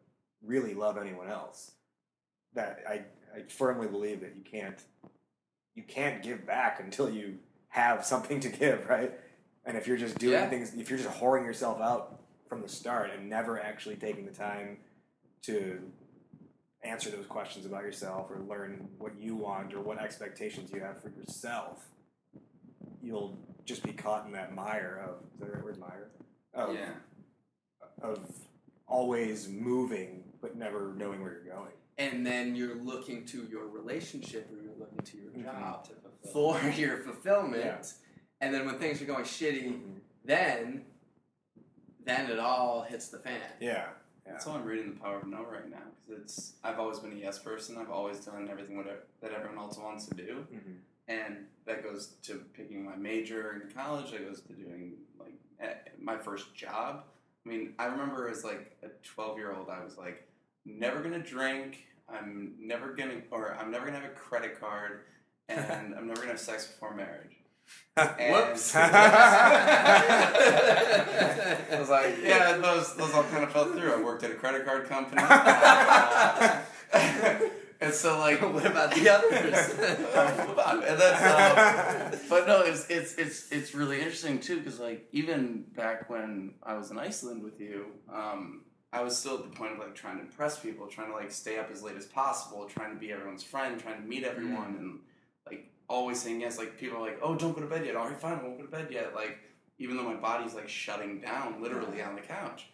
really 0.46 0.74
love 0.74 0.98
anyone 0.98 1.30
else? 1.30 1.72
That 2.54 2.84
I 2.88 3.02
I 3.36 3.44
firmly 3.50 3.88
believe 3.88 4.22
that 4.22 4.36
you 4.36 4.44
can't 4.44 4.80
you 5.76 5.84
can't 5.84 6.22
give 6.22 6.46
back 6.46 6.80
until 6.80 7.10
you 7.10 7.40
have 7.70 8.06
something 8.06 8.40
to 8.42 8.50
give, 8.50 8.86
right? 8.90 9.12
And 9.66 9.78
if 9.78 9.88
you're 9.88 9.98
just 9.98 10.18
doing 10.20 10.34
Yeah. 10.34 10.50
things, 10.50 10.74
if 10.76 10.90
you're 10.90 11.00
just 11.00 11.18
whoring 11.20 11.46
yourself 11.46 11.82
out 11.82 12.20
from 12.48 12.62
the 12.62 12.70
start 12.70 13.10
and 13.12 13.30
never 13.30 13.60
actually 13.60 13.96
taking 13.96 14.26
the 14.26 14.32
time 14.32 14.78
to 15.44 15.80
answer 16.84 17.10
those 17.10 17.26
questions 17.26 17.66
about 17.66 17.84
yourself 17.84 18.30
or 18.30 18.40
learn 18.42 18.90
what 18.98 19.18
you 19.18 19.36
want 19.36 19.74
or 19.74 19.80
what 19.82 19.98
expectations 20.00 20.70
you 20.72 20.82
have 20.82 21.02
for 21.02 21.10
yourself, 21.10 21.88
you'll 23.02 23.38
just 23.66 23.84
be 23.84 23.94
caught 23.94 24.26
in 24.26 24.34
that 24.34 24.54
mire 24.54 25.02
of 25.08 25.16
is 25.34 25.40
that 25.40 25.46
the 25.48 25.56
right 25.56 25.64
word 25.64 25.80
mire? 25.80 26.10
Of, 26.54 26.76
yeah. 26.76 26.90
of 28.02 28.20
always 28.86 29.48
moving 29.48 30.24
but 30.44 30.56
never 30.58 30.94
knowing 30.98 31.22
where 31.24 31.32
you're 31.44 31.56
going. 31.56 31.72
and 32.00 32.26
then 32.26 32.56
you're 32.56 32.76
looking 32.76 33.24
to 33.24 33.46
your 33.52 33.68
relationship 33.68 34.50
or 34.52 34.62
you're 34.64 34.74
looking 34.80 34.98
to 34.98 35.16
your 35.18 35.30
Mhm. 35.32 35.44
job 35.44 35.84
To 35.86 35.94
fulfill. 35.94 36.54
for 36.60 36.70
your 36.82 36.98
fulfillment. 36.98 37.64
Yeah. 37.66 37.84
And 38.42 38.52
then 38.54 38.66
when 38.66 38.80
things 38.80 39.00
are 39.02 39.06
going 39.06 39.24
shitty, 39.26 39.66
Mhm. 39.74 40.00
then 40.26 40.86
then 42.04 42.30
it 42.30 42.40
all 42.40 42.82
hits 42.82 43.08
the 43.10 43.20
fan. 43.20 43.40
Yeah. 43.62 43.90
Yeah. 44.26 44.32
That's 44.34 44.46
why 44.46 44.56
I'm 44.56 44.66
reading 44.66 44.94
The 44.96 45.00
Power 45.00 45.20
of 45.20 45.28
No 45.28 45.44
right 45.46 45.70
now 45.70 45.84
because 45.96 46.22
it's. 46.22 46.54
I've 46.64 46.80
always 46.80 47.00
been 47.00 47.12
a 47.14 47.16
yes 47.16 47.40
person. 47.40 47.78
I've 47.78 47.92
always 47.92 48.20
done 48.26 48.50
everything 48.50 48.76
whatever, 48.76 49.04
that 49.22 49.32
everyone 49.32 49.58
else 49.60 49.78
wants 49.78 50.06
to 50.08 50.16
do, 50.16 50.46
Mhm. 50.52 50.80
and 51.08 51.48
that 51.66 51.84
goes 51.84 52.08
to 52.24 52.40
picking 52.54 52.84
my 52.84 52.96
major 52.98 53.62
in 53.62 53.70
college. 53.72 54.12
That 54.12 54.26
goes 54.28 54.42
to 54.42 54.54
doing 54.54 54.98
like 55.20 55.34
eh, 55.60 55.76
my 56.00 56.18
first 56.18 56.54
job. 56.56 57.06
I 57.46 57.50
mean, 57.50 57.76
I 57.80 57.86
remember 57.86 58.28
as 58.28 58.44
like 58.44 58.76
a 58.82 58.90
12 59.04 59.38
year 59.38 59.54
old, 59.54 59.70
I 59.70 59.84
was 59.84 59.98
like, 59.98 60.28
never 60.66 61.02
gonna 61.02 61.20
drink. 61.20 61.86
I'm 62.10 62.54
never 62.60 62.94
gonna, 62.94 63.22
or 63.32 63.56
I'm 63.60 63.72
never 63.72 63.86
gonna 63.86 64.00
have 64.00 64.10
a 64.10 64.14
credit 64.14 64.60
card, 64.60 65.02
and 65.50 65.96
I'm 65.96 66.08
never 66.08 66.22
gonna 66.22 66.32
have 66.32 66.40
sex 66.40 66.68
before 66.68 66.94
marriage. 66.96 67.38
Whoops. 67.98 68.76
I 68.76 68.90
was 71.80 71.90
like, 71.90 72.18
yeah, 72.24 72.58
those 72.58 72.96
those 72.96 73.14
all 73.14 73.24
kind 73.26 73.44
of 73.44 73.52
fell 73.52 73.66
through. 73.66 73.94
I 73.94 74.02
worked 74.02 74.24
at 74.24 74.32
a 74.32 74.36
credit 74.36 74.66
card 74.66 74.90
company, 74.90 75.22
and 77.82 77.94
so 77.94 78.18
like, 78.18 78.42
what 78.42 78.66
about 78.66 78.96
the 78.96 79.10
others? 79.10 79.76
and 80.90 81.00
that's, 81.00 82.28
but 82.28 82.48
no, 82.48 82.62
it's 82.62 82.88
it's 82.90 83.14
it's 83.16 83.52
it's 83.52 83.76
really 83.76 84.00
interesting 84.00 84.40
too 84.40 84.58
because 84.58 84.80
like 84.80 85.08
even 85.12 85.66
back 85.76 86.10
when 86.10 86.56
I 86.64 86.76
was 86.76 86.90
in 86.90 86.98
Iceland 86.98 87.44
with 87.44 87.60
you, 87.60 87.86
um, 88.12 88.62
I 88.94 89.02
was 89.02 89.18
still 89.18 89.36
at 89.36 89.44
the 89.44 89.50
point 89.50 89.74
of 89.74 89.80
like 89.80 89.96
trying 89.96 90.18
to 90.18 90.22
impress 90.22 90.60
people, 90.60 90.86
trying 90.86 91.10
to 91.10 91.16
like 91.16 91.32
stay 91.32 91.58
up 91.58 91.72
as 91.72 91.82
late 91.82 91.98
as 91.98 92.06
possible, 92.06 92.66
trying 92.66 92.94
to 92.94 93.00
be 93.00 93.12
everyone's 93.12 93.44
friend, 93.44 93.80
trying 93.80 94.02
to 94.02 94.08
meet 94.08 94.24
everyone, 94.24 94.76
and 94.78 95.00
like 95.48 95.68
always 95.90 96.22
saying 96.22 96.42
yes. 96.42 96.60
Like 96.60 96.78
people 96.78 97.00
are 97.00 97.02
like, 97.02 97.20
oh, 97.22 97.36
don't 97.36 97.54
go 97.54 97.62
to 97.62 97.68
bed 97.68 97.86
yet. 97.86 97.96
All 97.96 98.08
right, 98.08 98.20
fine, 98.20 98.38
I 98.40 98.44
won't 98.44 98.58
go 98.58 98.66
to 98.66 98.72
bed 98.72 98.90
yet. 98.92 99.16
Like 99.16 99.40
even 99.80 99.98
though 99.98 100.04
my 100.04 100.14
body's 100.14 100.54
like 100.54 100.70
shutting 100.70 101.20
down 101.20 101.62
literally 101.62 102.02
on 102.02 102.16
the 102.16 102.22
couch, 102.22 102.68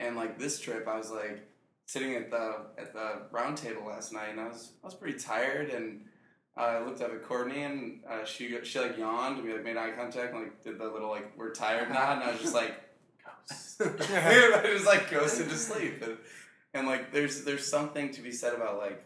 and 0.00 0.16
like 0.16 0.38
this 0.38 0.58
trip, 0.58 0.88
I 0.88 0.96
was 0.96 1.10
like 1.10 1.46
sitting 1.84 2.16
at 2.16 2.30
the 2.30 2.66
at 2.78 2.94
the 2.94 3.22
round 3.30 3.58
table 3.58 3.86
last 3.86 4.14
night, 4.14 4.30
and 4.30 4.40
I 4.40 4.48
was 4.48 4.72
I 4.82 4.86
was 4.86 4.94
pretty 4.94 5.18
tired, 5.18 5.68
and 5.68 6.06
uh, 6.56 6.60
I 6.62 6.84
looked 6.84 7.02
up 7.02 7.12
at 7.12 7.22
Courtney, 7.22 7.64
and 7.64 8.00
uh, 8.08 8.24
she 8.24 8.58
she 8.64 8.80
like 8.80 8.96
yawned, 8.96 9.36
and 9.38 9.46
we 9.46 9.52
like 9.52 9.64
made 9.64 9.76
eye 9.76 9.90
contact, 9.90 10.32
and 10.32 10.44
like 10.44 10.62
did 10.62 10.78
the 10.78 10.88
little 10.88 11.10
like 11.10 11.32
we're 11.36 11.52
tired 11.52 11.90
nod, 11.90 12.18
and 12.18 12.24
I 12.24 12.32
was 12.32 12.40
just 12.40 12.54
like, 12.54 12.74
I 13.84 14.62
just 14.64 14.86
like 14.86 15.10
ghosted 15.10 15.48
to 15.50 15.56
sleep, 15.56 16.02
and 16.02 16.16
and 16.74 16.86
like 16.86 17.12
there's 17.12 17.44
there's 17.44 17.66
something 17.66 18.10
to 18.12 18.20
be 18.22 18.32
said 18.32 18.54
about 18.54 18.78
like 18.78 19.02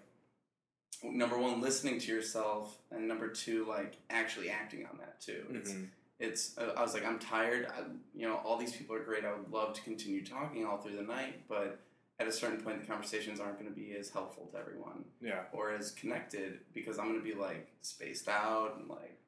number 1.02 1.38
one 1.38 1.60
listening 1.60 1.98
to 2.00 2.12
yourself, 2.12 2.76
and 2.90 3.08
number 3.08 3.28
two 3.28 3.66
like 3.66 3.94
actually 4.10 4.50
acting 4.50 4.86
on 4.86 4.98
that 4.98 5.20
too. 5.20 5.44
It's 5.50 5.70
Mhm. 5.72 5.88
it's 6.18 6.58
uh, 6.58 6.72
I 6.76 6.82
was 6.82 6.94
like 6.94 7.04
I'm 7.06 7.18
tired. 7.18 7.66
I, 7.66 7.82
you 8.14 8.26
know, 8.28 8.36
all 8.44 8.56
these 8.58 8.72
people 8.76 8.94
are 8.96 9.02
great. 9.04 9.24
I 9.24 9.32
would 9.32 9.50
love 9.50 9.74
to 9.74 9.82
continue 9.82 10.24
talking 10.24 10.64
all 10.66 10.78
through 10.78 10.96
the 10.96 11.02
night, 11.02 11.48
but 11.48 11.80
at 12.18 12.26
a 12.28 12.32
certain 12.32 12.60
point, 12.60 12.80
the 12.82 12.86
conversations 12.86 13.40
aren't 13.40 13.58
going 13.58 13.70
to 13.72 13.74
be 13.74 13.94
as 13.96 14.10
helpful 14.10 14.46
to 14.52 14.58
everyone 14.58 15.06
Yeah. 15.22 15.44
or 15.52 15.70
as 15.72 15.90
connected 15.92 16.60
because 16.74 16.98
I'm 16.98 17.06
going 17.06 17.18
to 17.18 17.24
be 17.24 17.32
like 17.34 17.66
spaced 17.80 18.28
out 18.28 18.76
and 18.78 18.88
like 18.88 19.18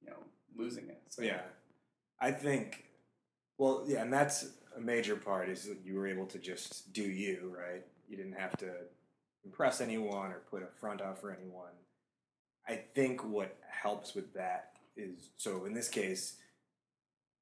you 0.00 0.08
know 0.10 0.18
losing 0.56 0.88
it. 0.88 1.02
So 1.08 1.22
Yeah. 1.22 1.42
I 2.20 2.30
think, 2.30 2.84
well, 3.58 3.84
yeah, 3.86 4.00
and 4.02 4.12
that's 4.12 4.46
a 4.76 4.80
major 4.80 5.16
part 5.16 5.48
is 5.48 5.64
that 5.64 5.78
you 5.84 5.96
were 5.96 6.06
able 6.06 6.26
to 6.26 6.38
just 6.38 6.92
do 6.92 7.02
you, 7.02 7.54
right? 7.56 7.84
You 8.08 8.16
didn't 8.16 8.38
have 8.38 8.56
to 8.58 8.70
impress 9.44 9.80
anyone 9.80 10.30
or 10.30 10.42
put 10.50 10.62
a 10.62 10.66
front 10.66 11.00
out 11.00 11.18
for 11.20 11.30
anyone. 11.30 11.72
I 12.68 12.74
think 12.74 13.24
what 13.24 13.56
helps 13.70 14.14
with 14.14 14.34
that 14.34 14.72
is 14.96 15.30
so 15.36 15.64
in 15.64 15.74
this 15.74 15.88
case, 15.88 16.36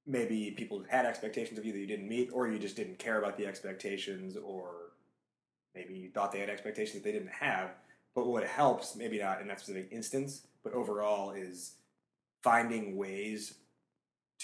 maybe 0.06 0.50
people 0.50 0.84
had 0.88 1.06
expectations 1.06 1.58
of 1.58 1.64
you 1.64 1.72
that 1.72 1.78
you 1.78 1.86
didn't 1.86 2.08
meet, 2.08 2.30
or 2.32 2.48
you 2.48 2.58
just 2.58 2.76
didn't 2.76 2.98
care 2.98 3.18
about 3.18 3.38
the 3.38 3.46
expectations, 3.46 4.36
or 4.36 4.92
maybe 5.74 5.94
you 5.94 6.10
thought 6.10 6.30
they 6.30 6.40
had 6.40 6.50
expectations 6.50 7.02
that 7.02 7.04
they 7.04 7.12
didn't 7.12 7.32
have. 7.32 7.70
But 8.14 8.26
what 8.26 8.46
helps, 8.46 8.94
maybe 8.94 9.18
not 9.18 9.40
in 9.40 9.48
that 9.48 9.60
specific 9.60 9.88
instance, 9.90 10.46
but 10.62 10.74
overall, 10.74 11.32
is 11.32 11.72
finding 12.42 12.96
ways 12.96 13.54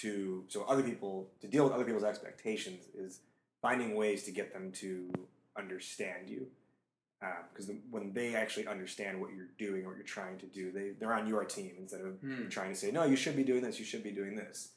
to 0.01 0.43
so 0.47 0.63
other 0.63 0.83
people 0.83 1.27
to 1.41 1.47
deal 1.47 1.63
with 1.63 1.73
other 1.73 1.83
people's 1.85 2.03
expectations 2.03 2.85
is 2.95 3.19
finding 3.61 3.95
ways 3.95 4.23
to 4.23 4.31
get 4.31 4.53
them 4.53 4.71
to 4.73 5.11
understand 5.57 6.29
you. 6.29 6.47
Because 7.53 7.69
when 7.91 8.13
they 8.13 8.33
actually 8.33 8.65
understand 8.67 9.21
what 9.21 9.29
you're 9.35 9.49
doing 9.59 9.83
or 9.85 9.89
what 9.89 9.97
you're 9.97 10.05
trying 10.05 10.39
to 10.39 10.47
do 10.47 10.71
they, 10.71 10.91
they're 10.99 11.13
on 11.13 11.27
your 11.27 11.45
team 11.45 11.73
instead 11.77 12.01
of 12.01 12.19
Hmm. 12.19 12.47
trying 12.49 12.69
to 12.73 12.75
say 12.79 12.89
no 12.91 13.03
you 13.05 13.15
should 13.15 13.35
be 13.35 13.43
doing 13.43 13.61
this 13.61 13.77
you 13.79 13.85
should 13.85 14.03
be 14.03 14.09
doing 14.11 14.35
this. 14.35 14.69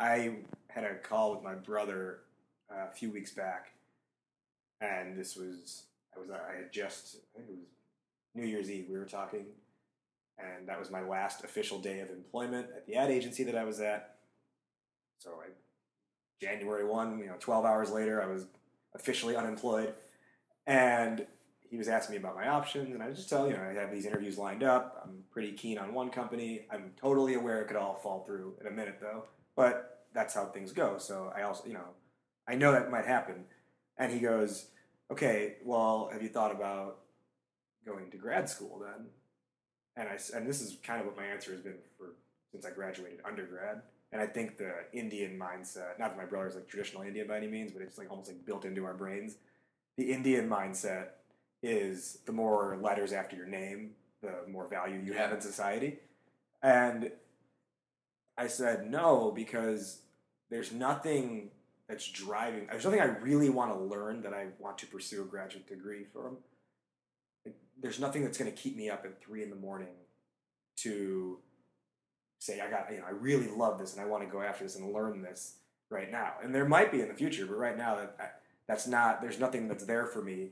I 0.00 0.38
had 0.68 0.82
a 0.82 0.96
call 0.96 1.32
with 1.32 1.44
my 1.44 1.54
brother 1.54 2.20
uh, 2.68 2.86
a 2.90 2.92
few 2.92 3.10
weeks 3.12 3.30
back 3.32 3.74
and 4.80 5.16
this 5.16 5.36
was 5.36 5.84
i 6.16 6.18
was 6.18 6.30
i 6.30 6.56
had 6.56 6.72
just 6.72 7.16
i 7.34 7.38
think 7.38 7.50
it 7.50 7.52
was 7.58 7.66
new 8.34 8.44
year's 8.44 8.68
eve 8.70 8.86
we 8.90 8.98
were 8.98 9.04
talking 9.04 9.46
and 10.38 10.66
that 10.68 10.78
was 10.80 10.90
my 10.90 11.00
last 11.00 11.44
official 11.44 11.78
day 11.78 12.00
of 12.00 12.10
employment 12.10 12.66
at 12.76 12.84
the 12.86 12.96
ad 12.96 13.10
agency 13.10 13.44
that 13.44 13.54
i 13.56 13.62
was 13.62 13.78
at 13.80 14.13
so 15.24 15.30
I, 15.42 15.48
January 16.40 16.84
1, 16.84 17.18
you 17.18 17.26
know, 17.26 17.36
12 17.40 17.64
hours 17.64 17.90
later, 17.90 18.22
I 18.22 18.26
was 18.26 18.46
officially 18.94 19.34
unemployed. 19.34 19.94
And 20.66 21.26
he 21.70 21.78
was 21.78 21.88
asking 21.88 22.14
me 22.14 22.18
about 22.18 22.36
my 22.36 22.48
options, 22.48 22.94
and 22.94 23.02
I 23.02 23.10
just 23.10 23.28
tell 23.28 23.48
you 23.48 23.54
know, 23.54 23.62
I 23.62 23.72
have 23.72 23.90
these 23.90 24.06
interviews 24.06 24.38
lined 24.38 24.62
up. 24.62 25.02
I'm 25.02 25.24
pretty 25.30 25.52
keen 25.52 25.78
on 25.78 25.94
one 25.94 26.10
company. 26.10 26.66
I'm 26.70 26.92
totally 27.00 27.34
aware 27.34 27.62
it 27.62 27.68
could 27.68 27.76
all 27.76 27.94
fall 27.94 28.24
through 28.24 28.54
in 28.60 28.66
a 28.66 28.70
minute, 28.70 28.98
though. 29.00 29.24
But 29.56 30.04
that's 30.12 30.34
how 30.34 30.44
things 30.46 30.72
go. 30.72 30.98
So 30.98 31.32
I 31.34 31.42
also, 31.42 31.66
you 31.66 31.74
know, 31.74 31.88
I 32.46 32.54
know 32.54 32.72
that 32.72 32.90
might 32.90 33.06
happen. 33.06 33.44
And 33.96 34.12
he 34.12 34.20
goes, 34.20 34.66
okay, 35.10 35.56
well, 35.64 36.10
have 36.12 36.22
you 36.22 36.28
thought 36.28 36.52
about 36.52 36.98
going 37.84 38.10
to 38.10 38.16
grad 38.16 38.48
school 38.48 38.80
then? 38.80 39.06
And 39.96 40.08
I 40.08 40.18
and 40.36 40.46
this 40.46 40.60
is 40.60 40.76
kind 40.82 41.00
of 41.00 41.06
what 41.06 41.16
my 41.16 41.24
answer 41.24 41.52
has 41.52 41.60
been 41.60 41.78
for 41.96 42.14
since 42.52 42.66
I 42.66 42.70
graduated 42.70 43.20
undergrad. 43.24 43.82
And 44.14 44.22
I 44.22 44.26
think 44.26 44.58
the 44.58 44.72
Indian 44.92 45.36
mindset, 45.36 45.98
not 45.98 46.10
that 46.10 46.16
my 46.16 46.24
brother's 46.24 46.54
like 46.54 46.68
traditional 46.68 47.02
Indian 47.02 47.26
by 47.26 47.36
any 47.36 47.48
means, 47.48 47.72
but 47.72 47.82
it's 47.82 47.98
like 47.98 48.08
almost 48.10 48.28
like 48.28 48.46
built 48.46 48.64
into 48.64 48.84
our 48.84 48.94
brains. 48.94 49.34
The 49.96 50.12
Indian 50.12 50.48
mindset 50.48 51.08
is 51.64 52.18
the 52.24 52.30
more 52.30 52.78
letters 52.80 53.12
after 53.12 53.34
your 53.34 53.48
name, 53.48 53.90
the 54.22 54.32
more 54.48 54.68
value 54.68 55.00
you 55.04 55.14
have 55.14 55.32
in 55.32 55.40
society. 55.40 55.98
And 56.62 57.10
I 58.38 58.46
said 58.46 58.88
no 58.88 59.32
because 59.34 60.02
there's 60.48 60.70
nothing 60.70 61.50
that's 61.88 62.08
driving. 62.08 62.68
There's 62.70 62.84
nothing 62.84 63.00
I 63.00 63.18
really 63.18 63.50
want 63.50 63.72
to 63.72 63.78
learn 63.78 64.22
that 64.22 64.32
I 64.32 64.46
want 64.60 64.78
to 64.78 64.86
pursue 64.86 65.22
a 65.22 65.26
graduate 65.26 65.66
degree 65.66 66.04
from. 66.12 66.36
There's 67.82 67.98
nothing 67.98 68.22
that's 68.22 68.38
going 68.38 68.50
to 68.50 68.56
keep 68.56 68.76
me 68.76 68.88
up 68.88 69.04
at 69.04 69.20
three 69.20 69.42
in 69.42 69.50
the 69.50 69.56
morning 69.56 69.96
to 70.76 71.40
say 72.44 72.60
I 72.60 72.70
got 72.70 72.90
you 72.92 72.98
know 72.98 73.04
I 73.06 73.10
really 73.10 73.48
love 73.48 73.78
this 73.78 73.92
and 73.94 74.02
I 74.02 74.06
want 74.06 74.22
to 74.22 74.28
go 74.28 74.42
after 74.42 74.64
this 74.64 74.76
and 74.76 74.92
learn 74.92 75.22
this 75.22 75.54
right 75.90 76.10
now. 76.10 76.34
And 76.42 76.54
there 76.54 76.64
might 76.66 76.92
be 76.92 77.00
in 77.00 77.08
the 77.08 77.14
future, 77.14 77.46
but 77.46 77.56
right 77.56 77.76
now 77.76 77.96
that 77.96 78.40
that's 78.66 78.86
not. 78.86 79.20
There's 79.22 79.38
nothing 79.40 79.68
that's 79.68 79.84
there 79.84 80.06
for 80.06 80.22
me, 80.22 80.50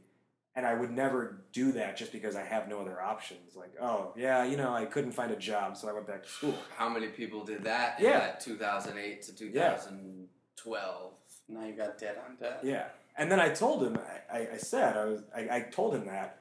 and 0.55 0.66
I 0.66 0.74
would 0.74 0.90
never 0.90 1.42
do 1.52 1.72
that 1.72 1.96
just 1.96 2.12
because 2.12 2.37
I 2.37 2.42
have 2.44 2.68
no 2.68 2.81
other 2.81 3.00
options. 3.00 3.57
Like, 3.57 3.72
oh 3.81 4.12
yeah, 4.16 4.44
you 4.44 4.57
know 4.57 4.72
I 4.72 4.85
couldn't 4.87 5.12
find 5.12 5.31
a 5.33 5.37
job, 5.37 5.76
so 5.76 5.88
I 5.88 5.92
went 5.92 6.07
back 6.07 6.22
to 6.24 6.28
school. 6.28 6.55
How 6.76 6.88
many 6.88 7.09
people 7.09 7.44
did 7.44 7.64
that 7.64 7.98
in 8.00 8.07
Yeah. 8.07 8.18
that 8.20 8.40
2008 8.40 9.22
to 9.22 9.35
2012? 9.37 11.12
Now 11.48 11.66
you 11.66 11.72
got 11.74 11.98
debt 11.98 12.22
on 12.28 12.37
debt. 12.37 12.61
Yeah. 12.62 12.87
And 13.16 13.31
then 13.31 13.40
I 13.40 13.50
told 13.50 13.83
him, 13.83 13.98
I, 14.33 14.38
I, 14.38 14.48
I 14.55 14.57
said, 14.57 14.96
I 14.96 15.05
was, 15.05 15.22
I, 15.37 15.40
I 15.57 15.61
told 15.70 15.94
him 15.94 16.07
that. 16.07 16.38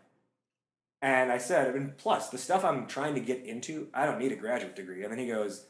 And 1.02 1.32
I 1.32 1.40
said, 1.40 1.76
and 1.76 1.98
plus, 1.98 2.30
the 2.30 2.38
stuff 2.38 2.64
I'm 2.64 2.86
trying 2.86 3.16
to 3.16 3.22
get 3.22 3.44
into, 3.44 3.88
I 3.94 4.06
don't 4.06 4.20
need 4.20 4.32
a 4.32 4.36
graduate 4.36 4.76
degree. 4.76 5.04
And 5.04 5.12
then 5.12 5.20
he 5.20 5.28
goes, 5.28 5.66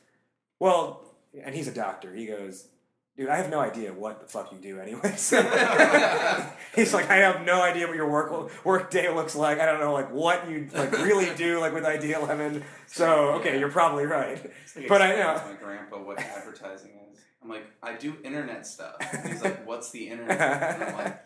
well, 0.60 1.06
and 1.42 1.56
he's 1.56 1.70
a 1.70 1.74
doctor. 1.74 2.14
He 2.14 2.26
goes, 2.26 2.68
dude, 3.16 3.30
I 3.30 3.38
have 3.38 3.50
no 3.50 3.60
idea 3.60 3.94
what 3.94 4.20
the 4.20 4.28
fuck 4.28 4.52
you 4.52 4.58
do 4.58 4.80
anyways. 4.80 5.30
he's 6.76 6.94
like, 6.94 7.10
I 7.10 7.18
have 7.18 7.46
no 7.46 7.62
idea 7.62 7.88
what 7.88 7.96
your 7.96 8.10
work 8.10 8.66
work 8.66 8.92
day 8.92 9.14
looks 9.14 9.36
like. 9.36 9.60
I 9.60 9.66
don't 9.66 9.80
know 9.80 9.94
like 9.94 10.12
what 10.12 10.50
you 10.50 10.68
like 10.74 10.92
really 10.92 11.34
do 11.36 11.60
like 11.60 11.74
with 11.74 11.86
Idea 11.86 12.20
Lemon. 12.20 12.64
So 12.88 13.32
okay, 13.36 13.60
you're 13.60 13.72
probably 13.72 14.06
right. 14.06 14.42
Like 14.76 14.88
But 14.88 15.02
I 15.02 15.16
know. 15.16 15.42
my 15.46 15.56
grandpa 15.62 16.02
what 16.02 16.20
advertising 16.20 16.92
is. 17.12 17.20
I'm 17.44 17.50
like, 17.50 17.66
I 17.82 17.96
do 17.96 18.16
internet 18.24 18.68
stuff. 18.68 18.96
And 19.14 19.30
he's 19.30 19.42
like, 19.42 19.66
what's 19.66 19.92
the 19.92 20.10
internet? 20.10 20.40
And 20.40 20.84
I'm 20.84 20.96
like, 20.96 21.24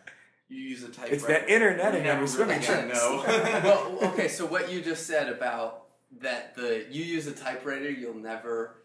you 0.47 0.57
use 0.57 0.83
a 0.83 0.87
typewriter. 0.87 1.13
It's 1.13 1.25
that 1.25 1.49
internet 1.49 1.95
and 1.95 2.03
never 2.03 2.19
your 2.19 2.27
swimming 2.27 2.59
really 2.59 2.65
tricks. 2.65 3.03
know. 3.03 3.23
well, 3.25 3.97
okay, 4.13 4.27
so 4.27 4.45
what 4.45 4.71
you 4.71 4.81
just 4.81 5.07
said 5.07 5.29
about 5.29 5.83
that 6.21 6.55
the 6.55 6.85
you 6.89 7.03
use 7.03 7.27
a 7.27 7.31
typewriter 7.31 7.89
you'll 7.89 8.13
never 8.13 8.77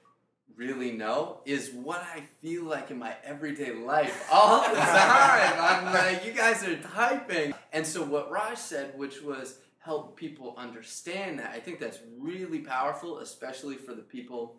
really 0.57 0.93
know 0.93 1.41
is 1.45 1.71
what 1.71 2.03
I 2.03 2.23
feel 2.43 2.65
like 2.65 2.91
in 2.91 2.99
my 2.99 3.15
everyday 3.25 3.73
life 3.73 4.29
all 4.31 4.61
the 4.69 4.75
time. 4.75 5.55
I'm 5.59 5.93
like, 5.93 6.27
you 6.27 6.33
guys 6.33 6.63
are 6.65 6.77
typing. 6.77 7.55
And 7.73 7.87
so 7.87 8.03
what 8.03 8.31
Raj 8.31 8.59
said, 8.59 8.99
which 8.99 9.23
was 9.23 9.59
help 9.79 10.17
people 10.17 10.55
understand 10.59 11.39
that, 11.39 11.53
I 11.55 11.61
think 11.61 11.79
that's 11.79 11.99
really 12.19 12.59
powerful, 12.59 13.19
especially 13.21 13.77
for 13.77 13.95
the 13.95 14.03
people 14.03 14.57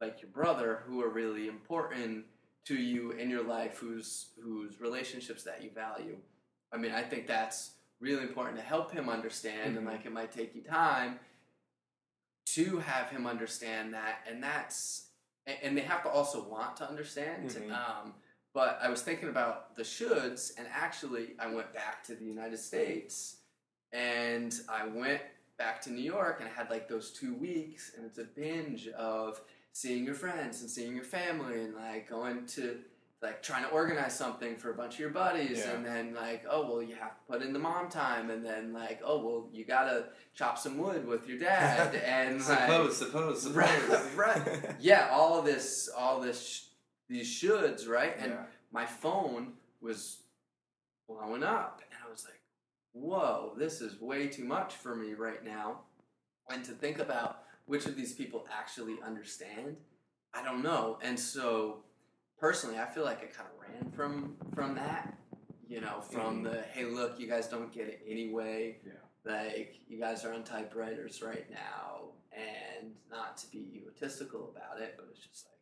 like 0.00 0.22
your 0.22 0.30
brother 0.30 0.82
who 0.86 1.02
are 1.02 1.10
really 1.10 1.46
important 1.46 2.24
to 2.66 2.74
you 2.74 3.12
in 3.12 3.30
your 3.30 3.42
life, 3.42 3.78
whose 3.78 4.30
whose 4.42 4.80
relationships 4.80 5.42
that 5.44 5.62
you 5.62 5.70
value. 5.70 6.16
I 6.72 6.76
mean, 6.76 6.92
I 6.92 7.02
think 7.02 7.26
that's 7.26 7.72
really 8.00 8.22
important 8.22 8.56
to 8.56 8.62
help 8.62 8.92
him 8.92 9.08
understand, 9.08 9.76
and 9.76 9.86
Mhm. 9.86 9.90
like 9.92 10.06
it 10.06 10.12
might 10.12 10.32
take 10.32 10.54
you 10.54 10.62
time 10.62 11.20
to 12.46 12.78
have 12.78 13.08
him 13.10 13.26
understand 13.26 13.94
that, 13.94 14.24
and 14.26 14.42
that's 14.42 15.06
and 15.46 15.76
they 15.76 15.80
have 15.82 16.02
to 16.02 16.08
also 16.08 16.46
want 16.48 16.76
to 16.76 16.88
understand. 16.88 17.50
Mhm. 17.50 17.72
Um, 17.72 18.14
but 18.52 18.78
I 18.80 18.88
was 18.88 19.02
thinking 19.02 19.28
about 19.28 19.74
the 19.74 19.82
shoulds, 19.82 20.56
and 20.58 20.68
actually, 20.68 21.34
I 21.40 21.46
went 21.48 21.72
back 21.72 22.04
to 22.04 22.14
the 22.14 22.24
United 22.24 22.58
States, 22.58 23.38
and 23.90 24.54
I 24.68 24.86
went 24.86 25.22
back 25.56 25.80
to 25.82 25.90
New 25.90 26.02
York, 26.02 26.40
and 26.40 26.48
I 26.48 26.52
had 26.52 26.70
like 26.70 26.88
those 26.88 27.10
two 27.12 27.34
weeks, 27.34 27.94
and 27.94 28.04
it's 28.06 28.18
a 28.18 28.24
binge 28.24 28.88
of 28.88 29.40
seeing 29.72 30.04
your 30.04 30.14
friends 30.14 30.60
and 30.60 30.70
seeing 30.70 30.94
your 30.94 31.04
family, 31.04 31.62
and 31.62 31.74
like 31.74 32.08
going 32.08 32.46
to 32.46 32.78
like 33.22 33.42
trying 33.42 33.62
to 33.64 33.68
organize 33.70 34.16
something 34.16 34.56
for 34.56 34.70
a 34.70 34.74
bunch 34.74 34.94
of 34.94 35.00
your 35.00 35.10
buddies, 35.10 35.58
Yeah. 35.58 35.72
and 35.72 35.84
then 35.84 36.14
like 36.14 36.44
oh 36.50 36.66
well, 36.66 36.82
you 36.82 36.94
have 36.94 37.10
to 37.16 37.32
put 37.32 37.42
in 37.42 37.52
the 37.52 37.58
mom 37.58 37.88
time, 37.90 38.30
and 38.30 38.44
then 38.44 38.72
like 38.72 39.00
oh 39.04 39.18
well, 39.24 39.48
you 39.52 39.64
gotta 39.64 40.06
chop 40.34 40.58
some 40.58 40.78
wood 40.78 41.06
with 41.06 41.28
your 41.28 41.38
dad, 41.38 41.94
and 42.06 42.36
like, 42.38 42.58
suppose, 42.60 42.96
suppose, 42.96 43.42
suppose. 43.42 43.56
right, 43.56 44.16
right, 44.16 44.74
yeah, 44.80 45.08
all 45.12 45.38
of 45.38 45.44
this, 45.44 45.88
all 45.96 46.20
this, 46.20 46.42
sh- 46.46 46.62
these 47.08 47.28
shoulds, 47.28 47.86
right? 47.88 48.14
And 48.18 48.32
Yeah. 48.32 48.42
my 48.72 48.86
phone 48.86 49.52
was 49.82 50.22
blowing 51.08 51.42
up, 51.42 51.82
and 51.90 51.98
I 52.06 52.10
was 52.10 52.24
like, 52.24 52.40
"Whoa, 52.92 53.52
this 53.58 53.80
is 53.82 54.00
way 54.00 54.28
too 54.28 54.44
much 54.44 54.74
for 54.76 54.94
me 54.96 55.12
right 55.14 55.44
now." 55.44 55.80
And 56.50 56.64
to 56.64 56.72
think 56.72 56.98
about 56.98 57.42
which 57.70 57.86
of 57.86 57.94
these 57.94 58.12
people 58.12 58.44
actually 58.52 58.96
understand, 59.06 59.76
I 60.34 60.42
don't 60.42 60.60
know. 60.60 60.98
And 61.02 61.18
so, 61.18 61.84
personally, 62.36 62.80
I 62.80 62.86
feel 62.86 63.04
like 63.04 63.18
I 63.18 63.26
kind 63.26 63.48
of 63.48 63.60
ran 63.62 63.92
from 63.92 64.34
from 64.52 64.74
that. 64.74 65.16
You 65.68 65.80
know, 65.80 66.00
from 66.00 66.42
mm-hmm. 66.42 66.44
the 66.44 66.62
hey, 66.72 66.84
look, 66.86 67.20
you 67.20 67.28
guys 67.28 67.46
don't 67.46 67.72
get 67.72 67.86
it 67.86 68.02
anyway. 68.08 68.78
Yeah. 68.84 68.92
Like 69.24 69.76
you 69.86 70.00
guys 70.00 70.24
are 70.24 70.34
on 70.34 70.42
typewriters 70.42 71.22
right 71.22 71.48
now, 71.48 72.08
and 72.32 72.90
not 73.08 73.38
to 73.38 73.46
be 73.52 73.68
egotistical 73.76 74.52
about 74.52 74.82
it, 74.82 74.94
but 74.96 75.06
it's 75.12 75.24
just 75.24 75.46
like 75.46 75.60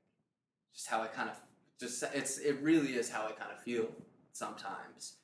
just 0.73 0.89
how 0.89 1.03
I 1.03 1.09
kind 1.09 1.29
of 1.29 1.37
just 1.79 2.03
it's 2.15 2.39
it 2.39 2.57
really 2.63 2.95
is 2.95 3.11
how 3.11 3.27
I 3.27 3.33
kind 3.33 3.53
of 3.55 3.63
feel 3.63 3.87
sometimes, 4.33 5.17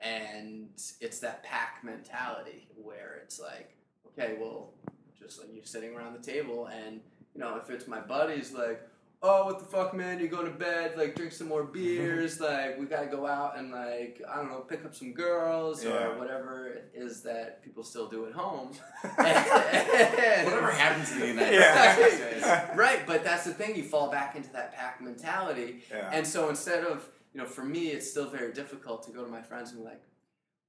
and 0.00 0.70
it's 1.00 1.20
that 1.20 1.44
pack 1.44 1.84
mentality 1.84 2.66
where 2.74 3.20
it's 3.22 3.38
like, 3.38 3.76
okay, 4.08 4.36
well, 4.40 4.74
just 5.22 5.38
like 5.38 5.48
you're 5.54 5.64
sitting 5.64 5.94
around 5.94 6.12
the 6.14 6.32
table, 6.32 6.66
and 6.66 7.00
you 7.34 7.40
know, 7.40 7.56
if 7.56 7.70
it's 7.70 7.86
my 7.88 8.00
buddies, 8.00 8.52
like, 8.52 8.82
oh, 9.22 9.44
what 9.46 9.58
the 9.60 9.64
fuck, 9.64 9.94
man, 9.94 10.18
you 10.18 10.26
go 10.28 10.42
to 10.44 10.50
bed, 10.50 10.98
like, 10.98 11.14
drink 11.14 11.30
some 11.32 11.46
more 11.48 11.62
beers, 11.62 12.40
like, 12.50 12.78
we 12.78 12.86
gotta 12.86 13.06
go 13.06 13.24
out 13.26 13.56
and 13.56 13.70
like, 13.70 14.20
I 14.28 14.36
don't 14.36 14.50
know, 14.50 14.58
pick 14.60 14.84
up 14.84 14.94
some 14.94 15.12
girls 15.12 15.84
Yeah. 15.84 16.08
or 16.08 16.18
whatever 16.18 16.66
it 16.66 16.90
is 16.94 17.22
that 17.22 17.62
people 17.62 17.84
still 17.84 18.08
do 18.08 18.26
at 18.26 18.32
home. 18.32 18.72
Whatever 19.02 20.70
happens 20.72 21.12
to 21.12 21.18
the 21.20 21.26
United 21.28 21.54
Yeah. 21.54 21.94
States. 22.08 22.46
right, 22.76 23.06
but 23.06 23.24
that's 23.24 23.44
the 23.44 23.54
thing. 23.54 23.76
You 23.76 23.84
fall 23.84 24.10
back 24.10 24.34
into 24.36 24.52
that 24.52 24.74
pack 24.74 25.00
mentality, 25.00 25.82
Yeah. 25.90 26.10
and 26.12 26.26
so 26.26 26.48
instead 26.48 26.84
of 26.84 27.08
you 27.34 27.40
know, 27.40 27.46
for 27.46 27.64
me, 27.64 27.86
it's 27.88 28.10
still 28.10 28.28
very 28.28 28.52
difficult 28.52 29.02
to 29.04 29.10
go 29.10 29.24
to 29.24 29.30
my 29.30 29.40
friends 29.40 29.70
and 29.70 29.80
be 29.80 29.84
like, 29.86 30.02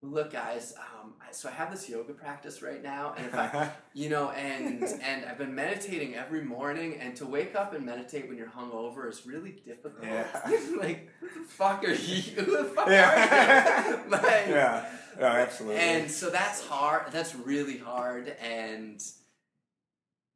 "Look, 0.04 0.34
guys, 0.34 0.76
um, 0.78 1.14
so 1.32 1.50
I 1.50 1.54
have 1.54 1.72
this 1.72 1.90
yoga 1.90 2.14
practice 2.14 2.62
right 2.62 2.84
now, 2.84 3.14
and 3.18 3.26
if 3.26 3.34
I, 3.34 3.72
you 3.94 4.10
know, 4.10 4.30
and 4.32 4.84
and 5.02 5.26
I've 5.26 5.38
been 5.38 5.56
meditating 5.56 6.14
every 6.16 6.44
morning, 6.44 6.98
and 7.00 7.16
to 7.16 7.26
wake 7.26 7.56
up 7.56 7.74
and 7.74 7.86
meditate 7.86 8.28
when 8.28 8.38
you're 8.38 8.48
hungover 8.50 9.10
is 9.10 9.26
really 9.26 9.52
difficult. 9.66 10.04
Yeah. 10.04 10.28
like, 10.78 11.10
who 11.20 11.28
the 11.42 11.48
fuck 11.48 11.84
are 11.84 11.92
you? 11.92 12.22
Who 12.44 12.58
the 12.58 12.66
fuck 12.66 12.88
Yeah. 12.90 13.94
are 13.96 14.04
you? 14.04 14.10
like, 14.12 14.24
yeah. 14.48 14.86
No, 15.20 15.26
absolutely. 15.28 15.80
and 15.80 16.12
so 16.12 16.30
that's 16.30 16.62
hard. 16.66 17.12
That's 17.12 17.34
really 17.34 17.78
hard, 17.78 18.36
and 18.42 19.02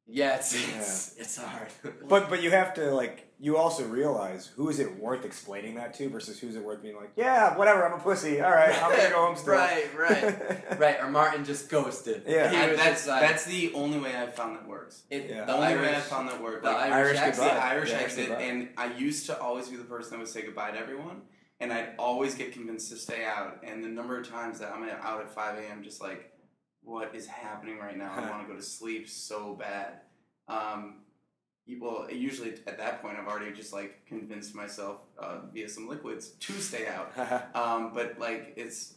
yeah, 0.06 0.36
it's 0.36 0.54
it's, 0.54 1.16
it's 1.18 1.36
hard. 1.36 1.68
But 2.08 2.30
but 2.30 2.42
you 2.42 2.50
have 2.50 2.74
to 2.74 2.94
like 2.94 3.27
you 3.40 3.56
also 3.56 3.84
realize 3.86 4.46
who 4.56 4.68
is 4.68 4.80
it 4.80 4.98
worth 4.98 5.24
explaining 5.24 5.76
that 5.76 5.94
to 5.94 6.08
versus 6.08 6.40
who's 6.40 6.56
it 6.56 6.64
worth 6.64 6.82
being 6.82 6.96
like 6.96 7.12
yeah 7.16 7.56
whatever 7.56 7.86
I'm 7.86 7.92
a 7.98 8.02
pussy 8.02 8.40
all 8.40 8.50
right 8.50 8.74
I'm 8.82 8.90
gonna 8.96 9.10
go 9.10 9.26
home 9.26 9.36
still 9.36 9.54
right, 9.54 9.86
right, 9.96 10.78
right. 10.80 10.96
Or 11.00 11.08
Martin 11.10 11.44
just 11.44 11.68
ghosted. 11.68 12.22
Yeah. 12.26 12.50
I- 12.52 12.74
that's 12.74 12.78
just 13.04 13.08
like, 13.08 13.20
that's 13.20 13.44
the 13.44 13.72
only 13.74 13.98
way 13.98 14.14
I've 14.16 14.34
found 14.34 14.56
that 14.56 14.66
works. 14.66 15.02
it, 15.10 15.26
Yeah. 15.28 15.40
the 15.40 15.46
The 15.46 15.52
only 15.54 15.76
way 15.76 15.94
I've 15.94 16.02
found 16.04 16.28
that 16.28 16.42
works. 16.42 16.64
the 16.64 16.70
Like, 16.72 16.90
Irish 16.92 17.16
Irish 17.16 17.18
exit. 17.20 17.44
the 17.44 17.50
goodbye. 17.50 17.68
Irish 17.68 17.90
Yeah, 17.90 17.96
exit, 17.98 18.28
goodbye. 18.28 18.42
and 18.44 18.68
I 18.76 18.92
used 18.94 19.26
to 19.26 19.40
always 19.40 19.68
be 19.68 19.76
the 19.76 19.84
person 19.84 20.10
that 20.12 20.18
would 20.18 20.28
say 20.28 20.42
goodbye 20.42 20.72
to 20.72 20.78
everyone, 20.78 21.22
and 21.60 21.72
I'd 21.72 21.90
always 21.98 22.34
get 22.34 22.52
convinced 22.52 22.90
to 22.90 22.96
stay 22.96 23.24
out. 23.24 23.60
And 23.62 23.84
the 23.84 23.88
number 23.88 24.18
of 24.18 24.28
times 24.28 24.58
that 24.60 24.72
I'm 24.72 24.82
out 24.88 25.20
at 25.20 25.30
5 25.30 25.58
a.m., 25.58 25.82
just 25.84 26.00
like, 26.00 26.32
what 26.82 27.14
is 27.14 27.26
happening 27.26 27.78
right 27.78 27.96
now? 27.96 28.12
I 28.16 28.28
want 28.30 28.46
to 28.46 28.52
go 28.52 28.58
to 28.58 28.64
sleep 28.64 29.08
so 29.08 29.54
bad. 29.54 30.00
Um, 30.48 30.82
you- 30.84 31.07
well, 31.80 32.06
usually 32.10 32.50
at 32.66 32.78
that 32.78 33.02
point, 33.02 33.18
I've 33.18 33.28
already 33.28 33.52
just 33.52 33.72
like 33.72 34.06
convinced 34.06 34.54
myself 34.54 35.00
uh, 35.18 35.40
via 35.52 35.68
some 35.68 35.88
liquids 35.88 36.30
to 36.30 36.52
stay 36.54 36.86
out. 36.86 37.12
Um, 37.54 37.92
but 37.92 38.18
like 38.18 38.54
it's 38.56 38.94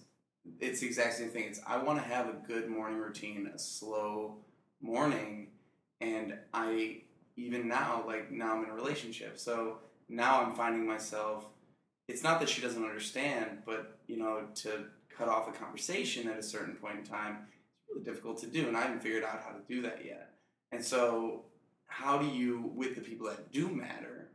it's 0.60 0.80
the 0.80 0.88
exact 0.88 1.16
same 1.16 1.30
thing. 1.30 1.46
It's 1.46 1.60
I 1.68 1.78
want 1.78 2.02
to 2.02 2.08
have 2.08 2.28
a 2.28 2.34
good 2.48 2.70
morning 2.70 3.00
routine, 3.00 3.50
a 3.54 3.60
slow 3.60 4.38
morning, 4.82 5.48
and 6.00 6.38
I 6.54 7.02
even 7.36 7.68
now 7.68 8.04
like 8.06 8.32
now 8.32 8.56
I'm 8.56 8.64
in 8.64 8.70
a 8.70 8.74
relationship, 8.74 9.38
so 9.38 9.78
now 10.10 10.42
I'm 10.42 10.54
finding 10.54 10.86
myself. 10.86 11.46
It's 12.08 12.24
not 12.24 12.40
that 12.40 12.50
she 12.50 12.62
doesn't 12.62 12.84
understand, 12.84 13.60
but 13.66 14.00
you 14.08 14.18
know 14.18 14.44
to 14.56 14.86
cut 15.16 15.28
off 15.28 15.48
a 15.48 15.52
conversation 15.52 16.30
at 16.30 16.38
a 16.38 16.44
certain 16.44 16.76
point 16.76 17.00
in 17.00 17.04
time, 17.04 17.48
it's 17.50 17.90
really 17.90 18.04
difficult 18.04 18.40
to 18.40 18.48
do, 18.48 18.68
and 18.68 18.78
I 18.78 18.82
haven't 18.82 19.02
figured 19.02 19.24
out 19.24 19.42
how 19.44 19.52
to 19.52 19.62
do 19.68 19.82
that 19.84 20.04
yet. 20.06 20.30
And 20.72 20.84
so, 20.84 21.46
how 21.92 22.18
do 22.18 22.26
you 22.26 22.72
with 22.74 22.96
the 22.96 23.02
people 23.02 23.28
that 23.28 23.52
do 23.52 23.68
matter? 23.68 24.30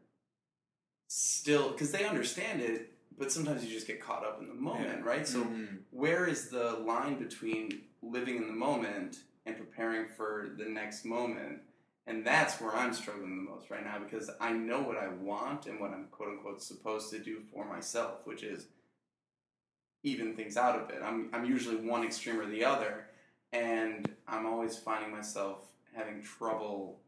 Still, 1.09 1.71
because 1.71 1.91
they 1.91 2.05
understand 2.05 2.61
it, 2.61 2.93
but 3.19 3.33
sometimes 3.33 3.65
you 3.65 3.71
just 3.71 3.87
get 3.87 4.01
caught 4.01 4.25
up 4.25 4.41
in 4.41 4.49
the 4.49 4.55
moment, 4.55 5.05
right? 5.05 5.27
So 5.27 5.45
Mhm. 5.45 5.79
where 5.91 6.27
is 6.27 6.51
the 6.51 6.73
line 6.73 7.19
between 7.19 7.89
living 8.03 8.37
in 8.37 8.47
the 8.47 8.53
moment 8.53 9.25
and 9.47 9.57
preparing 9.57 10.09
for 10.09 10.55
the 10.59 10.67
next 10.67 11.05
moment 11.05 11.63
and 12.07 12.25
that's 12.25 12.61
where 12.61 12.75
I'm 12.75 12.93
struggling 12.93 13.37
the 13.37 13.51
most 13.51 13.69
right 13.69 13.85
now 13.85 13.99
because 13.99 14.31
I 14.41 14.53
know 14.53 14.81
what 14.81 14.97
I 14.97 15.09
want 15.09 15.67
and 15.67 15.81
what 15.81 15.91
I'm 15.91 16.07
quote 16.09 16.29
unquote 16.29 16.63
supposed 16.63 17.11
to 17.11 17.19
do 17.19 17.43
for 17.53 17.65
myself, 17.65 18.25
which 18.25 18.45
is 18.45 18.69
even 20.05 20.37
things 20.37 20.57
out 20.57 20.81
a 20.81 20.85
bit. 20.87 21.03
I'm 21.03 21.31
I'm 21.33 21.45
usually 21.45 21.77
one 21.77 22.05
extreme 22.05 22.39
or 22.39 22.47
the 22.47 22.65
other, 22.65 23.07
and 23.53 24.15
I'm 24.29 24.47
always 24.47 24.79
finding 24.79 25.11
myself 25.11 25.65
having 25.95 26.23
trouble 26.23 27.01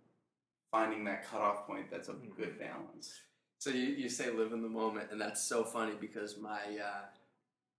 finding 0.71 1.05
that 1.05 1.29
cutoff 1.29 1.67
point 1.67 1.91
that's 1.91 2.09
a 2.09 2.15
good 2.37 2.59
balance. 2.59 3.13
So 3.59 3.71
you, 3.71 3.87
you 3.87 4.09
say 4.09 4.31
live 4.31 4.53
in 4.53 4.63
the 4.63 4.69
moment, 4.69 5.09
and 5.11 5.21
that's 5.21 5.43
so 5.43 5.65
funny 5.65 5.95
because 6.01 6.39
my 6.39 6.61
uh, 6.61 7.07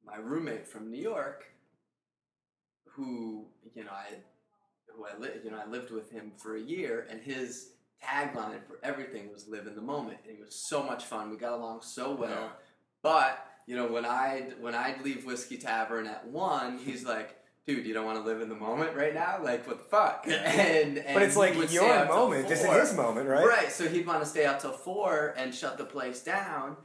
my 0.06 0.18
roommate 0.18 0.68
from 0.68 0.92
New 0.92 1.02
York, 1.02 1.46
who 2.86 3.46
you 3.74 3.86
know 3.86 3.92
I 3.92 4.16
who 4.88 5.06
I 5.06 5.18
li- 5.18 5.40
you 5.44 5.52
know 5.52 5.58
I 5.66 5.70
lived 5.70 5.92
with 5.92 6.12
him 6.12 6.34
for 6.38 6.58
a 6.58 6.62
year, 6.62 7.08
and 7.10 7.22
his 7.22 7.72
tagline 8.04 8.62
for 8.68 8.80
everything 8.84 9.32
was 9.32 9.48
live 9.48 9.68
in 9.68 9.76
the 9.76 9.82
moment. 9.82 10.18
And 10.28 10.38
it 10.38 10.44
was 10.44 10.56
so 10.56 10.84
much 10.84 11.06
fun. 11.06 11.30
We 11.30 11.38
got 11.38 11.54
along 11.54 11.82
so 11.82 12.14
well. 12.14 12.30
Yeah. 12.30 12.50
But 13.02 13.46
you 13.66 13.76
know 13.76 13.88
when 13.88 14.06
I 14.06 14.50
when 14.60 14.76
I'd 14.76 15.02
leave 15.02 15.26
Whiskey 15.26 15.58
Tavern 15.58 16.08
at 16.08 16.28
one, 16.28 16.78
he's 16.78 17.06
like. 17.06 17.39
Dude, 17.68 17.86
you 17.86 17.94
don't 17.94 18.06
want 18.06 18.18
to 18.18 18.24
live 18.24 18.42
in 18.42 18.50
the 18.50 18.56
moment 18.56 18.96
right 18.96 19.14
now? 19.14 19.40
Like, 19.44 19.68
what 19.68 19.78
the 19.78 19.84
fuck? 19.84 20.26
And, 20.28 20.98
and 20.98 21.14
But 21.14 21.22
it's 21.24 21.36
like 21.36 21.56
would 21.56 21.70
stay 21.70 21.76
your 21.76 21.92
out 21.92 22.08
moment. 22.08 22.48
This 22.48 22.62
is 22.62 22.66
four. 22.66 22.80
his 22.80 22.94
moment, 22.96 23.28
right? 23.28 23.46
Right. 23.46 23.72
So 23.72 23.88
he'd 23.88 24.08
want 24.08 24.22
to 24.22 24.26
stay 24.26 24.46
out 24.46 24.60
till 24.60 24.72
four 24.72 25.36
and 25.38 25.54
shut 25.54 25.78
the 25.78 25.86
place 25.86 26.22
down, 26.22 26.78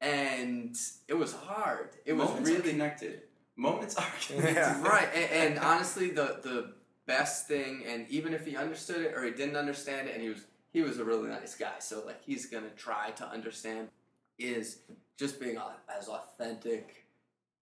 and 0.00 0.76
it 1.08 1.14
was 1.14 1.32
hard. 1.32 1.90
It 2.04 2.12
was 2.12 2.28
Moments 2.28 2.50
are 2.50 2.52
really 2.52 2.70
connected. 2.70 3.22
Moments 3.56 3.96
are 3.96 4.06
connected. 4.26 4.54
Yeah. 4.54 4.82
right. 4.88 5.08
And, 5.14 5.30
and 5.32 5.58
honestly, 5.58 6.10
the 6.10 6.38
the 6.42 6.72
best 7.06 7.48
thing, 7.48 7.82
and 7.88 8.06
even 8.08 8.32
if 8.32 8.46
he 8.46 8.56
understood 8.56 9.00
it 9.00 9.14
or 9.14 9.24
he 9.24 9.32
didn't 9.32 9.56
understand 9.56 10.08
it, 10.08 10.14
and 10.14 10.22
he 10.22 10.28
was 10.28 10.44
he 10.72 10.82
was 10.82 10.98
a 10.98 11.04
really 11.04 11.28
nice 11.30 11.56
guy, 11.56 11.78
so 11.80 12.04
like 12.06 12.22
he's 12.24 12.46
gonna 12.46 12.70
try 12.76 13.10
to 13.12 13.26
understand, 13.26 13.88
is 14.38 14.78
just 15.18 15.40
being 15.40 15.58
as 15.98 16.06
authentic 16.08 17.06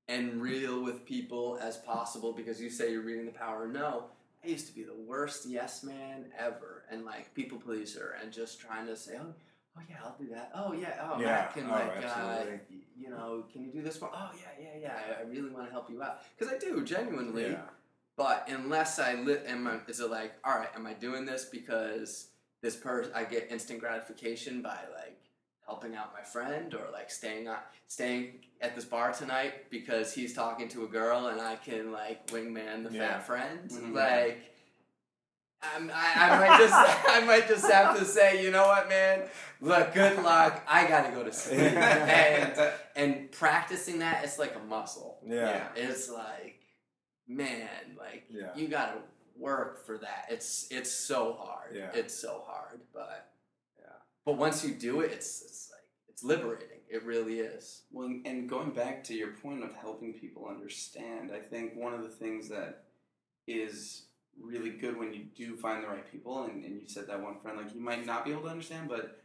and 0.08 0.40
real 0.40 0.82
with 0.82 1.04
people 1.04 1.58
as 1.60 1.76
possible. 1.78 2.32
Because 2.32 2.60
you 2.60 2.70
say 2.70 2.92
you're 2.92 3.02
reading 3.02 3.26
the 3.26 3.32
power 3.32 3.66
no. 3.66 4.04
I 4.44 4.48
used 4.48 4.68
to 4.68 4.74
be 4.74 4.84
the 4.84 4.94
worst 4.94 5.46
yes 5.46 5.82
man 5.82 6.26
ever, 6.38 6.84
and 6.90 7.04
like 7.04 7.34
people 7.34 7.58
pleaser, 7.58 8.16
and 8.22 8.32
just 8.32 8.60
trying 8.60 8.86
to 8.86 8.96
say, 8.96 9.14
oh, 9.20 9.34
oh 9.76 9.82
yeah, 9.88 9.96
I'll 10.04 10.16
do 10.18 10.28
that. 10.32 10.52
Oh 10.54 10.72
yeah, 10.72 10.94
oh 11.02 11.20
Yeah. 11.20 11.26
Matt 11.26 11.54
can 11.54 11.66
Oh, 11.66 11.72
like, 11.72 12.04
uh, 12.04 12.44
you 12.96 13.10
know, 13.10 13.44
can 13.52 13.64
you 13.64 13.72
do 13.72 13.82
this 13.82 13.96
for? 13.96 14.10
Oh 14.12 14.30
yeah, 14.34 14.64
yeah, 14.64 14.80
yeah. 14.80 15.16
I, 15.18 15.22
I 15.22 15.24
really 15.24 15.50
want 15.50 15.66
to 15.66 15.72
help 15.72 15.90
you 15.90 16.02
out 16.02 16.20
because 16.36 16.52
I 16.52 16.58
do 16.58 16.84
genuinely. 16.84 17.50
Yeah. 17.50 17.62
But 18.16 18.48
unless 18.48 18.98
I 18.98 19.14
li- 19.14 19.44
am, 19.46 19.66
I, 19.66 19.78
is 19.88 20.00
it 20.00 20.10
like, 20.10 20.32
all 20.42 20.56
right, 20.58 20.70
am 20.74 20.86
I 20.86 20.94
doing 20.94 21.26
this 21.26 21.44
because 21.44 22.28
this 22.62 22.74
person 22.74 23.12
I 23.14 23.24
get 23.24 23.48
instant 23.50 23.80
gratification 23.80 24.62
by 24.62 24.78
like 24.94 25.15
helping 25.66 25.94
out 25.96 26.12
my 26.14 26.22
friend 26.22 26.74
or 26.74 26.90
like 26.92 27.11
staying 27.11 27.48
on 27.48 27.57
staying 27.88 28.40
at 28.61 28.74
this 28.74 28.85
bar 28.85 29.12
tonight 29.12 29.68
because 29.70 30.12
he's 30.14 30.33
talking 30.33 30.68
to 30.68 30.85
a 30.85 30.88
girl 30.88 31.26
and 31.26 31.40
I 31.40 31.57
can 31.57 31.92
like 31.92 32.26
wingman 32.29 32.85
the 32.88 32.92
Yeah. 32.94 33.09
fat 33.14 33.26
friend 33.26 33.70
Mhm. 33.70 33.94
like. 33.94 34.52
I'm, 35.74 35.90
I, 35.92 36.12
I 36.16 36.38
might 36.38 36.59
just 36.59 36.74
I 37.09 37.20
might 37.24 37.48
just 37.48 37.68
have 37.70 37.98
to 37.98 38.05
say 38.05 38.44
you 38.44 38.50
know 38.50 38.66
what 38.66 38.88
man 38.90 39.22
look 39.61 39.94
good 39.94 40.22
luck 40.22 40.62
I 40.68 40.87
gotta 40.87 41.11
go 41.12 41.24
to 41.24 41.33
sleep 41.33 41.59
and 41.61 42.72
and 42.94 43.33
practicing 43.33 43.98
that 44.00 44.22
it's 44.22 44.38
like 44.38 44.55
a 44.55 44.64
muscle 44.68 45.18
Yeah. 45.26 45.66
it's 45.74 46.11
like 46.11 46.61
man 47.26 47.68
like 47.98 48.24
Yeah. 48.31 48.50
you 48.55 48.68
gotta 48.68 48.98
work 49.38 49.85
for 49.87 49.96
that 49.98 50.26
it's 50.31 50.68
it's 50.70 50.90
so 50.92 51.33
hard 51.40 51.74
Yeah. 51.74 51.90
it's 51.94 52.14
so 52.14 52.44
hard 52.46 52.81
but 52.92 53.26
yeah 53.35 53.36
but 54.26 54.36
once 54.36 54.62
you 54.62 54.74
do 54.74 55.00
it 55.00 55.10
it's 55.12 55.42
it's 55.42 55.70
like 55.72 55.80
it's 56.08 56.22
liberating 56.22 56.76
it 56.88 57.04
really 57.04 57.40
is 57.40 57.82
Well, 57.90 58.08
and 58.24 58.48
going 58.48 58.70
back 58.70 59.02
to 59.04 59.14
your 59.14 59.32
point 59.32 59.64
of 59.64 59.74
helping 59.74 60.12
people 60.12 60.46
understand, 60.48 61.32
I 61.34 61.40
think 61.40 61.74
one 61.74 61.94
of 61.94 62.02
the 62.02 62.08
things 62.08 62.48
that 62.48 62.84
is 63.46 64.02
really 64.40 64.70
good 64.70 64.98
when 64.98 65.12
you 65.12 65.24
do 65.34 65.56
find 65.56 65.82
the 65.82 65.88
right 65.88 66.10
people, 66.10 66.44
and, 66.44 66.64
and 66.64 66.80
you 66.80 66.86
said 66.88 67.06
that 67.08 67.22
one 67.22 67.38
friend, 67.40 67.58
like, 67.58 67.74
you 67.74 67.80
might 67.80 68.06
not 68.06 68.24
be 68.24 68.32
able 68.32 68.42
to 68.42 68.48
understand, 68.48 68.88
but 68.88 69.20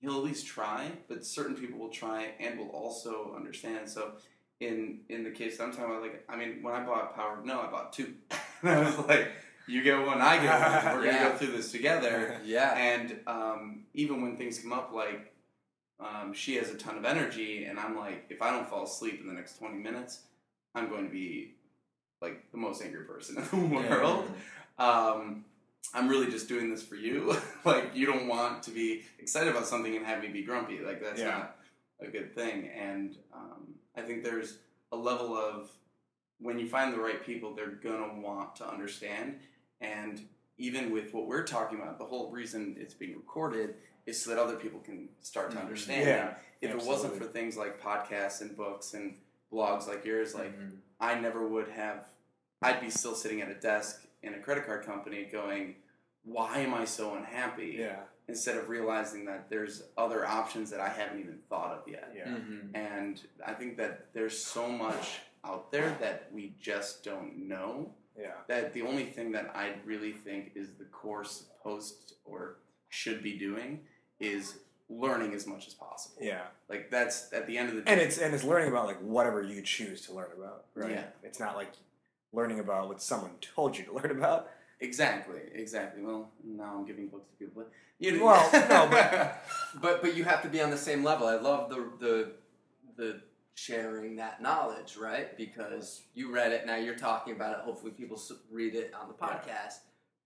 he'll 0.00 0.16
at 0.16 0.24
least 0.24 0.46
try, 0.46 0.90
but 1.08 1.24
certain 1.24 1.54
people 1.54 1.78
will 1.78 1.88
try 1.88 2.34
and 2.40 2.58
will 2.58 2.68
also 2.68 3.32
understand. 3.34 3.88
So, 3.88 4.12
in 4.60 5.00
in 5.08 5.22
the 5.22 5.30
case 5.30 5.58
that 5.58 5.64
I'm 5.64 5.70
talking 5.70 5.86
about, 5.86 6.02
like, 6.02 6.24
I 6.28 6.36
mean, 6.36 6.62
when 6.62 6.74
I 6.74 6.84
bought 6.84 7.14
Power 7.14 7.40
No, 7.44 7.60
I 7.60 7.70
bought 7.70 7.92
two. 7.92 8.14
and 8.62 8.70
I 8.70 8.84
was 8.84 8.98
like, 9.06 9.30
you 9.68 9.82
get 9.82 10.04
one, 10.06 10.20
I 10.20 10.38
get 10.42 10.84
one. 10.84 10.96
We're 10.96 11.04
going 11.04 11.16
to 11.16 11.22
go 11.30 11.36
through 11.38 11.52
this 11.56 11.72
together. 11.72 12.38
yeah 12.44 12.76
And 12.76 13.18
um, 13.26 13.84
even 13.94 14.22
when 14.22 14.36
things 14.36 14.58
come 14.58 14.72
up, 14.72 14.92
like 14.92 15.32
um, 16.00 16.32
she 16.34 16.56
has 16.56 16.70
a 16.70 16.74
ton 16.76 16.96
of 16.98 17.04
energy, 17.04 17.64
and 17.64 17.78
I'm 17.80 17.96
like, 17.96 18.26
if 18.30 18.42
I 18.42 18.50
don't 18.50 18.68
fall 18.68 18.84
asleep 18.84 19.20
in 19.20 19.26
the 19.26 19.32
next 19.32 19.58
20 19.58 19.76
minutes, 19.76 20.20
I'm 20.74 20.88
going 20.88 21.04
to 21.06 21.10
be 21.12 21.54
like 22.20 22.50
the 22.52 22.58
most 22.58 22.82
angry 22.82 23.04
person 23.04 23.36
in 23.38 23.70
the 23.70 23.76
world. 23.88 24.30
Um, 24.78 25.44
I'm 25.94 26.08
really 26.08 26.30
just 26.30 26.48
doing 26.48 26.70
this 26.70 26.82
for 26.82 26.96
you. 26.96 27.36
like, 27.64 27.90
you 27.94 28.06
don't 28.06 28.26
want 28.28 28.62
to 28.64 28.70
be 28.70 29.02
excited 29.18 29.48
about 29.48 29.66
something 29.66 29.96
and 29.96 30.04
have 30.04 30.20
me 30.22 30.28
be 30.28 30.42
grumpy. 30.42 30.80
Like, 30.80 31.02
that's 31.02 31.20
Yeah. 31.20 31.28
not 31.38 31.56
a 32.00 32.08
good 32.08 32.34
thing. 32.34 32.68
And 32.68 33.16
um, 33.34 33.74
I 33.96 34.02
think 34.02 34.22
there's 34.22 34.58
a 34.92 34.96
level 34.96 35.34
of 35.36 35.70
when 36.40 36.58
you 36.58 36.68
find 36.68 36.92
the 36.92 36.98
right 37.00 37.24
people, 37.24 37.54
they're 37.54 37.70
gonna 37.70 38.20
want 38.20 38.56
to 38.56 38.68
understand. 38.68 39.36
And 39.80 40.26
even 40.58 40.90
with 40.90 41.12
what 41.12 41.26
we're 41.26 41.44
talking 41.44 41.78
about, 41.80 41.98
the 41.98 42.04
whole 42.04 42.30
reason 42.30 42.76
it's 42.78 42.94
being 42.94 43.14
recorded 43.16 43.74
is 44.06 44.22
so 44.22 44.30
that 44.30 44.38
other 44.38 44.56
people 44.56 44.80
can 44.80 45.08
start 45.20 45.50
to 45.50 45.56
Mhm. 45.56 45.60
understand. 45.62 46.06
Yeah, 46.06 46.34
if 46.60 46.70
it 46.74 46.82
wasn't 46.86 47.14
for 47.16 47.24
things 47.24 47.56
like 47.56 47.80
podcasts 47.80 48.40
and 48.40 48.56
books 48.56 48.94
and 48.94 49.18
blogs 49.52 49.86
like 49.86 50.04
yours, 50.04 50.34
like 50.34 50.56
Mhm. 50.56 50.78
I 51.00 51.18
never 51.18 51.46
would 51.46 51.68
have. 51.68 52.06
I'd 52.62 52.80
be 52.80 52.88
still 52.90 53.14
sitting 53.14 53.40
at 53.42 53.50
a 53.50 53.54
desk 53.54 54.06
in 54.22 54.34
a 54.34 54.40
credit 54.40 54.64
card 54.64 54.84
company 54.84 55.24
going, 55.24 55.76
"Why 56.22 56.58
am 56.60 56.72
I 56.72 56.84
so 56.84 57.14
unhappy?" 57.14 57.76
Yeah. 57.78 58.04
Instead 58.28 58.56
of 58.56 58.68
realizing 58.68 59.24
that 59.26 59.50
there's 59.50 59.82
other 59.96 60.26
options 60.26 60.70
that 60.70 60.80
I 60.80 60.88
haven't 60.88 61.20
even 61.20 61.38
thought 61.48 61.72
of 61.78 61.86
yet. 61.86 62.12
Yeah. 62.14 62.28
Mhm. 62.28 62.74
And 62.74 63.28
I 63.44 63.52
think 63.54 63.76
that 63.76 64.12
there's 64.14 64.42
so 64.42 64.68
much 64.68 65.20
out 65.44 65.70
there 65.70 65.90
that 66.00 66.32
we 66.32 66.54
just 66.58 67.04
don't 67.04 67.36
know. 67.46 67.94
Yeah. 68.18 68.32
That 68.48 68.72
the 68.72 68.82
only 68.82 69.04
thing 69.04 69.32
that 69.32 69.52
I 69.54 69.72
really 69.84 70.12
think 70.12 70.52
is 70.54 70.68
the 70.78 70.84
course 70.86 71.44
supposed 71.58 72.14
or 72.24 72.56
should 72.88 73.22
be 73.22 73.36
doing 73.38 73.80
is 74.20 74.56
learning 74.88 75.34
as 75.34 75.46
much 75.46 75.66
as 75.66 75.74
possible. 75.74 76.18
Yeah. 76.22 76.42
Like 76.68 76.90
that's 76.90 77.32
at 77.32 77.46
the 77.46 77.58
end 77.58 77.70
of 77.70 77.74
the 77.76 77.80
day. 77.82 77.92
And 77.92 78.00
it's 78.00 78.18
and 78.18 78.34
it's 78.34 78.44
learning 78.44 78.68
about 78.68 78.86
like 78.86 78.98
whatever 79.00 79.42
you 79.42 79.60
choose 79.62 80.00
to 80.06 80.12
learn 80.14 80.30
about, 80.36 80.64
right? 80.74 80.90
Yeah. 80.92 81.04
It's 81.22 81.40
not 81.40 81.56
like 81.56 81.72
learning 82.32 82.60
about 82.60 82.88
what 82.88 83.02
someone 83.02 83.30
told 83.40 83.76
you 83.76 83.84
to 83.84 83.92
learn 83.94 84.10
about. 84.10 84.48
Exactly, 84.80 85.40
exactly. 85.54 86.02
Well, 86.02 86.30
now 86.44 86.74
I'm 86.76 86.86
giving 86.86 87.08
books 87.08 87.26
to 87.30 87.36
people. 87.46 87.62
But 87.62 87.72
you 87.98 88.22
Well, 88.22 88.50
no, 88.52 88.88
but- 88.90 89.42
but 89.80 90.02
but 90.02 90.14
you 90.16 90.24
have 90.24 90.42
to 90.42 90.48
be 90.48 90.60
on 90.60 90.70
the 90.70 90.76
same 90.78 91.02
level. 91.02 91.26
I 91.26 91.36
love 91.36 91.70
the 91.70 91.88
the 91.98 92.32
the 92.96 93.20
sharing 93.56 94.16
that 94.16 94.40
knowledge, 94.42 94.96
right? 94.96 95.36
Because 95.36 96.02
you 96.14 96.32
read 96.32 96.52
it, 96.52 96.66
now 96.66 96.76
you're 96.76 96.94
talking 96.94 97.34
about 97.34 97.58
it. 97.58 97.64
Hopefully, 97.64 97.90
people 97.90 98.20
read 98.50 98.74
it 98.74 98.92
on 98.94 99.08
the 99.08 99.14
Yeah. 99.14 99.28
podcast. 99.28 99.78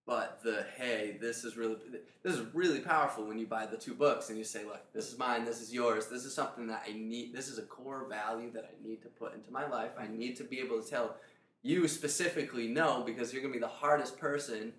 But 0.05 0.43
the 0.43 0.65
hey, 0.77 1.19
this 1.21 1.45
is 1.45 1.57
really 1.57 1.77
this 2.23 2.35
is 2.35 2.53
really 2.53 2.81
powerful 2.81 3.25
when 3.25 3.39
you 3.39 3.47
buy 3.47 3.67
the 3.67 3.77
two 3.77 3.95
books 3.95 4.29
and 4.29 4.37
you 4.37 4.43
say, 4.43 4.65
look, 4.65 4.93
this 4.93 5.13
is 5.13 5.19
mine, 5.19 5.45
this 5.45 5.61
is 5.61 5.73
yours. 5.73 6.09
This 6.09 6.25
is 6.25 6.35
something 6.35 6.67
that 6.67 6.85
I 6.89 6.93
need. 6.93 7.33
This 7.33 7.47
is 7.49 7.59
a 7.59 7.63
core 7.63 8.07
value 8.09 8.51
that 8.53 8.65
I 8.65 8.87
need 8.87 9.03
to 9.03 9.09
put 9.09 9.35
into 9.35 9.53
my 9.53 9.69
life. 9.69 9.93
I 9.97 10.05
mm-hmm. 10.05 10.19
need 10.19 10.37
to 10.37 10.45
be 10.45 10.59
able 10.59 10.83
to 10.83 10.91
tell 10.91 11.17
you 11.63 11.87
specifically 11.87 12.67
no 12.67 13.05
because 13.05 13.33
you're 13.33 13.43
gonna 13.43 13.55
be 13.55 13.61
the 13.61 13.69
hardest 13.69 14.19
person 14.19 14.73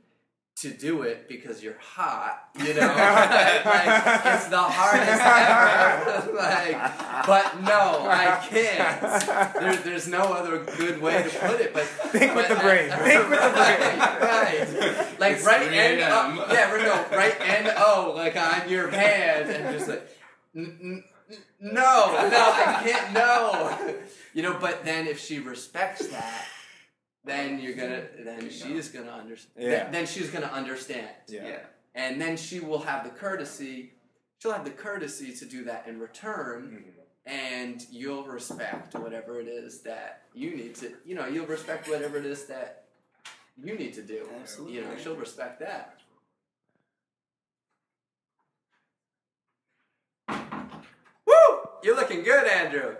to 0.62 0.70
do 0.70 1.02
it 1.04 1.28
because 1.28 1.64
you're 1.64 1.78
hot, 1.80 2.50
you 2.58 2.74
know. 2.74 2.82
like, 2.88 4.26
it's 4.26 4.48
the 4.48 4.58
hardest 4.58 5.22
ever. 5.22 6.34
like, 6.38 7.26
but 7.26 7.62
no, 7.62 8.06
I 8.08 8.46
can't. 8.48 9.54
There, 9.56 9.76
there's 9.78 10.08
no 10.08 10.20
other 10.34 10.64
good 10.78 11.02
way 11.02 11.24
to 11.24 11.30
put 11.40 11.60
it. 11.62 11.74
But 11.74 11.84
Think 11.86 12.36
with 12.36 12.48
but 12.48 12.56
the 12.58 12.62
brain. 12.62 12.92
I- 12.92 12.98
Think 12.98 13.30
with 13.30 13.42
the 13.42 13.50
brain. 13.50 14.00
Right, 14.00 14.22
right. 14.22 15.20
Like 15.20 15.36
It's 15.38 15.46
right 15.46 15.62
and 15.64 16.00
a.m.. 16.00 16.36
Yeah, 16.52 16.72
right, 16.72 16.84
no, 17.12 17.18
right 17.18 17.42
and 17.42 17.74
O, 17.78 18.14
like 18.16 18.36
on 18.36 18.70
your 18.70 18.90
hand, 18.90 19.50
and 19.50 19.76
just 19.78 19.90
like, 19.90 20.08
n- 20.56 20.78
n- 20.84 21.04
n- 21.32 21.38
no, 21.60 21.72
no, 21.74 22.54
I 22.56 22.82
can't, 22.84 23.14
no. 23.14 23.96
You 24.34 24.44
know, 24.44 24.58
but 24.62 24.86
then 24.86 25.08
if 25.08 25.20
she 25.20 25.40
respects 25.40 26.08
that, 26.08 26.46
then 27.24 27.60
you're 27.60 27.74
gonna 27.74 28.04
then 28.24 28.50
she's 28.50 28.90
gonna 28.90 29.12
understand. 29.12 29.54
Yeah. 29.58 29.82
Th- 29.82 29.92
then 29.92 30.06
she's 30.06 30.30
gonna 30.30 30.48
understand. 30.48 31.10
Yeah. 31.28 31.48
yeah. 31.48 31.60
And 31.94 32.20
then 32.20 32.38
she 32.38 32.60
will 32.60 32.80
have 32.80 33.04
the 33.04 33.12
courtesy. 33.12 33.94
She'll 34.40 34.54
have 34.54 34.66
the 34.66 34.72
courtesy 34.72 35.34
to 35.34 35.46
do 35.46 35.64
that 35.66 35.86
in 35.88 36.00
return, 36.00 36.64
mm-hmm. 36.64 37.32
and 37.32 37.86
you'll 37.92 38.24
respect 38.24 38.96
whatever 38.96 39.40
it 39.40 39.48
is 39.48 39.82
that 39.82 40.24
you 40.34 40.56
need 40.56 40.76
to. 40.76 40.94
You 41.06 41.16
know, 41.16 41.28
you'll 41.28 41.46
respect 41.46 41.88
whatever 41.88 42.18
it 42.18 42.26
is 42.26 42.46
that 42.46 42.86
you 43.62 43.78
need 43.78 43.94
to 43.94 44.02
do. 44.02 44.28
Absolutely. 44.40 44.78
You 44.78 44.82
know, 44.82 44.98
she'll 45.02 45.16
respect 45.16 45.60
that. 45.60 45.98
Woo! 51.26 51.34
You're 51.84 51.96
looking 51.96 52.24
good, 52.24 52.48
Andrew. 52.48 52.96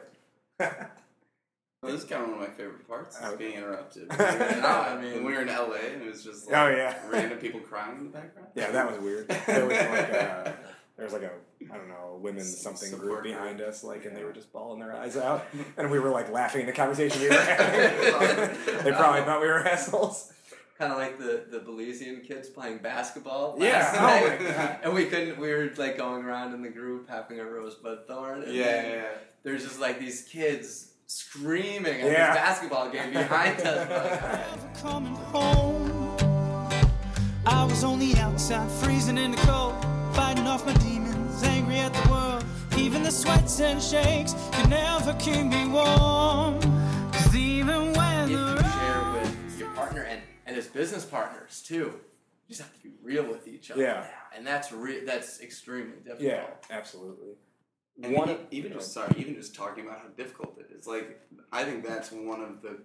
Well, 1.82 1.94
this 1.94 2.04
is 2.04 2.08
kind 2.10 2.22
of 2.22 2.30
one 2.30 2.38
of 2.44 2.48
my 2.48 2.54
favorite 2.54 2.88
parts. 2.88 3.16
Is 3.18 3.24
Oh. 3.26 3.36
being 3.38 3.54
interrupted. 3.56 4.08
No, 4.10 4.16
I 4.20 5.02
mean- 5.02 5.14
when 5.16 5.26
we 5.26 5.34
were 5.34 5.42
in 5.42 5.48
LA, 5.50 5.78
and 5.94 6.04
it 6.04 6.08
was 6.12 6.24
just 6.24 6.48
oh, 6.48 6.52
like 6.52 6.62
Oh, 6.74 6.76
yeah. 6.76 6.96
random 7.10 7.40
people 7.40 7.60
crying 7.60 7.98
in 7.98 8.04
the 8.04 8.10
background. 8.12 8.50
Yeah, 8.54 8.70
that 8.70 8.88
was 8.92 9.00
weird. 9.00 9.28
There 9.48 9.66
was 9.66 9.78
like 9.78 9.90
uh, 10.14 10.52
a, 10.52 10.54
there 10.98 11.06
was 11.06 11.14
like 11.14 11.24
a 11.24 11.32
I 11.74 11.78
don't 11.78 11.90
know 11.90 12.20
women's 12.22 12.54
S- 12.54 12.62
something 12.62 12.90
support 12.90 13.02
group 13.10 13.24
group. 13.24 13.34
behind 13.36 13.62
us, 13.62 13.84
like, 13.84 14.06
and 14.06 14.16
they 14.16 14.24
were 14.24 14.32
just 14.32 14.54
bawling 14.54 14.80
their 14.80 14.96
eyes 14.96 15.18
out, 15.18 15.44
and 15.78 15.90
we 15.90 15.98
were 15.98 16.10
like 16.12 16.32
laughing 16.32 16.62
at 16.62 16.68
the 16.68 16.74
conversation 16.74 17.20
we 17.20 17.30
were 17.30 17.34
having. 17.36 18.84
they 18.84 18.92
probably 18.92 19.22
thought 19.22 19.42
we 19.42 19.48
were 19.48 19.68
assholes. 19.68 20.32
Kind 20.78 20.92
of 20.92 21.00
like 21.00 21.18
the 21.18 21.46
the 21.50 21.60
Belizean 21.62 22.24
kids 22.24 22.48
playing 22.48 22.78
basketball. 22.78 23.56
Yeah, 23.60 23.72
last 23.72 23.96
oh 24.00 24.28
night. 24.58 24.80
And 24.84 24.94
we 24.94 25.06
couldn't. 25.06 25.40
We 25.40 25.52
were 25.52 25.72
like 25.78 25.98
going 25.98 26.24
around 26.26 26.54
in 26.54 26.62
the 26.62 26.70
group 26.70 27.10
having 27.10 27.40
a 27.40 27.44
rosebud 27.46 28.06
thorn. 28.08 28.44
And 28.44 28.54
Yeah, 28.54 28.66
yeah, 28.66 28.88
yeah. 28.94 29.04
There's 29.42 29.64
just 29.64 29.80
like 29.80 30.00
these 30.00 30.24
kids 30.24 30.91
screaming 31.12 32.02
at 32.02 32.12
Yeah. 32.12 32.34
this 32.34 32.42
basketball 32.42 32.90
game 32.90 33.12
behind 33.14 33.60
us. 33.62 34.48
Like, 34.62 34.82
coming 34.82 35.16
home. 35.16 36.18
I 37.46 37.66
was 37.66 37.84
on 37.84 38.00
the 38.00 38.16
outside, 38.18 38.70
freezing 38.72 39.18
in 39.18 39.32
the 39.32 39.38
cold, 39.38 39.76
fighting 40.16 40.48
off 40.48 40.66
my 40.66 40.74
demons, 40.74 41.44
angry 41.44 41.78
at 41.80 41.94
the 41.94 42.10
world. 42.10 42.44
Even 42.78 43.04
the 43.04 43.12
sweats 43.12 43.60
and 43.60 43.82
shakes 43.82 44.34
can 44.52 44.70
never 44.70 45.14
keep 45.20 45.46
me 45.46 45.68
warm. 45.68 46.60
'Cause 47.12 47.36
even 47.36 47.94
when 47.94 48.24
if 48.24 48.30
you 48.30 48.58
share 48.80 49.12
with 49.14 49.60
your 49.60 49.70
partner 49.72 50.02
and, 50.04 50.22
and 50.46 50.56
as 50.58 50.68
business 50.68 51.06
partners 51.06 51.62
too, 51.62 52.00
you 52.48 52.56
just 52.56 52.62
have 52.62 52.74
to 52.74 52.80
be 52.84 52.92
real 53.04 53.24
with 53.26 53.48
each 53.48 53.70
other. 53.72 53.82
Yeah. 53.82 54.06
And 54.36 54.46
that's 54.48 54.72
re- 54.72 55.04
that's 55.06 55.42
extremely 55.42 55.98
difficult. 55.98 56.22
Yeah, 56.22 56.46
absolutely. 56.70 57.34
And 58.04 58.14
One 58.16 58.30
of- 58.30 58.48
even 58.52 58.74
just 58.74 58.94
sorry, 58.94 59.14
even 59.18 59.36
just 59.36 59.56
talking 59.56 59.86
about 59.86 60.00
how 60.02 60.08
difficult 60.10 60.58
it 60.60 60.72
is. 60.76 60.88
Like 60.88 61.22
I 61.52 61.64
think 61.64 61.86
that's 61.86 62.12
one 62.12 62.42
of 62.42 62.62
the 62.62 62.80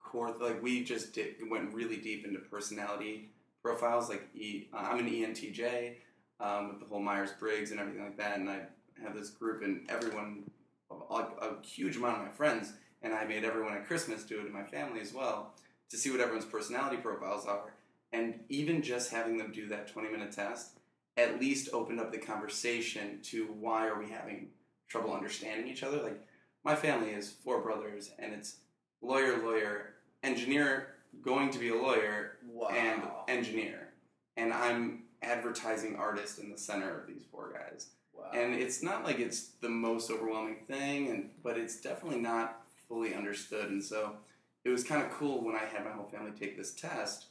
core. 0.00 0.34
Like 0.40 0.62
we 0.62 0.84
just 0.84 1.12
did, 1.14 1.36
went 1.50 1.72
really 1.74 1.96
deep 1.96 2.26
into 2.26 2.40
personality 2.40 3.30
profiles. 3.62 4.08
Like 4.08 4.28
e, 4.34 4.68
uh, 4.72 4.76
I'm 4.90 4.98
an 4.98 5.08
ENTJ 5.08 5.96
um, 6.40 6.68
with 6.68 6.80
the 6.80 6.86
whole 6.86 7.00
Myers 7.00 7.32
Briggs 7.38 7.70
and 7.70 7.80
everything 7.80 8.02
like 8.02 8.16
that, 8.18 8.38
and 8.38 8.48
I 8.48 8.60
have 9.02 9.14
this 9.14 9.30
group, 9.30 9.62
and 9.62 9.88
everyone, 9.90 10.50
a, 10.90 11.14
a 11.14 11.62
huge 11.64 11.96
amount 11.96 12.18
of 12.18 12.24
my 12.26 12.30
friends, 12.32 12.72
and 13.02 13.12
I 13.14 13.24
made 13.24 13.44
everyone 13.44 13.74
at 13.74 13.86
Christmas 13.86 14.22
do 14.24 14.40
it 14.40 14.46
in 14.46 14.52
my 14.52 14.64
family 14.64 15.00
as 15.00 15.12
well 15.12 15.54
to 15.90 15.96
see 15.96 16.10
what 16.10 16.20
everyone's 16.20 16.44
personality 16.44 16.96
profiles 16.96 17.46
are, 17.46 17.72
and 18.12 18.40
even 18.48 18.82
just 18.82 19.10
having 19.10 19.38
them 19.38 19.52
do 19.52 19.68
that 19.68 19.88
20 19.88 20.10
minute 20.10 20.32
test 20.32 20.75
at 21.16 21.40
least 21.40 21.70
opened 21.72 22.00
up 22.00 22.12
the 22.12 22.18
conversation 22.18 23.20
to 23.22 23.46
why 23.58 23.86
are 23.86 23.98
we 23.98 24.10
having 24.10 24.48
trouble 24.88 25.12
understanding 25.14 25.68
each 25.68 25.82
other. 25.82 26.02
Like 26.02 26.20
my 26.64 26.74
family 26.76 27.10
is 27.10 27.30
four 27.30 27.60
brothers, 27.60 28.10
and 28.18 28.32
it's 28.32 28.56
lawyer, 29.00 29.42
lawyer, 29.42 29.94
engineer, 30.22 30.88
going 31.22 31.50
to 31.50 31.58
be 31.58 31.68
a 31.70 31.74
lawyer, 31.74 32.32
Wow. 32.48 32.68
and 32.68 33.02
engineer, 33.28 33.88
and 34.36 34.52
I'm 34.52 35.02
advertising 35.22 35.96
artist 35.96 36.38
in 36.38 36.50
the 36.50 36.58
center 36.58 37.00
of 37.00 37.06
these 37.06 37.22
four 37.30 37.52
guys. 37.52 37.88
wow. 38.12 38.30
And 38.34 38.54
it's 38.54 38.82
not 38.82 39.04
like 39.04 39.18
it's 39.18 39.48
the 39.60 39.68
most 39.68 40.10
overwhelming 40.10 40.58
thing, 40.68 41.08
and 41.10 41.30
but 41.42 41.56
it's 41.58 41.80
definitely 41.80 42.20
not 42.20 42.62
fully 42.88 43.14
understood. 43.14 43.70
And 43.70 43.82
so 43.82 44.16
it 44.64 44.70
was 44.70 44.84
kind 44.84 45.02
of 45.02 45.10
cool 45.10 45.42
when 45.44 45.54
I 45.56 45.64
had 45.64 45.84
my 45.84 45.90
whole 45.92 46.06
family 46.08 46.32
take 46.38 46.56
this 46.56 46.72
test. 46.74 47.26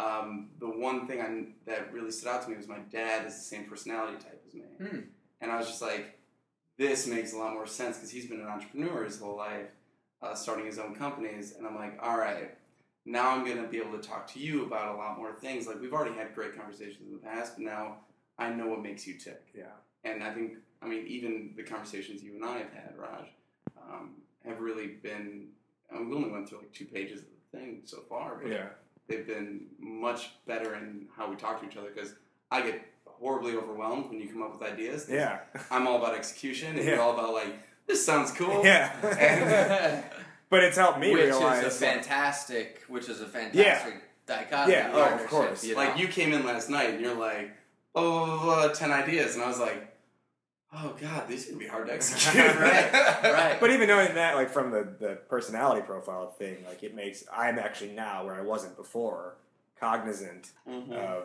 Um, 0.00 0.48
the 0.58 0.66
one 0.68 1.06
thing 1.06 1.20
I, 1.20 1.44
that 1.70 1.92
really 1.92 2.10
stood 2.10 2.28
out 2.28 2.42
to 2.44 2.50
me 2.50 2.56
was 2.56 2.68
my 2.68 2.78
dad 2.90 3.26
is 3.26 3.34
the 3.34 3.40
same 3.42 3.64
personality 3.64 4.16
type 4.18 4.42
as 4.46 4.54
me, 4.54 4.62
Hmm. 4.80 4.98
and 5.40 5.50
I 5.52 5.58
was 5.58 5.66
just 5.66 5.82
like, 5.82 6.18
this 6.78 7.06
makes 7.06 7.32
a 7.34 7.36
lot 7.36 7.52
more 7.52 7.66
sense 7.66 7.96
because 7.96 8.10
he's 8.10 8.26
been 8.26 8.40
an 8.40 8.46
entrepreneur 8.46 9.04
his 9.04 9.18
whole 9.20 9.36
life, 9.36 9.68
uh, 10.22 10.34
starting 10.34 10.64
his 10.66 10.78
own 10.78 10.94
companies, 10.94 11.54
and 11.56 11.66
I'm 11.66 11.74
like, 11.74 11.98
all 12.02 12.16
right. 12.18 12.56
Now 13.06 13.30
I'm 13.30 13.46
gonna 13.46 13.66
be 13.66 13.78
able 13.78 13.98
to 13.98 14.06
talk 14.08 14.26
to 14.34 14.38
you 14.38 14.64
about 14.64 14.94
a 14.94 14.98
lot 14.98 15.18
more 15.18 15.32
things. 15.32 15.66
Like 15.66 15.80
we've 15.80 15.92
already 15.92 16.14
had 16.14 16.34
great 16.34 16.54
conversations 16.56 17.02
in 17.06 17.12
the 17.12 17.18
past, 17.18 17.54
but 17.56 17.64
now 17.64 17.96
I 18.38 18.50
know 18.50 18.68
what 18.68 18.82
makes 18.82 19.06
you 19.06 19.14
tick. 19.18 19.42
Yeah. 19.54 19.72
And 20.04 20.22
I 20.22 20.32
think, 20.32 20.54
I 20.82 20.86
mean, 20.86 21.06
even 21.06 21.54
the 21.56 21.62
conversations 21.62 22.22
you 22.22 22.34
and 22.34 22.44
I 22.44 22.58
have 22.58 22.72
had, 22.72 22.94
Raj, 22.98 23.26
um, 23.82 24.16
have 24.46 24.60
really 24.60 24.86
been. 25.02 25.48
I 25.90 25.94
mean, 25.98 26.10
we 26.10 26.16
only 26.16 26.30
went 26.30 26.48
through 26.48 26.58
like 26.58 26.72
two 26.72 26.84
pages 26.84 27.20
of 27.20 27.26
the 27.52 27.58
thing 27.58 27.80
so 27.84 28.02
far, 28.08 28.38
but 28.42 28.50
Yeah. 28.50 28.68
They've 29.08 29.26
been 29.26 29.66
much 29.78 30.30
better 30.46 30.74
in 30.74 31.06
how 31.16 31.28
we 31.28 31.36
talk 31.36 31.60
to 31.60 31.66
each 31.66 31.76
other 31.76 31.90
because 31.94 32.14
I 32.50 32.62
get 32.62 32.82
horribly 33.06 33.56
overwhelmed 33.56 34.08
when 34.10 34.20
you 34.20 34.28
come 34.28 34.42
up 34.42 34.58
with 34.58 34.68
ideas. 34.68 35.06
Yeah. 35.10 35.40
I'm 35.70 35.86
all 35.86 35.96
about 35.98 36.14
execution, 36.14 36.76
and 36.76 36.78
Yeah. 36.78 36.84
you're 36.94 37.00
all 37.00 37.14
about 37.14 37.32
like, 37.34 37.54
this 37.86 38.04
sounds 38.04 38.30
cool. 38.32 38.64
Yeah. 38.64 38.92
And- 39.18 40.04
but 40.50 40.64
it's 40.64 40.76
helped 40.76 40.98
me 40.98 41.12
which 41.12 41.24
realize. 41.24 41.64
is 41.64 41.76
a 41.76 41.78
fantastic, 41.78 42.82
which 42.88 43.08
is 43.08 43.20
a 43.20 43.26
fantastic 43.26 44.02
dichotomy. 44.26 44.72
Yeah, 44.74 44.90
oh, 44.92 45.14
of 45.14 45.26
course. 45.28 45.64
You 45.64 45.74
know? 45.74 45.80
like 45.80 45.98
you 45.98 46.08
came 46.08 46.32
in 46.32 46.44
last 46.44 46.68
night 46.70 46.90
and 46.90 47.00
you're 47.00 47.14
like, 47.14 47.52
oh, 47.94 48.70
10 48.74 48.90
ideas, 48.92 49.34
and 49.34 49.42
I 49.44 49.48
was 49.48 49.58
like, 49.58 49.89
oh 50.74 50.94
god, 51.00 51.26
these 51.28 51.46
are 51.46 51.52
gonna 51.52 51.58
be 51.64 51.66
hard 51.68 51.86
to 51.88 51.94
execute. 51.94 52.44
Right, 52.60 52.92
right. 53.22 53.56
But 53.60 53.70
even 53.70 53.88
knowing 53.88 54.14
that, 54.14 54.34
like 54.36 54.50
from 54.50 54.70
the, 54.70 54.88
the 54.98 55.16
personality 55.28 55.82
profile 55.82 56.28
thing, 56.28 56.58
like 56.66 56.82
it 56.82 56.94
makes 56.94 57.24
I'm 57.32 57.58
actually 57.58 57.92
now 57.92 58.24
where 58.26 58.34
I 58.34 58.42
wasn't 58.42 58.76
before, 58.76 59.34
cognizant 59.78 60.50
Mhm. 60.68 60.92
of 60.92 61.24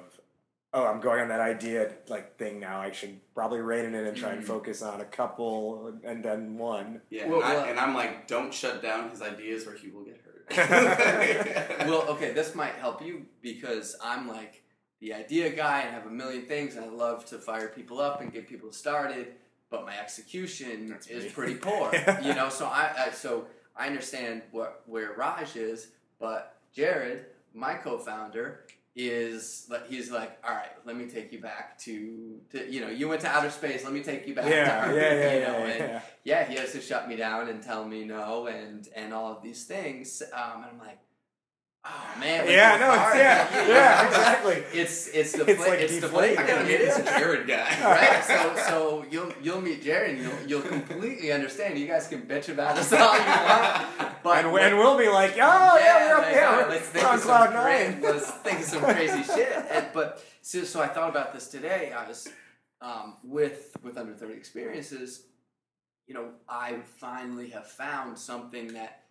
oh, 0.74 0.86
I'm 0.86 1.00
going 1.00 1.22
on 1.22 1.30
that 1.30 1.40
idea 1.40 1.90
like 2.10 2.38
thing 2.38 2.60
now. 2.60 2.82
I 2.82 2.92
should 2.92 3.20
probably 3.34 3.62
rein 3.62 3.86
it 3.86 3.94
in 3.94 4.06
and 4.08 4.18
try 4.18 4.32
and 4.32 4.44
Mhm. 4.44 4.48
focus 4.48 4.82
on 4.82 5.00
a 5.00 5.06
couple 5.06 5.94
and 6.04 6.24
then 6.24 6.58
one. 6.58 7.02
Yeah, 7.10 7.28
Well, 7.28 7.42
and, 7.42 7.46
I, 7.46 7.54
well- 7.56 7.66
and 7.66 7.80
I'm 7.80 7.94
like, 7.96 8.28
don't 8.28 8.54
shut 8.54 8.82
down 8.82 9.10
his 9.10 9.22
ideas 9.22 9.66
or 9.68 9.74
he 9.74 9.88
will 9.90 10.04
get 10.04 10.18
hurt. 10.26 10.26
well, 11.88 12.04
okay, 12.10 12.32
this 12.34 12.54
might 12.56 12.74
help 12.76 13.02
you 13.02 13.26
because 13.42 13.96
I'm 14.04 14.28
like 14.28 14.64
the 15.06 15.14
idea 15.14 15.52
guy 15.52 15.82
and 15.82 15.94
have 15.94 16.08
a 16.08 16.10
million 16.10 16.42
things, 16.48 16.76
and 16.76 16.84
I 16.84 16.90
love 16.90 17.26
to 17.26 17.38
fire 17.38 17.68
people 17.68 18.02
up 18.02 18.22
and 18.22 18.34
get 18.34 18.50
people 18.50 18.72
started, 18.72 19.34
but 19.70 19.86
my 19.86 19.96
execution 20.00 20.88
That's 20.90 21.06
is 21.06 21.26
me. 21.26 21.30
pretty 21.30 21.56
poor. 21.56 21.92
You 22.24 22.34
know, 22.34 22.50
so 22.50 22.66
I, 22.66 22.92
I 22.98 23.12
so 23.12 23.46
I 23.78 23.86
understand 23.86 24.42
what 24.52 24.82
where 24.88 25.14
Raj 25.14 25.56
is, 25.56 25.90
but 26.20 26.58
Jared, 26.74 27.26
my 27.54 27.76
co-founder, 27.76 28.62
is 28.96 29.68
like 29.70 29.88
he's 29.88 30.10
like, 30.10 30.40
all 30.44 30.56
right, 30.56 30.72
let 30.86 30.96
me 30.96 31.06
take 31.06 31.32
you 31.32 31.40
back 31.40 31.78
to, 31.82 32.40
to 32.52 32.68
you 32.68 32.82
know, 32.82 32.90
you 32.90 33.08
went 33.08 33.22
to 33.22 33.28
outer 33.28 33.52
space, 33.52 33.84
let 33.84 33.94
me 33.94 34.02
take 34.02 34.26
you 34.28 34.34
back. 34.34 34.46
to 34.46 34.50
Yeah, 34.50 34.90
Earth, 34.90 34.96
yeah, 34.96 35.14
yeah, 35.14 35.34
you 35.34 35.40
yeah, 35.40 35.48
know, 35.48 35.58
and 35.66 35.80
yeah. 35.80 36.02
yeah, 36.24 36.46
he 36.46 36.56
has 36.56 36.72
to 36.72 36.82
shut 36.82 37.08
me 37.08 37.16
down 37.16 37.48
and 37.48 37.62
tell 37.62 37.86
me 37.86 38.06
no 38.06 38.48
and 38.48 38.88
and 38.96 39.14
all 39.14 39.32
of 39.38 39.44
these 39.44 39.66
things. 39.66 40.24
Um, 40.34 40.64
and 40.64 40.72
I'm 40.72 40.80
like, 40.80 40.98
oh 41.86 42.20
man, 42.20 42.48
Yeah, 42.50 42.78
no, 42.78 42.92
it's, 42.94 43.16
yeah, 43.16 43.68
yeah, 43.68 44.08
exactly. 44.08 44.64
It's 44.74 45.08
it's 45.08 45.32
the 45.34 45.46
It's 45.50 45.62
fla- 45.62 45.70
like 45.70 45.80
it's 45.80 45.94
the 45.96 46.02
deflating. 46.02 46.38
I 46.40 46.48
gotta 46.48 46.64
meet 46.66 46.78
this. 46.78 46.98
Jared 47.06 47.48
guy. 47.48 47.68
Right, 47.86 48.24
so 48.24 48.56
so 48.68 49.06
you'll 49.12 49.32
you'll 49.42 49.62
meet 49.62 49.84
Jared 49.84 50.16
and 50.18 50.24
you'll 50.24 50.40
you'll 50.48 50.68
completely 50.68 51.32
understand. 51.32 51.78
You 51.78 51.88
guys 51.88 52.08
can 52.08 52.24
bitch 52.24 52.50
about 52.50 52.78
us 52.78 52.92
all 52.92 53.00
you 53.14 53.24
want, 53.26 54.24
but 54.24 54.46
and, 54.46 54.58
and 54.58 54.78
we'll 54.78 54.98
be 54.98 55.08
like, 55.10 55.34
oh 55.34 55.78
yeah, 55.80 56.08
we're 56.08 56.14
up 56.16 56.22
like, 56.24 56.34
there, 56.34 56.48
all 56.48 56.54
right, 56.58 56.66
we're, 56.68 56.72
let's 56.74 56.88
think 56.88 57.08
on 57.08 57.20
cloud 57.20 57.54
some 57.54 58.02
cra- 58.02 58.14
let's 58.14 58.32
think 58.32 58.60
of 58.60 58.66
some 58.66 58.82
crazy 58.84 59.24
shit. 59.36 59.66
And, 59.70 59.88
but 59.94 60.24
so, 60.42 60.64
so 60.64 60.82
I 60.82 60.88
thought 60.88 61.10
about 61.10 61.34
this 61.34 61.48
today. 61.48 61.92
I 61.96 62.08
was 62.08 62.28
um, 62.82 63.18
with 63.24 63.76
with 63.84 63.98
under 63.98 64.14
thirty 64.14 64.34
experiences. 64.34 65.24
You 66.08 66.14
know, 66.14 66.30
I 66.48 66.78
finally 66.98 67.50
have 67.50 67.66
found 67.68 68.18
something 68.20 68.74
that 68.74 69.05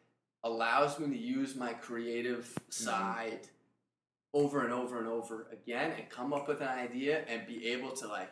allows 0.45 0.99
me 0.99 1.09
to 1.09 1.21
use 1.21 1.57
my 1.57 1.73
creative 1.73 2.45
mm-hmm. 2.45 2.71
side 2.71 3.49
over 4.33 4.65
and 4.65 4.73
over 4.73 4.99
and 4.99 5.09
over 5.09 5.47
again 5.53 5.93
and 5.99 6.09
come 6.11 6.33
up 6.33 6.47
with 6.47 6.61
an 6.61 6.69
idea 6.69 7.25
and 7.29 7.47
be 7.47 7.69
able 7.69 7.91
to 7.91 8.07
like 8.07 8.31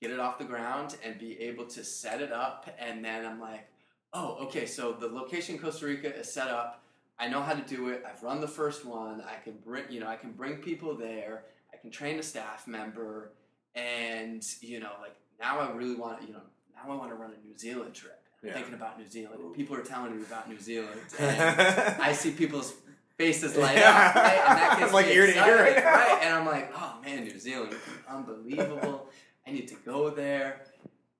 get 0.00 0.10
it 0.10 0.20
off 0.20 0.38
the 0.38 0.44
ground 0.44 0.96
and 1.04 1.18
be 1.18 1.38
able 1.40 1.66
to 1.66 1.82
set 1.84 2.22
it 2.22 2.32
up 2.32 2.68
and 2.78 3.04
then 3.04 3.26
I'm 3.26 3.40
like, 3.40 3.68
oh, 4.12 4.38
okay, 4.42 4.66
so 4.66 4.92
the 4.92 5.08
location 5.08 5.56
in 5.56 5.60
Costa 5.60 5.86
Rica 5.86 6.14
is 6.14 6.32
set 6.32 6.48
up. 6.48 6.82
I 7.18 7.28
know 7.28 7.42
how 7.42 7.54
to 7.54 7.62
do 7.62 7.88
it. 7.88 8.04
I've 8.08 8.22
run 8.22 8.40
the 8.40 8.48
first 8.48 8.84
one. 8.84 9.22
I 9.22 9.42
can 9.42 9.54
bring, 9.64 9.84
you 9.90 10.00
know, 10.00 10.06
I 10.06 10.16
can 10.16 10.32
bring 10.32 10.58
people 10.58 10.96
there. 10.96 11.44
I 11.72 11.76
can 11.76 11.90
train 11.90 12.18
a 12.18 12.22
staff 12.22 12.66
member, 12.66 13.32
and 13.74 14.42
you 14.60 14.80
know, 14.80 14.92
like 15.00 15.16
now 15.40 15.58
I 15.58 15.70
really 15.72 15.96
want, 15.96 16.22
you 16.22 16.32
know, 16.32 16.40
now 16.74 16.92
I 16.92 16.96
want 16.96 17.10
to 17.10 17.16
run 17.16 17.32
a 17.32 17.46
New 17.46 17.58
Zealand 17.58 17.94
trip. 17.94 18.22
Yeah. 18.42 18.52
thinking 18.54 18.74
about 18.74 18.98
New 18.98 19.06
Zealand. 19.06 19.40
And 19.40 19.54
people 19.54 19.74
are 19.76 19.82
telling 19.82 20.16
me 20.16 20.22
about 20.22 20.48
New 20.48 20.60
Zealand, 20.60 21.00
and 21.18 22.00
I 22.00 22.12
see 22.12 22.30
people's 22.30 22.72
faces 23.16 23.56
light 23.56 23.78
up, 23.78 24.14
right? 24.14 24.40
And 24.48 24.58
that 24.58 24.76
gets 24.80 24.92
like 24.92 25.06
ear 25.08 25.26
to 25.26 25.32
ear 25.32 25.56
right 25.58 25.76
right? 25.84 26.18
And 26.22 26.34
I'm 26.34 26.46
like, 26.46 26.72
oh 26.74 26.98
man, 27.04 27.24
New 27.24 27.38
Zealand, 27.38 27.74
unbelievable. 28.08 29.08
I 29.46 29.50
need 29.50 29.68
to 29.68 29.74
go 29.84 30.10
there. 30.10 30.62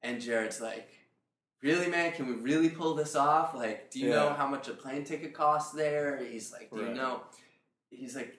And 0.02 0.20
Jared's 0.20 0.60
like, 0.60 0.88
really, 1.60 1.88
man? 1.88 2.12
Can 2.12 2.26
we 2.28 2.34
really 2.34 2.68
pull 2.68 2.94
this 2.94 3.16
off? 3.16 3.54
Like, 3.54 3.90
do 3.90 3.98
you 3.98 4.10
know 4.10 4.30
how 4.30 4.46
much 4.46 4.68
a 4.68 4.74
plane 4.74 5.04
ticket 5.04 5.34
costs 5.34 5.72
there? 5.74 6.22
He's 6.24 6.52
like, 6.52 6.70
do 6.70 6.82
you 6.82 6.94
know? 6.94 7.22
He's 7.90 8.14
like, 8.14 8.38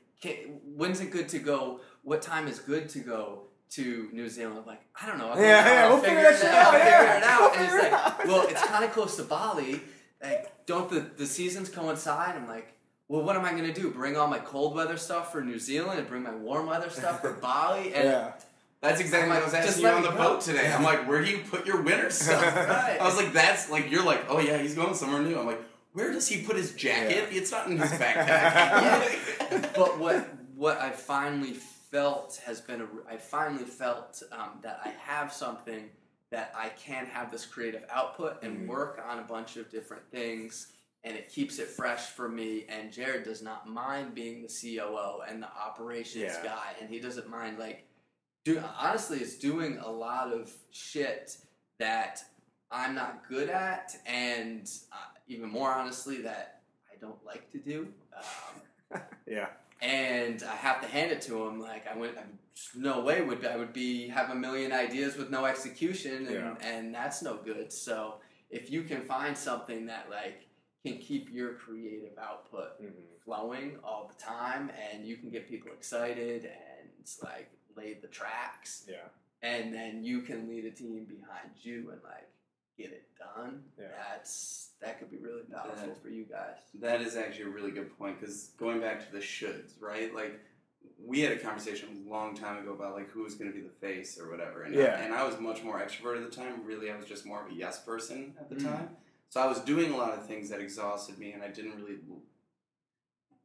when's 0.63 1.01
it 1.01 1.11
good 1.11 1.27
to 1.29 1.39
go? 1.39 1.81
What 2.03 2.21
time 2.21 2.47
is 2.47 2.59
good 2.59 2.87
to 2.89 2.99
go 2.99 3.38
to 3.71 4.09
New 4.11 4.27
Zealand. 4.29 4.59
I'm 4.59 4.65
like, 4.65 4.81
I 5.01 5.05
don't 5.07 5.17
know. 5.17 5.33
Yeah, 5.35 5.41
yeah, 5.41 5.83
I'll 5.85 5.93
we'll 5.95 6.03
figure 6.03 6.21
that 6.21 6.33
it 6.33 6.37
shit 6.37 6.49
out. 6.51 6.73
out, 6.73 6.73
yeah. 6.77 7.01
figure 7.01 7.17
it 7.17 7.23
out. 7.23 7.39
We'll 7.39 7.51
and 7.51 7.61
it's 7.61 7.73
figure 7.73 7.87
it 7.87 7.91
like, 7.91 8.01
out. 8.01 8.27
well, 8.27 8.47
it's 8.47 8.65
kind 8.65 8.83
of 8.85 8.91
close 8.91 9.15
to 9.17 9.23
Bali. 9.23 9.81
Like, 10.23 10.65
don't 10.65 10.89
the 10.89 10.99
the 11.17 11.25
seasons 11.25 11.69
coincide? 11.69 12.35
I'm 12.35 12.47
like. 12.47 12.73
Well, 13.11 13.23
what 13.23 13.35
am 13.35 13.43
I 13.43 13.49
gonna 13.53 13.73
do? 13.73 13.89
Bring 13.89 14.17
all 14.17 14.27
my 14.27 14.37
cold 14.37 14.75
weather 14.75 14.95
stuff 14.95 15.31
for 15.31 15.41
New 15.41 15.57
Zealand 15.57 15.97
and 15.97 16.07
bring 16.07 16.21
my 16.21 16.35
warm 16.35 16.67
weather 16.67 16.91
stuff 16.91 17.21
for 17.21 17.33
Bali? 17.41 17.91
And 17.95 18.03
yeah. 18.07 18.33
That's 18.81 19.01
exactly 19.01 19.29
what 19.29 19.39
I 19.41 19.43
was 19.43 19.51
Just 19.51 19.67
asking 19.69 19.83
let 19.83 19.89
you 19.89 19.97
on 19.97 20.03
the 20.03 20.11
go. 20.11 20.17
boat 20.17 20.41
today. 20.41 20.71
I'm 20.71 20.83
like, 20.83 21.07
where 21.07 21.19
do 21.25 21.29
you 21.31 21.39
put 21.39 21.65
your 21.65 21.81
winter 21.81 22.09
stuff? 22.11 22.39
Right. 22.55 22.97
I 23.01 23.03
was 23.05 23.17
like, 23.17 23.33
that's 23.33 23.69
like, 23.71 23.89
you're 23.89 24.05
like, 24.05 24.25
oh 24.29 24.39
yeah, 24.39 24.59
he's 24.59 24.75
going 24.75 24.93
somewhere 24.93 25.23
new. 25.23 25.39
I'm 25.39 25.47
like, 25.47 25.59
where 25.93 26.11
does 26.11 26.27
he 26.27 26.43
put 26.43 26.55
his 26.55 26.73
jacket? 26.73 27.29
It's 27.31 27.51
not 27.51 27.65
in 27.65 27.79
his 27.79 27.89
backpack. 27.93 29.73
but 29.75 29.97
what 29.97 30.27
what 30.55 30.79
I 30.79 30.91
finally 30.91 31.53
felt 31.91 32.41
has 32.45 32.61
been 32.61 32.81
a 32.81 32.87
I 33.09 33.17
finally 33.17 33.65
felt 33.65 34.21
um, 34.31 34.59
that 34.61 34.79
I 34.83 34.89
have 34.89 35.31
something 35.33 35.89
that 36.31 36.53
I 36.55 36.69
can 36.69 37.05
have 37.07 37.31
this 37.31 37.45
creative 37.45 37.83
output 37.89 38.43
and 38.43 38.59
Mhm. 38.61 38.67
work 38.67 39.01
on 39.07 39.19
a 39.19 39.23
bunch 39.23 39.57
of 39.57 39.69
different 39.71 40.03
things 40.11 40.73
and 41.03 41.15
it 41.17 41.29
keeps 41.29 41.57
it 41.59 41.67
fresh 41.67 42.07
for 42.11 42.27
me 42.29 42.65
and 42.69 42.91
Jared 42.91 43.23
does 43.23 43.41
not 43.41 43.67
mind 43.67 44.13
being 44.13 44.41
the 44.43 44.47
COO 44.49 45.21
and 45.27 45.41
the 45.41 45.47
operations 45.47 46.23
Yeah. 46.23 46.43
guy 46.43 46.75
and 46.79 46.89
he 46.89 46.99
doesn't 46.99 47.27
mind 47.29 47.57
like 47.57 47.85
do 48.43 48.61
honestly 48.77 49.21
is 49.21 49.37
doing 49.37 49.77
a 49.79 49.89
lot 49.89 50.31
of 50.31 50.53
shit 50.71 51.37
that 51.79 52.23
I'm 52.69 52.93
not 52.93 53.27
good 53.27 53.49
at 53.49 53.95
and 54.05 54.69
uh, 54.91 54.95
even 55.27 55.49
more 55.49 55.71
honestly 55.71 56.21
that 56.21 56.61
I 56.91 56.95
don't 56.97 57.23
like 57.25 57.49
to 57.53 57.57
do 57.57 57.91
um, 58.15 59.01
Yeah. 59.25 59.49
And 59.81 60.43
I 60.43 60.55
have 60.55 60.81
to 60.81 60.87
hand 60.87 61.11
it 61.11 61.21
to 61.23 61.45
him. 61.47 61.59
Like 61.59 61.85
I 61.87 61.97
went, 61.97 62.17
I'm, 62.17 62.37
no 62.75 63.01
way 63.01 63.21
would 63.21 63.45
I 63.45 63.55
would 63.57 63.73
be 63.73 64.07
have 64.09 64.29
a 64.29 64.35
million 64.35 64.71
ideas 64.71 65.15
with 65.17 65.29
no 65.29 65.45
execution, 65.45 66.27
and, 66.27 66.31
Yeah. 66.35 66.55
and 66.61 66.93
that's 66.93 67.21
no 67.21 67.37
good. 67.37 67.71
So 67.71 68.15
if 68.49 68.69
you 68.69 68.83
can 68.83 69.01
find 69.01 69.37
something 69.37 69.85
that 69.87 70.09
like 70.09 70.45
can 70.85 70.97
keep 70.97 71.29
your 71.31 71.53
creative 71.55 72.17
output 72.17 72.81
Mhm. 72.81 72.93
flowing 73.23 73.77
all 73.83 74.07
the 74.07 74.21
time, 74.21 74.69
and 74.91 75.05
you 75.05 75.17
can 75.17 75.29
get 75.29 75.47
people 75.47 75.71
excited 75.71 76.45
and 76.45 76.89
like 77.23 77.49
lay 77.75 77.93
the 77.95 78.07
tracks, 78.07 78.85
Yeah. 78.89 79.07
and 79.41 79.73
then 79.73 80.03
you 80.03 80.21
can 80.21 80.47
lead 80.49 80.65
a 80.65 80.71
team 80.71 81.05
behind 81.05 81.51
you 81.63 81.91
and 81.91 82.01
like 82.03 82.29
get 82.77 82.91
it 82.91 83.09
done. 83.17 83.63
Yeah. 83.77 83.87
That's 83.89 84.68
that 84.81 84.99
could 84.99 85.11
be 85.11 85.17
really 85.17 85.43
powerful 85.43 85.87
That- 85.87 86.01
for 86.01 86.09
you 86.09 86.23
guys. 86.23 86.57
That 86.75 87.01
is 87.01 87.15
actually 87.15 87.45
a 87.45 87.49
really 87.49 87.71
good 87.71 87.97
point 87.97 88.19
because 88.19 88.51
going 88.57 88.79
back 88.79 89.05
to 89.05 89.11
the 89.11 89.19
shoulds, 89.19 89.73
right? 89.81 90.13
Like 90.13 90.39
we 91.03 91.21
had 91.21 91.31
a 91.31 91.37
conversation 91.39 92.03
a 92.05 92.09
long 92.09 92.35
time 92.35 92.57
ago 92.61 92.73
about 92.73 92.93
like 92.93 93.09
who 93.09 93.23
was 93.23 93.35
going 93.35 93.51
to 93.51 93.55
be 93.55 93.61
the 93.63 93.73
face 93.73 94.19
or 94.19 94.29
whatever, 94.29 94.63
and 94.63 94.73
Yeah. 94.75 94.95
I, 94.99 95.03
and 95.03 95.13
I 95.13 95.23
was 95.25 95.39
much 95.39 95.63
more 95.63 95.79
extroverted 95.79 96.23
at 96.23 96.31
the 96.31 96.35
time. 96.35 96.65
Really, 96.65 96.91
I 96.91 96.95
was 96.97 97.05
just 97.05 97.25
more 97.25 97.43
of 97.45 97.51
a 97.51 97.53
yes 97.53 97.83
person 97.83 98.35
at 98.39 98.49
the 98.49 98.55
Mm. 98.55 98.63
time. 98.65 98.97
So 99.29 99.39
I 99.41 99.45
was 99.47 99.59
doing 99.59 99.91
a 99.91 99.97
lot 99.97 100.17
of 100.17 100.25
things 100.25 100.49
that 100.49 100.59
exhausted 100.59 101.19
me, 101.19 101.33
and 101.33 101.43
I 101.43 101.49
didn't 101.49 101.75
really. 101.75 101.99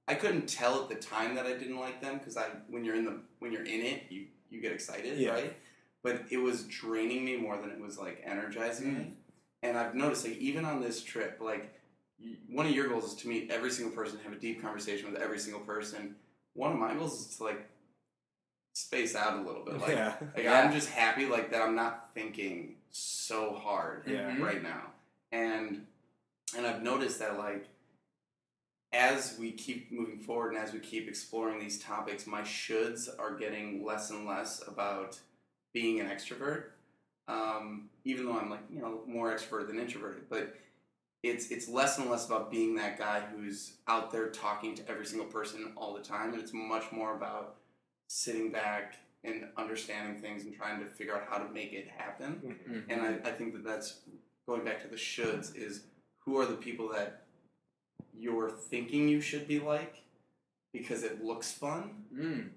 I 0.07 0.15
couldn't 0.15 0.49
tell 0.49 0.83
at 0.83 0.89
the 0.89 0.95
time 0.97 1.35
that 1.35 1.47
I 1.47 1.55
didn't 1.55 1.79
like 1.79 2.01
them 2.03 2.19
because 2.19 2.37
I 2.37 2.45
when 2.69 2.85
you're 2.85 2.95
in 2.97 3.05
the 3.05 3.21
when 3.39 3.53
you're 3.53 3.65
in 3.65 3.81
it, 3.81 4.05
you 4.11 4.27
you 4.51 4.61
get 4.61 4.73
excited, 4.73 5.19
Yeah. 5.19 5.31
right? 5.33 5.57
But 6.03 6.23
it 6.31 6.37
was 6.39 6.65
draining 6.65 7.25
me 7.25 7.37
more 7.37 7.57
than 7.57 7.71
it 7.71 7.81
was 7.81 7.99
like 7.99 8.21
energizing 8.25 8.87
Mm. 8.95 8.99
me. 8.99 9.17
And 9.65 9.79
I've 9.79 9.95
noticed 9.95 10.27
like 10.27 10.37
even 10.37 10.67
on 10.67 10.83
this 10.83 11.03
trip, 11.03 11.39
like 11.41 11.73
one 12.51 12.67
of 12.67 12.73
your 12.73 12.89
goals 12.89 13.05
is 13.07 13.15
to 13.23 13.29
meet 13.29 13.51
every 13.51 13.71
single 13.71 13.95
person, 13.97 14.19
have 14.23 14.33
a 14.35 14.37
deep 14.37 14.61
conversation 14.61 15.11
with 15.11 15.21
every 15.21 15.39
single 15.39 15.63
person. 15.63 16.17
One 16.53 16.71
of 16.73 16.79
my 16.79 16.93
goals 16.95 17.19
is 17.31 17.37
to 17.39 17.45
like 17.45 17.67
space 18.75 19.17
out 19.17 19.39
a 19.39 19.41
little 19.43 19.65
bit. 19.65 19.81
Like, 19.81 19.93
yeah. 19.93 20.17
like 20.37 20.45
Yeah. 20.45 20.61
I'm 20.61 20.73
just 20.73 20.91
happy 20.91 21.25
like 21.27 21.51
that 21.51 21.63
I'm 21.63 21.75
not 21.75 22.11
thinking 22.15 22.77
so 22.91 23.55
hard 23.55 24.03
Yeah. 24.07 24.31
Mhm. 24.31 24.43
right 24.43 24.63
now. 24.63 24.93
And 25.33 25.87
and 26.55 26.67
I've 26.67 26.83
noticed 26.83 27.19
that 27.21 27.39
like 27.39 27.67
as 28.93 29.37
we 29.41 29.51
keep 29.51 29.91
moving 29.91 30.19
forward 30.21 30.53
and 30.55 30.63
as 30.63 30.73
we 30.75 30.79
keep 30.79 31.09
exploring 31.09 31.59
these 31.59 31.81
topics, 31.81 32.27
my 32.27 32.43
shoulds 32.43 33.09
are 33.19 33.35
getting 33.35 33.83
less 33.83 34.11
and 34.11 34.27
less 34.27 34.63
about 34.69 35.19
being 35.73 36.01
an 36.01 36.07
extrovert. 36.07 36.74
Um, 37.29 37.89
even 38.05 38.27
though 38.27 38.39
I'm 38.39 38.51
like, 38.51 38.61
you 38.71 38.81
know, 38.81 39.01
more 39.07 39.35
extrovert 39.35 39.67
than 39.69 39.79
introverted, 39.79 40.29
but 40.29 40.55
it's 41.23 41.51
it's 41.51 41.69
less 41.69 41.97
and 41.99 42.11
less 42.11 42.27
about 42.27 42.51
being 42.51 42.75
that 42.77 42.99
guy 42.99 43.21
who's 43.35 43.75
out 43.89 44.13
there 44.13 44.29
talking 44.29 44.75
to 44.75 44.89
every 44.91 45.07
single 45.07 45.27
person 45.27 45.73
all 45.77 45.95
the 45.95 46.03
time, 46.03 46.33
and 46.35 46.41
it's 46.43 46.53
much 46.53 46.85
more 46.93 47.17
about 47.17 47.57
sitting 48.09 48.53
back 48.53 48.97
and 49.25 49.47
understanding 49.57 50.21
things 50.21 50.45
and 50.45 50.55
trying 50.55 50.79
to 50.81 50.87
figure 50.87 51.17
out 51.17 51.23
how 51.31 51.39
to 51.39 51.51
make 51.51 51.73
it 51.73 51.89
happen. 51.89 52.61
Mhm. 52.69 52.85
And 52.91 53.01
I, 53.01 53.29
I 53.31 53.33
think 53.33 53.55
that 53.55 53.65
that's 53.65 54.01
going 54.47 54.65
back 54.67 54.83
to 54.83 54.89
the 54.89 54.97
shoulds 54.97 55.57
is 55.57 55.85
who 56.19 56.37
are 56.39 56.45
the 56.45 56.57
people 56.57 56.91
that 56.91 57.23
you're 58.15 58.51
thinking 58.51 59.09
you 59.09 59.23
should 59.23 59.49
be 59.49 59.59
like 59.61 60.03
because 60.75 61.03
it 61.05 61.25
looks 61.25 61.51
fun 61.53 62.05
Mm. 62.15 62.51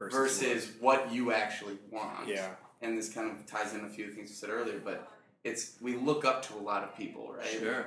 versus 0.00 0.70
what 0.80 1.12
you 1.12 1.32
actually 1.32 1.78
want. 1.90 2.26
Yeah. 2.28 2.54
And 2.82 2.96
this 2.96 3.12
kind 3.12 3.30
of 3.30 3.46
ties 3.46 3.74
in 3.74 3.84
a 3.84 3.88
few 3.88 4.10
things 4.10 4.30
you 4.30 4.36
said 4.36 4.50
earlier, 4.50 4.80
but 4.82 5.10
it's 5.44 5.76
we 5.80 5.96
look 5.96 6.24
up 6.24 6.42
to 6.46 6.54
a 6.54 6.62
lot 6.62 6.82
of 6.82 6.96
people, 6.96 7.32
right? 7.32 7.46
Sure. 7.46 7.86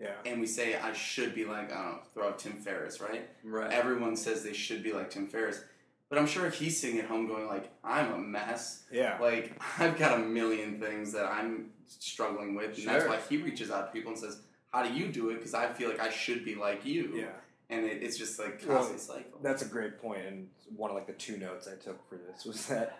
Yeah. 0.00 0.14
And 0.26 0.40
we 0.40 0.46
say 0.46 0.76
I 0.76 0.92
should 0.92 1.34
be 1.34 1.44
like 1.44 1.72
I 1.72 1.82
don't 1.82 1.92
know, 1.92 1.98
throw 2.14 2.28
out 2.28 2.38
Tim 2.38 2.54
Ferriss, 2.54 3.00
right? 3.00 3.28
Right. 3.44 3.72
Everyone 3.72 4.16
says 4.16 4.42
they 4.42 4.52
should 4.52 4.82
be 4.82 4.92
like 4.92 5.10
Tim 5.10 5.26
Ferriss, 5.26 5.62
but 6.08 6.18
I'm 6.18 6.26
sure 6.26 6.46
if 6.46 6.54
he's 6.54 6.80
sitting 6.80 6.98
at 6.98 7.06
home 7.06 7.26
going 7.26 7.46
like 7.46 7.70
I'm 7.84 8.12
a 8.12 8.18
mess. 8.18 8.84
Yeah. 8.90 9.18
Like 9.20 9.60
I've 9.78 9.98
got 9.98 10.18
a 10.18 10.22
million 10.22 10.80
things 10.80 11.12
that 11.12 11.26
I'm 11.26 11.70
struggling 11.86 12.54
with, 12.54 12.78
and 12.78 12.86
that's 12.86 13.06
why 13.06 13.18
he 13.28 13.36
reaches 13.36 13.70
out 13.70 13.86
to 13.86 13.92
people 13.92 14.12
and 14.12 14.20
says, 14.20 14.40
"How 14.72 14.82
do 14.82 14.92
you 14.92 15.08
do 15.08 15.30
it?" 15.30 15.34
Because 15.34 15.54
I 15.54 15.68
feel 15.68 15.88
like 15.88 16.00
I 16.00 16.10
should 16.10 16.44
be 16.44 16.54
like 16.54 16.84
you. 16.84 17.12
Yeah. 17.14 17.26
And 17.70 17.86
it, 17.86 18.02
it's 18.02 18.18
just 18.18 18.38
like 18.38 18.60
Well, 18.66 18.84
cycle. 18.98 19.38
That's 19.42 19.62
a 19.62 19.66
great 19.66 20.00
point, 20.00 20.26
and 20.26 20.48
one 20.76 20.90
of 20.90 20.96
like 20.96 21.06
the 21.06 21.12
two 21.14 21.38
notes 21.38 21.68
I 21.68 21.82
took 21.82 22.06
for 22.08 22.16
this 22.16 22.44
was 22.44 22.66
that 22.66 22.98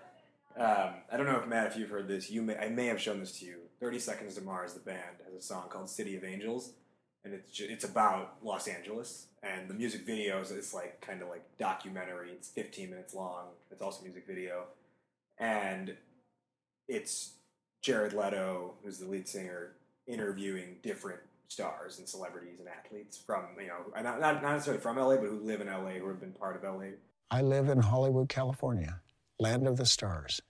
um, 0.57 0.94
I 1.11 1.16
don't 1.16 1.26
know 1.26 1.38
if 1.40 1.46
Matt, 1.46 1.68
if 1.68 1.76
you've 1.76 1.90
heard 1.90 2.09
this, 2.09 2.30
you 2.30 2.42
may 2.42 2.57
I 2.57 2.68
may 2.68 2.86
have 2.86 3.00
shown 3.00 3.20
this 3.20 3.38
to 3.40 3.46
you. 3.46 3.59
Thirty 3.80 3.98
Seconds 3.98 4.34
to 4.36 4.42
Mars, 4.42 4.74
the 4.74 4.80
band, 4.80 5.16
has 5.24 5.34
a 5.34 5.42
song 5.42 5.68
called 5.68 5.88
"City 5.88 6.16
of 6.16 6.24
Angels," 6.24 6.72
and 7.24 7.34
it's 7.34 7.61
it's 7.61 7.84
about 7.84 8.36
Los 8.42 8.68
Angeles, 8.68 9.26
and 9.42 9.68
the 9.68 9.74
music 9.74 10.07
video 10.07 10.40
is 10.40 10.50
it's 10.50 10.74
like 10.74 11.00
kind 11.00 11.22
of 11.22 11.28
like 11.28 11.42
documentary. 11.59 12.30
It's 12.32 12.48
fifteen 12.48 12.90
minutes 12.90 13.14
long. 13.14 13.46
It's 13.70 13.82
also 13.82 14.00
a 14.00 14.05
music 14.05 14.26
video, 14.26 14.64
and 15.38 15.96
it's 16.88 17.32
Jared 17.82 18.12
Leto, 18.12 18.74
who's 18.82 18.98
the 18.98 19.07
lead 19.07 19.28
singer, 19.28 19.72
interviewing 20.07 20.76
different 20.82 21.20
stars 21.48 21.98
and 21.98 22.09
celebrities 22.09 22.59
and 22.59 22.68
athletes 22.68 23.18
from 23.18 23.44
you 23.61 23.68
know 23.68 24.03
not, 24.03 24.20
not 24.20 24.42
not 24.42 24.53
necessarily 24.53 24.80
from 24.80 24.96
LA, 24.96 25.16
but 25.16 25.28
who 25.28 25.40
live 25.40 25.61
in 25.61 25.66
LA, 25.66 25.92
who 25.92 26.09
have 26.09 26.20
been 26.20 26.32
part 26.32 26.57
of 26.57 26.62
LA. 26.62 26.92
I 27.30 27.42
live 27.42 27.68
in 27.68 27.78
Hollywood, 27.78 28.28
California, 28.28 29.00
land 29.43 29.66
of 29.66 29.76
the 29.76 29.84
stars. 29.84 30.40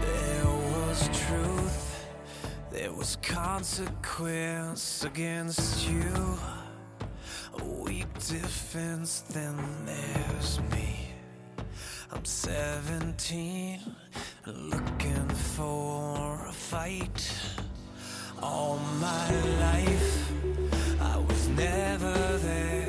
There 0.00 0.44
was 0.44 1.08
truth, 1.12 2.06
there 2.70 2.92
was 2.92 3.16
consequence 3.20 5.04
against 5.04 5.88
you. 5.88 6.38
Defense, 8.70 9.20
then 9.30 9.56
there's 9.86 10.60
me. 10.72 11.08
I'm 12.12 12.22
17, 12.22 13.80
looking 14.44 15.28
for 15.56 16.46
a 16.46 16.52
fight. 16.52 17.32
All 18.42 18.78
my 19.00 19.30
life, 19.60 20.32
I 21.00 21.16
was 21.16 21.48
never 21.48 22.12
there, 22.42 22.87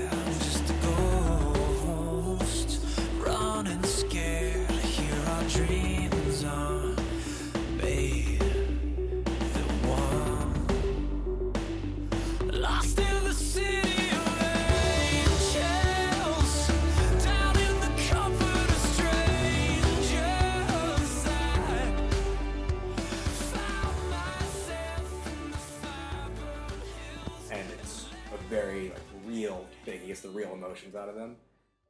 gets 30.20 30.34
the 30.34 30.38
real 30.38 30.53
emotions 30.53 30.95
out 30.95 31.09
of 31.09 31.15
them. 31.15 31.36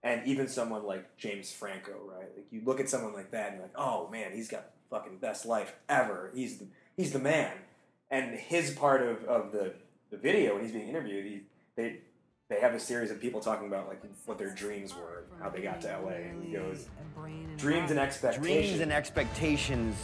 And 0.01 0.25
even 0.25 0.47
someone 0.47 0.85
like 0.85 1.17
James 1.17 1.51
Franco, 1.51 1.91
right? 2.05 2.29
Like 2.35 2.45
you 2.51 2.61
look 2.63 2.79
at 2.79 2.89
someone 2.89 3.13
like 3.13 3.31
that 3.31 3.47
and 3.49 3.55
you're 3.55 3.63
like, 3.63 3.77
oh 3.77 4.07
man, 4.09 4.31
he's 4.33 4.47
got 4.47 4.71
the 4.71 4.95
fucking 4.95 5.17
best 5.17 5.45
life 5.45 5.73
ever. 5.89 6.31
He's 6.33 6.57
the, 6.57 6.67
he's 6.95 7.11
the 7.11 7.19
man. 7.19 7.51
And 8.09 8.39
his 8.39 8.71
part 8.71 9.01
of, 9.01 9.23
of 9.25 9.51
the, 9.51 9.73
the 10.09 10.17
video 10.17 10.53
when 10.53 10.63
he's 10.63 10.71
being 10.71 10.87
interviewed, 10.87 11.25
he, 11.25 11.41
they 11.75 11.97
they 12.49 12.59
have 12.59 12.73
a 12.73 12.79
series 12.79 13.11
of 13.11 13.21
people 13.21 13.39
talking 13.39 13.67
about 13.67 13.87
like 13.87 14.01
what 14.25 14.39
their 14.39 14.49
dreams 14.55 14.95
were, 14.95 15.25
how 15.39 15.49
they 15.49 15.61
got 15.61 15.81
to 15.81 15.87
LA, 15.87 16.13
and 16.13 16.43
he 16.43 16.53
goes, 16.53 16.87
dreams 17.57 17.91
and 17.91 17.99
expectations. 17.99 18.47
Dreams 18.47 18.79
and 18.79 18.91
expectations 18.91 19.95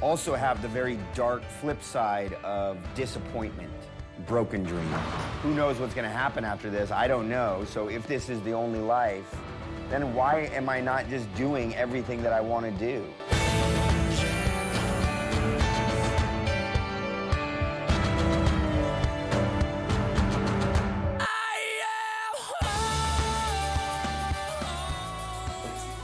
also 0.00 0.34
have 0.34 0.62
the 0.62 0.68
very 0.68 0.98
dark 1.14 1.42
flip 1.60 1.82
side 1.82 2.32
of 2.44 2.78
disappointment, 2.94 3.70
broken 4.26 4.62
dream. 4.62 4.86
Who 5.42 5.54
knows 5.54 5.78
what's 5.78 5.94
going 5.94 6.08
to 6.08 6.16
happen 6.16 6.44
after 6.44 6.70
this? 6.70 6.90
I 6.90 7.08
don't 7.08 7.28
know. 7.28 7.64
So 7.66 7.88
if 7.88 8.06
this 8.06 8.28
is 8.28 8.40
the 8.42 8.52
only 8.52 8.80
life, 8.80 9.34
then 9.88 10.14
why 10.14 10.50
am 10.52 10.68
I 10.68 10.80
not 10.80 11.08
just 11.08 11.32
doing 11.34 11.74
everything 11.74 12.22
that 12.22 12.32
I 12.32 12.40
want 12.40 12.66
to 12.66 12.72
do? 12.72 13.04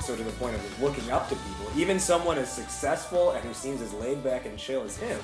so 0.07 0.15
to 0.15 0.23
the 0.23 0.31
point 0.33 0.55
of 0.55 0.83
looking 0.83 1.11
up 1.11 1.29
to 1.29 1.35
people, 1.35 1.67
even 1.77 1.99
someone 1.99 2.39
as 2.39 2.49
successful 2.49 3.33
and 3.33 3.45
who 3.45 3.53
seems 3.53 3.83
as 3.83 3.93
laid 3.95 4.23
back 4.23 4.47
and 4.47 4.57
chill 4.57 4.85
as 4.85 4.97
him, 4.97 5.19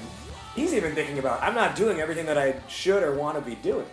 he's 0.54 0.74
even 0.74 0.94
thinking 0.94 1.18
about, 1.18 1.42
I'm 1.42 1.54
not 1.54 1.74
doing 1.76 2.00
everything 2.00 2.26
that 2.26 2.38
I 2.38 2.54
should 2.68 3.02
or 3.02 3.14
want 3.14 3.36
to 3.36 3.42
be 3.48 3.56
doing. 3.56 3.86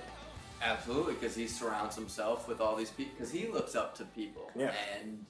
Absolutely, 0.61 1.13
because 1.13 1.35
he 1.35 1.47
surrounds 1.47 1.95
himself 1.95 2.47
with 2.47 2.59
all 2.59 2.75
these 2.75 2.89
people. 2.89 3.13
Because 3.17 3.31
he 3.31 3.47
looks 3.47 3.75
up 3.75 3.95
to 3.95 4.05
people. 4.05 4.49
Yeah. 4.55 4.73
And 5.01 5.25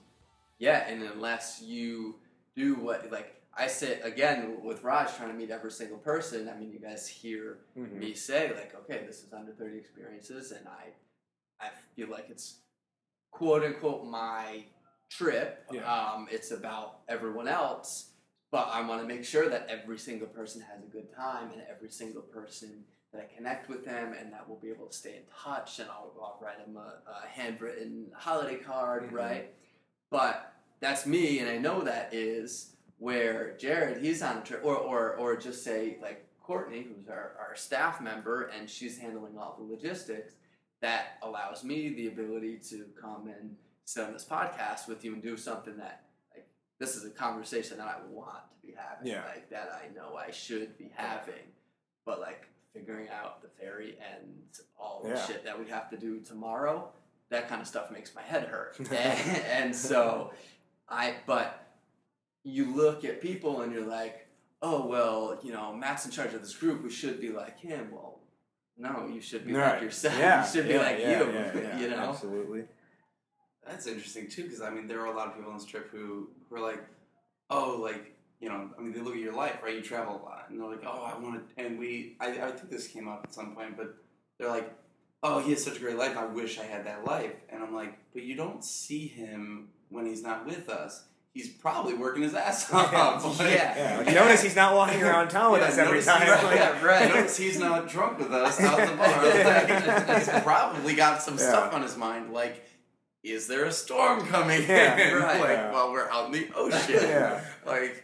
yeah, 0.58 0.88
and 0.88 1.04
unless 1.04 1.62
you 1.62 2.16
do 2.56 2.76
what, 2.76 3.12
like 3.12 3.36
I 3.56 3.68
sit 3.68 4.02
again 4.04 4.58
with 4.64 4.84
Raj, 4.84 5.16
trying 5.16 5.30
to 5.30 5.36
meet 5.36 5.52
every 5.52 5.72
single 5.72 5.98
person. 6.00 6.50
I 6.50 6.58
mean, 6.58 6.72
you 6.72 6.80
guys 6.80 7.08
hear 7.08 7.60
Mhm. 7.78 7.94
me 7.94 8.14
say 8.16 8.50
like, 8.56 8.74
okay, 8.76 9.06
this 9.06 9.24
is 9.24 9.32
under 9.32 9.52
thirty 9.54 9.78
experiences, 9.78 10.52
and 10.52 10.68
I, 10.68 10.94
I 11.64 11.70
feel 11.96 12.10
like 12.10 12.26
it's 12.30 12.62
quote 13.32 13.64
unquote 13.64 14.06
my 14.06 14.66
trip. 15.10 15.64
Yeah. 15.72 15.82
Um, 15.92 16.28
it's 16.32 16.50
about 16.52 17.02
everyone 17.08 17.48
else, 17.48 18.10
but 18.52 18.70
I 18.72 18.82
want 18.88 19.02
to 19.02 19.08
make 19.08 19.24
sure 19.26 19.50
that 19.50 19.68
every 19.70 19.98
single 19.98 20.28
person 20.28 20.62
has 20.62 20.84
a 20.84 20.88
good 20.88 21.14
time, 21.16 21.52
and 21.52 21.62
every 21.70 21.90
single 21.90 22.22
person 22.22 22.84
that 23.12 23.22
I 23.22 23.36
connect 23.36 23.70
with 23.70 23.86
them, 23.86 24.14
and 24.20 24.32
that 24.34 24.48
we'll 24.48 24.60
be 24.60 24.70
able 24.70 24.86
to 24.88 24.94
stay 24.96 25.16
in 25.16 25.24
touch, 25.44 25.80
and 25.80 25.90
I'll, 25.90 26.12
I'll 26.22 26.40
write 26.42 26.64
them 26.66 26.78
a, 26.78 27.00
a 27.10 27.28
handwritten 27.28 28.08
holiday 28.14 28.58
card, 28.58 29.10
Mhm. 29.10 29.14
right? 29.14 29.54
But 30.12 30.54
that's 30.80 31.06
me, 31.06 31.40
and 31.40 31.50
I 31.50 31.58
know 31.58 31.82
that 31.82 32.14
is 32.14 32.76
where 32.98 33.56
Jared, 33.58 34.02
he's 34.04 34.22
on 34.22 34.38
a 34.38 34.42
trip, 34.42 34.62
or, 34.64 34.76
or, 34.76 35.16
or 35.16 35.36
just 35.38 35.64
say 35.64 35.98
like 36.02 36.26
Courtney, 36.42 36.82
who's 36.84 37.08
our, 37.10 37.36
our 37.40 37.56
staff 37.56 38.02
member, 38.02 38.44
and 38.46 38.70
she's 38.70 38.98
handling 38.98 39.38
all 39.38 39.56
the 39.60 39.66
logistics. 39.72 40.34
That 40.82 41.18
allows 41.22 41.64
me 41.64 41.90
the 41.90 42.08
ability 42.08 42.60
to 42.70 42.86
come 43.00 43.28
and 43.28 43.56
sit 43.86 44.04
on 44.06 44.14
this 44.14 44.26
podcast 44.26 44.88
with 44.88 45.04
you 45.04 45.14
and 45.14 45.22
do 45.22 45.36
something 45.36 45.76
that, 45.78 46.04
this 46.80 46.96
is 46.96 47.06
a 47.06 47.10
conversation 47.10 47.78
that 47.78 47.88
I 47.88 47.98
want 48.10 48.40
to 48.52 48.68
be 48.68 48.74
having, 48.74 49.12
Yeah. 49.12 49.24
like 49.26 49.50
that 49.50 49.70
I 49.74 49.94
know 49.94 50.16
I 50.16 50.32
should 50.32 50.78
be 50.78 50.92
having, 50.96 51.54
but 52.06 52.20
like 52.20 52.48
figuring 52.74 53.10
out 53.10 53.42
the 53.42 53.50
ferry 53.50 53.98
and 54.14 54.34
all 54.80 55.02
the 55.04 55.10
Yeah. 55.10 55.26
shit 55.26 55.44
that 55.46 55.60
we 55.60 55.68
have 55.70 55.90
to 55.90 55.98
do 55.98 56.20
tomorrow, 56.22 56.90
that 57.30 57.48
kind 57.50 57.62
of 57.62 57.68
stuff 57.68 57.92
makes 57.92 58.16
my 58.16 58.22
head 58.22 58.46
hurt, 58.46 58.80
and, 58.92 58.92
and 58.92 59.76
so 59.76 60.32
I, 60.88 61.16
but 61.28 61.68
you 62.44 62.74
look 62.74 63.04
at 63.06 63.22
people 63.22 63.62
and 63.62 63.72
you're 63.74 63.86
like, 63.86 64.26
oh 64.62 64.86
well, 64.88 65.40
you 65.44 65.52
know, 65.52 65.74
Matt's 65.76 66.06
in 66.06 66.12
charge 66.12 66.34
of 66.34 66.42
this 66.42 66.56
group. 66.56 66.84
We 66.84 66.90
should 66.90 67.20
be 67.22 67.30
like 67.30 67.60
him. 67.60 67.90
Well, 67.92 68.20
no, 68.78 69.08
you 69.14 69.22
should 69.22 69.46
be 69.46 69.54
like 69.54 69.82
yourself. 69.82 70.18
Yeah, 70.18 70.46
you 70.46 70.52
should 70.52 70.68
be 70.68 70.74
yeah, 70.74 70.80
like 70.80 71.00
yeah, 71.00 71.20
you. 71.78 71.80
you 71.84 71.90
know. 71.90 71.98
Absolutely. 71.98 72.64
That's 73.70 73.88
interesting 73.88 74.28
too, 74.30 74.44
because 74.44 74.62
I 74.62 74.70
mean, 74.70 74.88
there 74.88 75.00
are 75.02 75.06
a 75.08 75.16
lot 75.16 75.28
of 75.28 75.36
people 75.36 75.52
on 75.52 75.58
this 75.58 75.66
trip 75.66 75.90
who 75.92 76.30
who 76.50 76.56
are 76.56 76.60
like, 76.60 76.84
oh, 77.50 77.78
like 77.82 78.16
you 78.40 78.48
know, 78.50 78.70
I 78.78 78.82
mean, 78.82 78.94
they 78.94 79.02
look 79.02 79.16
at 79.16 79.20
your 79.20 79.34
life, 79.34 79.58
right? 79.64 79.76
You 79.76 79.82
travel 79.82 80.16
a 80.16 80.24
lot, 80.24 80.46
and 80.50 80.60
they're 80.60 80.68
like, 80.70 80.84
oh, 80.86 81.04
I 81.14 81.20
want 81.20 81.56
to. 81.58 81.64
And 81.64 81.78
we, 81.78 82.16
I, 82.22 82.28
I 82.28 82.52
think 82.52 82.70
this 82.70 82.88
came 82.88 83.08
up 83.10 83.22
at 83.26 83.34
some 83.34 83.54
point, 83.54 83.76
but 83.76 83.96
they're 84.38 84.48
like, 84.50 84.72
oh, 85.24 85.40
he 85.40 85.52
has 85.52 85.62
such 85.62 85.76
a 85.76 85.80
great 85.82 85.98
life. 85.98 86.16
I 86.18 86.26
wish 86.26 86.58
I 86.58 86.64
had 86.64 86.86
that 86.86 87.04
life. 87.04 87.34
And 87.50 87.62
I'm 87.62 87.76
like, 87.76 87.98
but 88.14 88.24
you 88.24 88.36
don't 88.36 88.64
see 88.64 89.08
him 89.08 89.68
when 89.90 90.06
he's 90.06 90.24
not 90.24 90.46
with 90.46 90.70
us. 90.70 91.04
He's 91.34 91.50
probably 91.50 91.96
working 91.96 92.24
his 92.24 92.34
ass 92.34 92.72
off. 92.74 93.26
Like, 93.40 93.52
Yeah. 93.52 94.02
Yeah, 94.04 94.14
notice 94.14 94.42
he's 94.42 94.56
not 94.56 94.74
walking 94.74 95.04
around 95.04 95.28
town 95.28 95.52
with 95.52 95.60
Yeah, 95.62 95.68
us 95.68 95.78
every 95.78 96.02
time. 96.02 96.22
he's- 96.22 96.42
Like, 96.44 96.56
yeah, 96.56 96.82
right. 96.86 97.10
Notice 97.14 97.36
he's 97.36 97.60
not 97.60 97.90
drunk 97.90 98.20
with 98.20 98.32
us 98.32 98.62
out 98.62 98.78
the 98.90 98.96
bar. 98.96 100.18
He's 100.18 100.30
probably 100.44 100.96
got 100.96 101.22
some 101.22 101.34
Yeah. 101.38 101.50
stuff 101.50 101.74
on 101.74 101.82
his 101.82 101.98
mind, 101.98 102.32
like, 102.32 102.66
is 103.24 103.48
there 103.48 103.66
a 103.66 103.72
storm 103.72 104.26
coming 104.28 104.62
Yeah, 104.68 104.98
in? 104.98 105.16
right. 105.22 105.40
Like, 105.48 105.50
Yeah. 105.58 105.72
while 105.72 105.92
we're 105.92 106.10
out 106.10 106.28
in 106.28 106.32
the 106.32 106.50
ocean. 106.56 106.96
Yeah. 107.04 107.44
Like, 107.66 108.04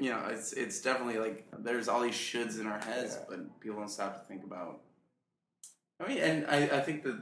you 0.00 0.10
know, 0.10 0.26
it's 0.30 0.52
it's 0.52 0.80
definitely 0.80 1.18
like 1.18 1.46
there's 1.58 1.88
all 1.88 2.00
these 2.00 2.14
shoulds 2.14 2.58
in 2.60 2.66
our 2.66 2.78
heads, 2.78 3.14
Yeah. 3.18 3.24
but 3.28 3.60
people 3.60 3.78
don't 3.78 3.88
stop 3.90 4.20
to 4.20 4.26
think 4.28 4.44
about. 4.44 4.80
I 6.00 6.08
mean, 6.08 6.18
and 6.18 6.46
I, 6.46 6.78
I 6.78 6.80
think 6.80 7.02
that 7.04 7.18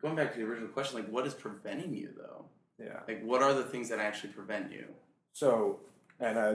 going 0.00 0.14
back 0.16 0.32
to 0.32 0.38
the 0.38 0.44
original 0.44 0.68
question, 0.68 0.98
like, 0.98 1.08
what 1.08 1.26
is 1.26 1.34
preventing 1.34 1.94
you 1.94 2.10
though? 2.16 2.46
yeah. 2.78 3.00
Like, 3.08 3.22
what 3.24 3.42
are 3.42 3.54
the 3.54 3.64
things 3.64 3.88
that 3.88 3.98
actually 4.00 4.32
prevent 4.32 4.70
you? 4.72 4.86
So, 5.32 5.80
and 6.20 6.36
uh, 6.38 6.54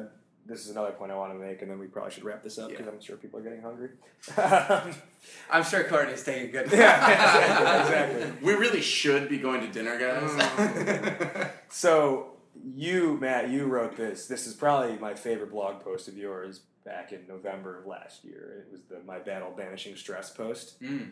this 0.50 0.66
is 0.66 0.72
another 0.72 0.92
point 0.92 1.12
I 1.12 1.16
want 1.16 1.32
to 1.34 1.40
make, 1.40 1.62
and 1.62 1.70
then 1.70 1.80
we 1.80 1.88
probably 1.88 2.12
should 2.12 2.24
wrap 2.24 2.44
this 2.44 2.58
up 2.58 2.70
because 2.70 2.86
Yeah. 2.86 2.92
I'm 2.92 3.00
sure 3.02 3.16
people 3.18 3.40
are 3.40 3.44
getting 3.44 3.62
hungry. 3.62 3.90
I'm 5.52 5.64
sure 5.64 5.84
Courtney's 5.84 6.24
taking 6.24 6.52
good. 6.52 6.72
Yeah, 6.72 7.12
exactly, 7.12 7.82
exactly. 7.82 8.34
We 8.46 8.54
really 8.54 8.82
should 8.82 9.30
be 9.30 9.38
going 9.38 9.62
to 9.62 9.68
dinner, 9.68 9.98
guys. 10.00 10.30
Mm. 10.32 11.52
so, 11.70 12.32
you, 12.76 13.18
Matt, 13.22 13.50
you 13.50 13.66
wrote 13.66 13.96
this. 13.96 14.26
This 14.28 14.48
is 14.48 14.54
probably 14.56 14.98
my 14.98 15.14
favorite 15.14 15.52
blog 15.52 15.82
post 15.82 16.08
of 16.08 16.18
yours 16.18 16.62
back 16.84 17.12
in 17.12 17.28
November 17.28 17.80
of 17.80 17.86
last 17.86 18.24
year. 18.26 18.66
It 18.66 18.72
was 18.72 18.82
the 18.90 19.00
My 19.06 19.20
Battle 19.20 19.54
Banishing 19.56 19.96
Stress 19.96 20.32
post. 20.32 20.82
Mm. 20.82 21.12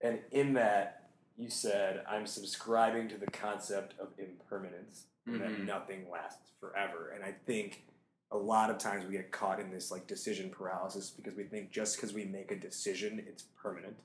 And 0.00 0.18
in 0.30 0.54
that, 0.54 1.10
you 1.36 1.50
said, 1.50 2.02
I'm 2.08 2.26
subscribing 2.26 3.08
to 3.10 3.16
the 3.18 3.26
concept 3.26 3.94
of 4.00 4.08
impermanence 4.18 5.04
and 5.26 5.40
that 5.40 5.60
nothing 5.60 6.06
lasts 6.10 6.50
forever. 6.60 7.12
And 7.14 7.24
I 7.24 7.32
think 7.46 7.84
a 8.32 8.36
lot 8.36 8.70
of 8.70 8.78
times 8.78 9.04
we 9.06 9.12
get 9.12 9.30
caught 9.30 9.60
in 9.60 9.70
this 9.70 9.90
like 9.90 10.06
decision 10.06 10.50
paralysis 10.50 11.10
because 11.10 11.34
we 11.36 11.44
think 11.44 11.70
just 11.70 11.96
because 11.96 12.12
we 12.14 12.24
make 12.24 12.50
a 12.50 12.56
decision, 12.56 13.22
it's 13.26 13.44
permanent 13.62 13.96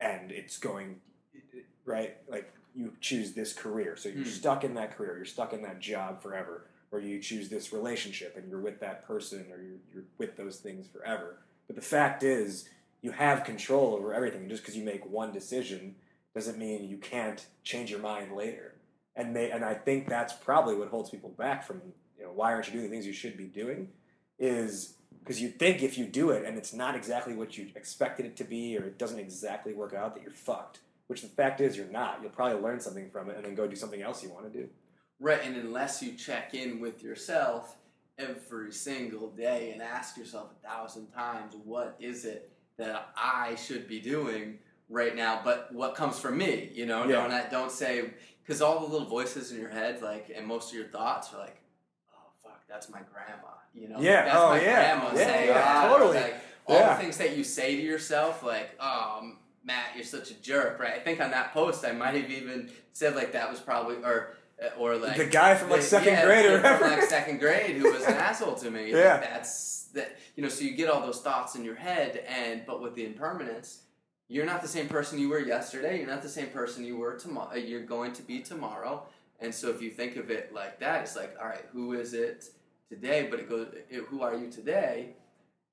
and 0.00 0.32
it's 0.32 0.58
going, 0.58 0.96
right? 1.84 2.16
Like 2.28 2.52
you 2.74 2.92
choose 3.00 3.32
this 3.34 3.52
career, 3.52 3.96
so 3.96 4.08
you're 4.08 4.24
Hmm. 4.24 4.30
stuck 4.30 4.64
in 4.64 4.74
that 4.74 4.96
career, 4.96 5.16
you're 5.16 5.24
stuck 5.24 5.52
in 5.52 5.62
that 5.62 5.80
job 5.80 6.22
forever. 6.22 6.64
Or 6.90 7.00
you 7.00 7.20
choose 7.20 7.50
this 7.50 7.70
relationship 7.70 8.34
and 8.38 8.48
you're 8.48 8.62
with 8.62 8.80
that 8.80 9.06
person 9.06 9.44
or 9.52 9.60
you're, 9.60 9.76
you're 9.92 10.04
with 10.16 10.38
those 10.38 10.56
things 10.56 10.86
forever. 10.88 11.36
But 11.66 11.76
the 11.76 11.82
fact 11.82 12.22
is, 12.22 12.66
you 13.02 13.10
have 13.10 13.44
control 13.44 13.94
over 13.94 14.14
everything. 14.14 14.48
Just 14.48 14.62
because 14.62 14.74
you 14.74 14.84
make 14.86 15.04
one 15.04 15.30
decision 15.30 15.96
doesn't 16.34 16.56
mean 16.56 16.88
you 16.88 16.96
can't 16.96 17.44
change 17.62 17.90
your 17.90 18.00
mind 18.00 18.34
later. 18.34 18.74
And 19.14 19.36
they, 19.36 19.50
and 19.50 19.66
I 19.66 19.74
think 19.74 20.08
that's 20.08 20.32
probably 20.32 20.76
what 20.76 20.88
holds 20.88 21.10
people 21.10 21.28
back 21.28 21.62
from 21.62 21.82
know 22.28 22.34
why 22.34 22.52
aren't 22.52 22.66
you 22.66 22.72
doing 22.72 22.84
the 22.84 22.90
things 22.90 23.06
you 23.06 23.12
should 23.12 23.36
be 23.36 23.44
doing 23.44 23.88
is 24.38 24.94
because 25.20 25.40
you 25.40 25.48
think 25.48 25.82
if 25.82 25.98
you 25.98 26.06
do 26.06 26.30
it 26.30 26.44
and 26.44 26.56
it's 26.56 26.72
not 26.72 26.94
exactly 26.94 27.34
what 27.34 27.58
you 27.58 27.68
expected 27.74 28.26
it 28.26 28.36
to 28.36 28.44
be 28.44 28.76
or 28.78 28.84
it 28.84 28.98
doesn't 28.98 29.18
exactly 29.18 29.74
work 29.74 29.94
out 29.94 30.14
that 30.14 30.22
you're 30.22 30.32
fucked. 30.32 30.80
Which 31.08 31.22
the 31.22 31.28
fact 31.28 31.60
is 31.62 31.76
you're 31.76 31.86
not. 31.86 32.18
You'll 32.20 32.30
probably 32.30 32.60
learn 32.60 32.80
something 32.80 33.10
from 33.10 33.30
it 33.30 33.36
and 33.36 33.44
then 33.44 33.54
go 33.54 33.66
do 33.66 33.76
something 33.76 34.02
else 34.02 34.22
you 34.22 34.30
want 34.30 34.52
to 34.52 34.58
do. 34.58 34.68
Right, 35.20 35.40
and 35.42 35.56
unless 35.56 36.02
you 36.02 36.12
check 36.12 36.54
in 36.54 36.80
with 36.80 37.02
yourself 37.02 37.76
every 38.18 38.72
single 38.72 39.28
day 39.30 39.72
and 39.72 39.82
ask 39.82 40.16
yourself 40.16 40.50
a 40.52 40.68
thousand 40.68 41.08
times, 41.08 41.54
what 41.64 41.96
is 41.98 42.24
it 42.24 42.52
that 42.76 43.10
I 43.16 43.54
should 43.56 43.88
be 43.88 44.00
doing 44.00 44.58
right 44.88 45.16
now? 45.16 45.40
But 45.42 45.72
what 45.72 45.94
comes 45.94 46.18
from 46.20 46.36
me, 46.36 46.70
you 46.74 46.86
know? 46.86 47.04
Yeah. 47.06 47.26
Don't 47.26 47.50
don't 47.50 47.72
say 47.72 48.10
because 48.42 48.62
all 48.62 48.80
the 48.80 48.86
little 48.86 49.08
voices 49.08 49.50
in 49.50 49.58
your 49.60 49.70
head, 49.70 50.00
like, 50.02 50.30
and 50.34 50.46
most 50.46 50.70
of 50.70 50.78
your 50.78 50.88
thoughts 50.88 51.34
are 51.34 51.38
like, 51.38 51.56
"Oh 51.56 51.56
fuck, 51.56 51.67
that's 52.68 52.88
my 52.90 53.00
grandma," 53.12 53.48
you 53.74 53.88
know? 53.88 53.98
Yeah, 54.00 54.24
that's 54.24 54.36
oh, 54.36 54.48
my 54.50 54.60
yeah, 54.62 54.96
grandma 54.96 55.16
yeah, 55.18 55.26
saying 55.26 55.48
yeah, 55.48 55.54
that. 55.54 55.88
totally. 55.88 56.16
Like, 56.20 56.34
all 56.66 56.76
Yeah. 56.78 56.96
the 56.96 57.02
things 57.02 57.16
that 57.18 57.36
you 57.36 57.44
say 57.44 57.76
to 57.76 57.82
yourself, 57.82 58.42
like, 58.42 58.70
"Oh, 58.78 59.32
Matt, 59.64 59.94
you're 59.94 60.04
such 60.04 60.30
a 60.30 60.34
jerk," 60.34 60.78
right? 60.78 60.94
I 60.94 60.98
think 61.00 61.20
on 61.20 61.30
that 61.32 61.52
post, 61.52 61.84
I 61.84 61.92
might 61.92 62.14
have 62.14 62.30
even 62.30 62.70
said 62.92 63.14
like 63.16 63.32
that 63.32 63.50
was 63.50 63.60
probably 63.60 63.96
or. 63.96 64.34
uh, 64.62 64.68
Or 64.78 64.96
like 64.96 65.16
the 65.16 65.24
guy 65.26 65.54
from 65.54 65.70
like 65.70 65.82
second 65.82 66.14
yeah, 66.14 66.24
grade 66.24 66.44
or 66.46 66.60
from 66.60 66.90
like 66.90 67.02
second 67.04 67.38
grade 67.38 67.76
who 67.76 67.92
was 67.92 68.02
an 68.04 68.14
asshole 68.28 68.56
to 68.56 68.70
me. 68.70 68.90
Yeah. 68.90 69.12
Like, 69.14 69.20
that's 69.30 69.84
that 69.94 70.16
you 70.34 70.42
know, 70.42 70.48
so 70.48 70.64
you 70.64 70.74
get 70.74 70.90
all 70.90 71.00
those 71.00 71.20
thoughts 71.20 71.54
in 71.54 71.64
your 71.64 71.76
head 71.76 72.24
and 72.28 72.66
but 72.66 72.82
with 72.82 72.94
the 72.96 73.06
impermanence, 73.06 73.82
you're 74.28 74.44
not 74.44 74.60
the 74.60 74.68
same 74.68 74.88
person 74.88 75.18
you 75.18 75.28
were 75.28 75.38
yesterday. 75.38 75.98
You're 75.98 76.08
not 76.08 76.22
the 76.22 76.28
same 76.28 76.48
person 76.48 76.84
you 76.84 76.96
were 76.96 77.14
tomorrow. 77.16 77.52
Uh, 77.52 77.56
you're 77.56 77.84
going 77.96 78.12
to 78.14 78.22
be 78.22 78.40
tomorrow. 78.40 79.04
And 79.40 79.54
so 79.54 79.70
if 79.70 79.80
you 79.80 79.90
think 79.90 80.16
of 80.16 80.28
it 80.30 80.52
like 80.52 80.80
that, 80.80 81.02
it's 81.02 81.14
like, 81.16 81.36
all 81.40 81.46
right, 81.46 81.64
who 81.72 81.92
is 81.92 82.12
it 82.12 82.50
today? 82.88 83.28
But 83.30 83.40
it 83.40 83.48
goes, 83.48 83.68
it, 83.88 84.04
who 84.08 84.22
are 84.22 84.34
you 84.34 84.50
today? 84.50 85.16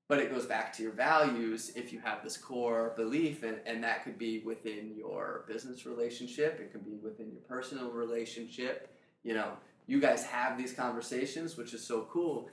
But 0.08 0.20
it 0.20 0.30
goes 0.30 0.46
back 0.46 0.72
to 0.74 0.82
your 0.82 0.92
values 0.92 1.72
if 1.74 1.92
you 1.92 1.98
have 2.00 2.22
this 2.22 2.36
core 2.36 2.92
belief, 2.96 3.42
and, 3.42 3.58
and 3.66 3.82
that 3.82 4.04
could 4.04 4.18
be 4.18 4.38
within 4.44 4.94
your 4.96 5.44
business 5.48 5.84
relationship, 5.84 6.60
it 6.60 6.70
could 6.70 6.84
be 6.84 6.96
within 7.02 7.32
your 7.32 7.42
personal 7.42 7.90
relationship. 7.90 8.94
You 9.24 9.34
know, 9.34 9.52
you 9.88 10.00
guys 10.00 10.24
have 10.24 10.56
these 10.56 10.72
conversations, 10.72 11.56
which 11.56 11.74
is 11.74 11.84
so 11.84 12.06
cool. 12.12 12.48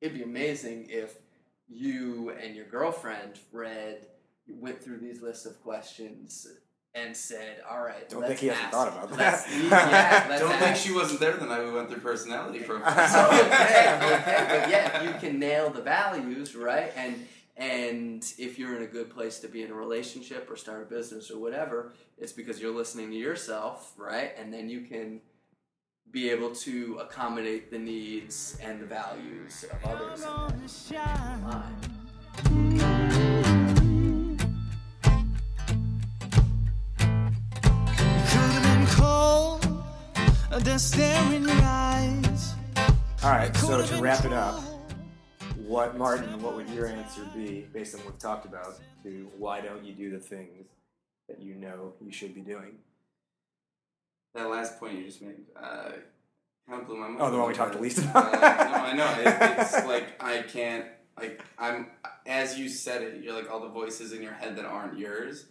It'd 0.00 0.16
be 0.16 0.22
amazing 0.22 0.86
if 0.88 1.16
you 1.68 2.30
and 2.30 2.54
your 2.54 2.66
girlfriend 2.66 3.40
read, 3.50 4.06
went 4.46 4.82
through 4.82 4.98
these 4.98 5.20
lists 5.20 5.46
of 5.46 5.60
questions 5.62 6.46
and 6.94 7.16
said, 7.16 7.60
"All 7.68 7.82
right, 7.82 8.08
Don't 8.08 8.20
let's 8.20 8.28
think 8.30 8.40
he 8.40 8.46
hasn't 8.48 8.66
ask- 8.66 8.72
thought 8.72 8.88
about 8.88 9.10
let's- 9.18 9.44
that. 9.44 9.62
yeah, 9.70 10.26
let's 10.28 10.40
Don't 10.42 10.58
think 10.58 10.76
she 10.76 10.92
wasn't 10.92 11.20
there 11.20 11.36
the 11.36 11.46
night 11.46 11.64
we 11.64 11.72
went 11.72 11.90
through 11.90 12.00
personality 12.00 12.60
profiles. 12.60 13.14
okay, 13.32 13.96
okay, 13.96 14.46
but 14.60 14.70
yeah, 14.70 15.02
if 15.02 15.12
you 15.12 15.28
can 15.28 15.38
nail 15.38 15.70
the 15.70 15.82
values, 15.82 16.54
right, 16.54 16.92
and 16.96 17.26
and 17.56 18.24
if 18.38 18.58
you're 18.58 18.76
in 18.76 18.82
a 18.82 18.86
good 18.86 19.10
place 19.10 19.38
to 19.40 19.48
be 19.48 19.62
in 19.62 19.70
a 19.70 19.74
relationship 19.74 20.50
or 20.50 20.56
start 20.56 20.82
a 20.82 20.86
business 20.86 21.30
or 21.30 21.38
whatever, 21.40 21.92
it's 22.18 22.32
because 22.32 22.60
you're 22.60 22.74
listening 22.74 23.10
to 23.10 23.16
yourself, 23.16 23.92
right, 23.96 24.32
and 24.38 24.52
then 24.52 24.68
you 24.68 24.80
can 24.82 25.20
be 26.10 26.30
able 26.30 26.50
to 26.54 26.98
accommodate 27.00 27.70
the 27.72 27.78
needs 27.78 28.56
and 28.62 28.80
the 28.80 28.86
values 28.86 29.64
of 29.72 29.84
others. 29.84 30.24
A 40.54 40.60
death 40.60 40.80
stare 40.80 41.32
in 41.32 41.42
your 41.42 41.50
eyes. 41.62 42.54
All 43.24 43.30
right, 43.30 43.54
so 43.56 43.84
to 43.84 43.96
wrap 43.96 44.24
it 44.24 44.32
up, 44.32 44.62
what 45.56 45.98
Martin, 45.98 46.40
what 46.40 46.54
would 46.54 46.68
your 46.68 46.86
answer 46.86 47.26
be 47.34 47.66
based 47.72 47.94
on 47.94 48.00
what 48.02 48.12
we've 48.12 48.20
talked 48.20 48.46
about 48.46 48.78
to 49.02 49.28
why 49.36 49.60
don't 49.60 49.84
you 49.84 49.92
do 49.92 50.10
the 50.10 50.18
things 50.18 50.66
that 51.28 51.40
you 51.40 51.54
know 51.56 51.92
you 52.00 52.12
should 52.12 52.34
be 52.34 52.40
doing? 52.40 52.76
that 54.34 54.48
last 54.50 54.78
point 54.80 54.98
you 54.98 55.04
just 55.04 55.22
made, 55.22 55.36
uh, 55.56 55.90
kind 56.68 56.82
of 56.82 56.86
blew 56.86 56.96
my 56.98 57.08
mind. 57.08 57.18
Oh, 57.20 57.30
the 57.30 57.38
one 57.38 57.48
we 57.48 57.54
a 57.54 57.56
talked 57.56 57.72
bit. 57.72 57.78
the 57.78 57.82
least 57.82 57.98
Uh, 58.14 58.20
no, 58.22 58.74
I 58.76 58.92
know. 58.92 59.06
It, 59.20 59.58
it's 59.60 59.86
like 59.86 60.22
I 60.22 60.42
can't. 60.42 60.86
Like 61.16 61.40
I'm, 61.58 61.86
as 62.26 62.58
you 62.58 62.68
said 62.68 63.02
it, 63.02 63.22
you're 63.22 63.32
like 63.32 63.50
all 63.50 63.60
the 63.60 63.68
voices 63.68 64.12
in 64.12 64.22
your 64.22 64.32
head 64.32 64.56
that 64.56 64.64
aren't 64.64 64.98
yours, 64.98 65.46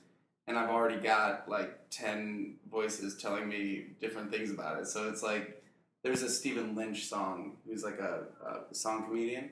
and 0.48 0.58
I've 0.58 0.70
already 0.70 1.00
got 1.00 1.48
like 1.50 1.78
ten 1.90 2.56
voices 2.70 3.18
telling 3.18 3.48
me 3.48 3.88
different 4.02 4.32
things 4.32 4.52
about 4.52 4.80
it. 4.80 4.88
So 4.88 5.08
it's 5.10 5.24
like 5.24 5.64
there's 6.04 6.22
a 6.22 6.30
Stephen 6.30 6.76
Lynch 6.76 7.06
song 7.06 7.58
who's 7.66 7.84
like 7.84 8.00
a, 8.00 8.26
a 8.72 8.76
song 8.76 9.06
comedian, 9.06 9.52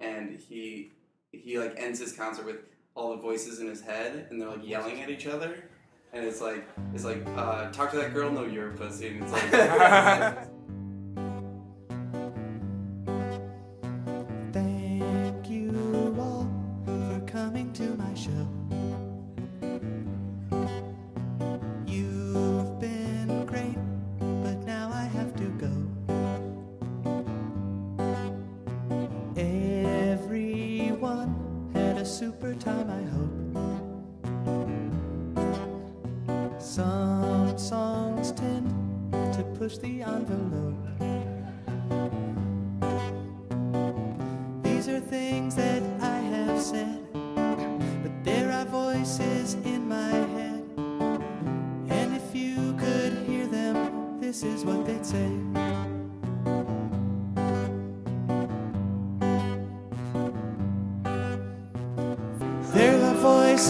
and 0.00 0.38
he 0.38 0.92
he 1.30 1.58
like 1.58 1.74
ends 1.76 2.00
his 2.00 2.12
concert 2.12 2.44
with 2.44 2.58
all 2.94 3.10
the 3.16 3.22
voices 3.22 3.60
in 3.60 3.66
his 3.66 3.80
head, 3.80 4.26
and 4.30 4.40
they're 4.40 4.48
like 4.48 4.66
yelling 4.66 5.00
at 5.00 5.10
each 5.10 5.26
other. 5.26 5.64
And 6.12 6.26
it's 6.26 6.40
like 6.40 6.64
it's 6.94 7.04
like 7.04 7.24
uh, 7.36 7.70
talk 7.70 7.90
to 7.92 7.96
that 7.96 8.12
girl, 8.12 8.30
no, 8.30 8.44
you're 8.44 8.72
a 8.72 8.76
pussy. 8.76 9.08
And 9.08 9.22
it's 9.22 9.32
like 9.32 10.48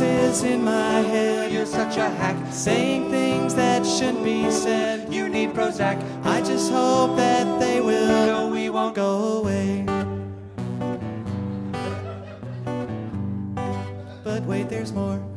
voices 0.03 0.43
in 0.43 0.65
my 0.65 1.01
head. 1.01 1.53
You're 1.53 1.67
such 1.67 1.97
a 1.97 2.09
hack. 2.09 2.37
Saying 2.53 3.11
things 3.11 3.55
that 3.55 3.87
shouldn't 3.87 4.25
be 4.25 4.51
said. 4.51 5.13
You 5.13 5.29
need 5.29 5.51
Prozac. 5.51 5.99
I 6.25 6.41
just 6.41 6.71
hope 6.71 7.17
that 7.17 7.61
they 7.61 7.81
will. 7.81 8.27
No, 8.27 8.49
we 8.49 8.71
won't 8.71 8.95
go 8.95 9.41
away. 9.41 9.85
But 14.25 14.43
wait, 14.45 14.69
there's 14.69 14.93
more. 14.93 15.32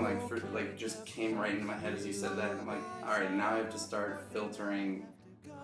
Song 0.00 0.18
like 0.18 0.28
for, 0.28 0.38
like 0.52 0.76
just 0.76 1.04
came 1.06 1.38
right 1.38 1.52
into 1.52 1.64
my 1.64 1.76
head 1.76 1.94
as 1.94 2.06
you 2.06 2.12
said 2.12 2.36
that, 2.36 2.50
and 2.52 2.60
I'm 2.60 2.66
like, 2.66 2.82
all 3.04 3.10
right, 3.10 3.32
now 3.32 3.54
I 3.54 3.58
have 3.58 3.70
to 3.70 3.78
start 3.78 4.22
filtering 4.32 5.06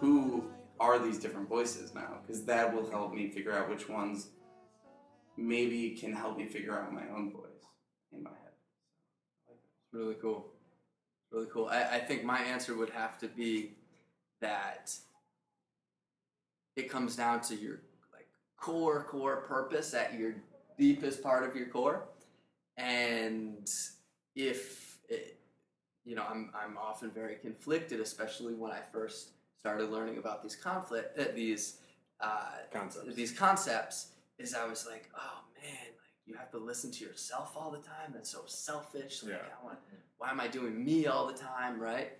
who 0.01 0.45
are 0.79 0.99
these 0.99 1.19
different 1.19 1.49
voices 1.49 1.95
now, 1.95 2.19
because 2.27 2.45
that 2.45 2.75
will 2.75 2.89
help 2.91 3.15
me 3.15 3.31
figure 3.31 3.53
out 3.53 3.69
which 3.69 3.89
ones 3.89 4.29
maybe 5.37 5.91
can 5.91 6.13
help 6.13 6.37
me 6.37 6.47
figure 6.47 6.79
out 6.79 6.93
my 6.93 7.09
own 7.15 7.33
voice 7.33 7.65
in 8.13 8.23
my 8.23 8.31
head. 8.31 8.53
It's 9.49 9.93
really 9.93 10.17
cool. 10.21 10.53
Really 11.31 11.49
cool. 11.53 11.67
I, 11.67 11.97
I 11.97 11.99
think 11.99 12.25
my 12.25 12.41
answer 12.41 12.77
would 12.77 12.91
have 12.91 13.19
to 13.19 13.29
be 13.29 13.73
that 14.41 14.95
it 16.77 16.91
comes 16.91 17.17
down 17.17 17.41
to 17.41 17.55
your 17.55 17.81
like 18.13 18.29
core 18.59 19.05
core 19.05 19.39
purpose 19.39 19.95
at 19.95 20.15
your 20.15 20.35
deepest 20.79 21.23
part 21.23 21.49
of 21.49 21.57
your 21.57 21.69
core, 21.69 22.05
and 22.77 23.69
if 24.37 24.99
it, 25.09 25.39
you 26.05 26.15
know, 26.15 26.25
I'm 26.31 26.51
I'm 26.55 26.77
often 26.79 27.11
very 27.11 27.35
conflicted, 27.37 27.99
especially 28.01 28.55
when 28.55 28.71
I 28.71 28.81
first 28.93 29.31
started 29.59 29.91
learning 29.91 30.19
about 30.19 30.43
these 30.43 30.55
conflict 30.55 31.19
uh, 31.19 31.25
these 31.35 31.79
uh, 32.21 32.51
Concepts. 32.73 33.15
these 33.15 33.33
concepts. 33.33 34.13
Is 34.39 34.55
I 34.55 34.67
was 34.67 34.87
like, 34.87 35.09
oh 35.17 35.41
man, 35.63 35.73
like 35.73 36.13
you 36.27 36.35
have 36.35 36.51
to 36.51 36.59
listen 36.59 36.91
to 36.93 37.05
yourself 37.05 37.55
all 37.57 37.71
the 37.71 37.79
time. 37.79 38.13
That's 38.13 38.31
so 38.31 38.43
selfish. 38.47 39.23
Like, 39.23 39.33
Yeah. 39.33 39.39
I 39.61 39.65
want, 39.65 39.79
why 40.19 40.31
am 40.31 40.41
I 40.41 40.47
doing 40.47 40.85
me 40.85 41.07
all 41.07 41.27
the 41.27 41.33
time, 41.33 41.81
right? 41.81 42.13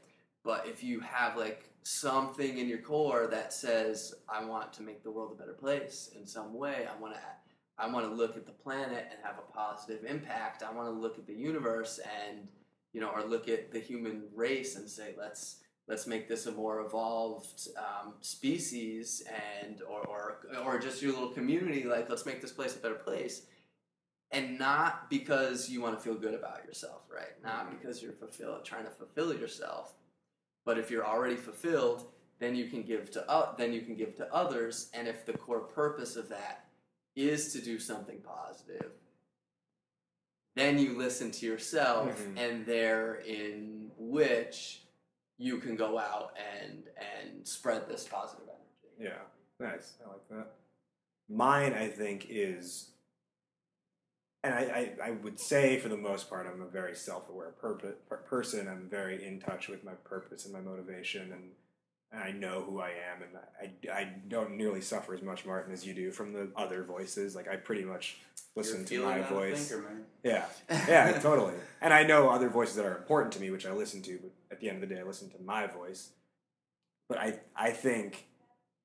But 0.43 0.67
if 0.67 0.83
you 0.83 1.01
have 1.01 1.37
like 1.37 1.69
something 1.83 2.57
in 2.59 2.69
your 2.69 2.79
core 2.79 3.27
that 3.31 3.53
says, 3.53 4.15
I 4.29 4.43
want 4.45 4.73
to 4.75 4.83
make 4.83 5.03
the 5.03 5.11
world 5.11 5.33
a 5.33 5.35
better 5.39 5.53
place 5.53 6.11
in 6.19 6.27
some 6.27 6.55
way, 6.55 6.87
I 6.91 6.99
want 7.01 7.13
to, 7.15 7.21
I 7.79 7.91
want 7.91 8.07
to 8.07 8.15
look 8.15 8.37
at 8.37 8.47
the 8.47 8.53
planet 8.53 9.07
and 9.11 9.19
have 9.23 9.37
a 9.39 9.53
positive 9.53 10.05
impact. 10.05 10.63
I 10.63 10.73
want 10.73 10.89
to 10.89 10.93
look 10.93 11.19
at 11.19 11.27
the 11.27 11.35
universe 11.35 12.01
and, 12.25 12.49
you 12.93 13.01
know, 13.01 13.09
or 13.09 13.23
look 13.23 13.49
at 13.49 13.71
the 13.71 13.81
human 13.81 14.23
race 14.35 14.77
and 14.77 14.89
say, 14.89 15.15
let's 15.19 15.57
let's 15.89 16.07
make 16.07 16.29
this 16.29 16.47
a 16.47 16.53
more 16.53 16.81
evolved 16.81 17.69
um, 17.79 18.15
species 18.21 19.23
and 19.65 19.83
or, 19.83 20.01
or 20.07 20.39
or 20.65 20.79
just 20.79 21.03
your 21.03 21.13
little 21.13 21.31
community. 21.31 21.85
Like, 21.85 22.09
let's 22.09 22.27
make 22.27 22.41
this 22.41 22.53
place 22.53 22.75
a 22.75 22.79
better 22.79 22.95
place 22.95 23.43
and 24.31 24.59
not 24.59 25.09
because 25.09 25.71
you 25.71 25.81
want 25.81 25.97
to 25.97 26.03
feel 26.03 26.15
good 26.15 26.35
about 26.35 26.65
yourself, 26.65 27.03
right? 27.13 27.43
Not 27.45 27.71
because 27.71 28.03
you're 28.03 28.13
fulfill, 28.13 28.61
trying 28.63 28.85
to 28.85 28.91
fulfill 28.91 29.33
yourself, 29.33 29.95
but 30.65 30.79
if 30.79 30.91
you're 30.91 31.07
already 31.07 31.37
fulfilled, 31.37 32.07
then 32.39 32.55
you 32.55 32.67
can 32.67 32.83
give 32.83 33.11
to 33.13 33.31
uh, 33.31 33.55
then 33.57 33.73
you 33.73 33.81
can 33.83 33.95
give 33.95 34.17
to 34.17 34.35
others. 34.35 34.91
And 34.93 35.07
if 35.09 35.25
the 35.25 35.33
core 35.33 35.61
purpose 35.61 36.17
of 36.17 36.29
that 36.29 36.66
is 37.17 37.53
to 37.55 37.61
do 37.61 37.79
something 37.79 38.21
positive, 38.21 38.93
then 40.55 40.79
you 40.79 40.97
listen 40.97 41.31
to 41.33 41.47
yourself, 41.47 42.19
Mhm. 42.21 42.39
and 42.39 42.67
there 42.67 43.17
in 43.17 43.91
which 43.99 44.83
you 45.39 45.59
can 45.59 45.77
go 45.77 45.99
out 45.99 46.37
and 46.39 46.89
and 46.97 47.47
spread 47.47 47.89
this 47.89 48.07
positive 48.09 48.49
energy. 48.49 48.95
Yeah, 48.99 49.23
nice. 49.59 49.95
I 50.05 50.09
like 50.09 50.29
that. 50.29 50.55
Mine, 51.29 51.73
I 51.75 51.89
think, 51.89 52.27
is, 52.31 52.93
and 54.45 54.55
I, 54.55 54.95
I, 55.03 55.09
I 55.09 55.11
would 55.11 55.39
say 55.41 55.79
for 55.81 55.89
the 55.89 55.97
most 55.97 56.31
part, 56.31 56.47
I'm 56.47 56.63
a 56.63 56.67
very 56.69 56.95
self-aware 56.95 57.51
per- 57.53 57.97
person. 58.29 58.69
I'm 58.69 58.89
very 58.89 59.23
in 59.25 59.41
touch 59.41 59.69
with 59.69 59.83
my 59.85 59.95
purpose 59.95 60.45
and 60.45 60.55
my 60.55 60.61
motivation, 60.61 61.33
and 61.33 61.55
I 62.17 62.33
know 62.33 62.63
who 62.63 62.81
I 62.81 62.89
am, 62.89 63.23
and 63.23 63.91
I, 63.91 63.93
I 63.93 64.13
don't 64.29 64.57
nearly 64.57 64.81
suffer 64.81 65.15
as 65.15 65.23
much, 65.23 65.45
Martin, 65.45 65.73
as 65.73 65.87
you 65.87 65.95
do 65.95 66.11
from 66.11 66.33
the 66.33 66.51
other 66.57 66.83
voices. 66.83 67.35
Like 67.35 67.49
I 67.49 67.57
pretty 67.57 67.85
much 67.85 68.19
listen 68.55 68.85
to 68.87 69.05
my 69.05 69.21
voice. 69.23 69.69
thinker, 69.69 69.89
man. 69.89 70.05
Yeah, 70.23 70.45
yeah, 70.89 71.19
totally. 71.23 71.55
And 71.81 71.93
I 71.93 72.03
know 72.03 72.31
other 72.31 72.49
voices 72.49 72.77
that 72.77 72.87
are 72.87 72.97
important 72.97 73.33
to 73.35 73.41
me, 73.41 73.51
which 73.51 73.67
I 73.67 73.73
listen 73.73 74.03
to. 74.03 74.19
But 74.23 74.31
at 74.51 74.61
the 74.61 74.69
end 74.69 74.83
of 74.83 74.89
the 74.89 74.95
day, 74.95 75.01
I 75.01 75.05
listen 75.05 75.31
to 75.31 75.43
my 75.45 75.67
voice. 75.67 76.11
But 77.09 77.19
I, 77.19 77.39
I 77.55 77.71
think 77.71 78.27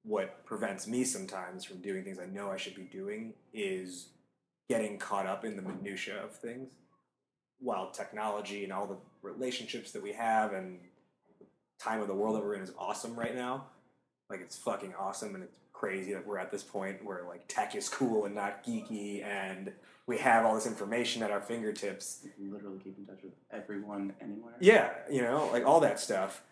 what 0.04 0.46
prevents 0.46 0.88
me 0.88 1.04
sometimes 1.04 1.64
from 1.64 1.78
doing 1.78 2.04
things 2.04 2.20
I 2.20 2.26
know 2.26 2.52
I 2.52 2.58
should 2.58 2.76
be 2.76 2.84
doing 2.84 3.34
is 3.54 4.10
getting 4.70 4.98
caught 4.98 5.26
up 5.26 5.46
in 5.46 5.56
the 5.56 5.62
minutia 5.62 6.24
of 6.24 6.36
things. 6.36 6.72
While 7.60 7.92
technology 7.92 8.64
and 8.64 8.74
all 8.74 8.88
the 8.88 8.98
relationships 9.22 9.92
that 9.92 10.02
we 10.02 10.14
have 10.14 10.54
and 10.54 10.80
time 11.82 12.02
of 12.02 12.08
the 12.08 12.14
world 12.14 12.36
that 12.36 12.44
we're 12.44 12.54
in 12.54 12.62
is 12.62 12.74
awesome 12.78 13.16
right 13.16 13.36
now, 13.36 13.66
like 14.30 14.42
it's 14.42 14.58
fucking 14.58 14.94
awesome 15.00 15.36
and 15.36 15.44
it's 15.44 15.58
crazy 15.74 16.14
that 16.14 16.26
we're 16.26 16.38
at 16.38 16.52
this 16.52 16.64
point 16.64 17.04
where 17.04 17.24
like 17.28 17.44
tech 17.48 17.76
is 17.76 17.90
cool 17.90 18.26
and 18.26 18.36
not 18.36 18.64
geeky 18.64 19.24
and 19.26 19.72
we 20.06 20.18
have 20.18 20.46
all 20.46 20.54
this 20.54 20.68
information 20.68 21.24
at 21.24 21.32
our 21.32 21.42
fingertips 21.42 22.20
You 22.24 22.30
can 22.32 22.54
literally 22.54 22.78
keep 22.84 22.98
in 22.98 23.06
touch 23.06 23.24
with 23.24 23.34
everyone 23.52 24.14
anywhere. 24.22 24.54
yeah, 24.60 24.90
you 25.10 25.22
know, 25.22 25.50
like 25.52 25.66
all 25.66 25.80
that 25.80 26.00
stuff. 26.00 26.44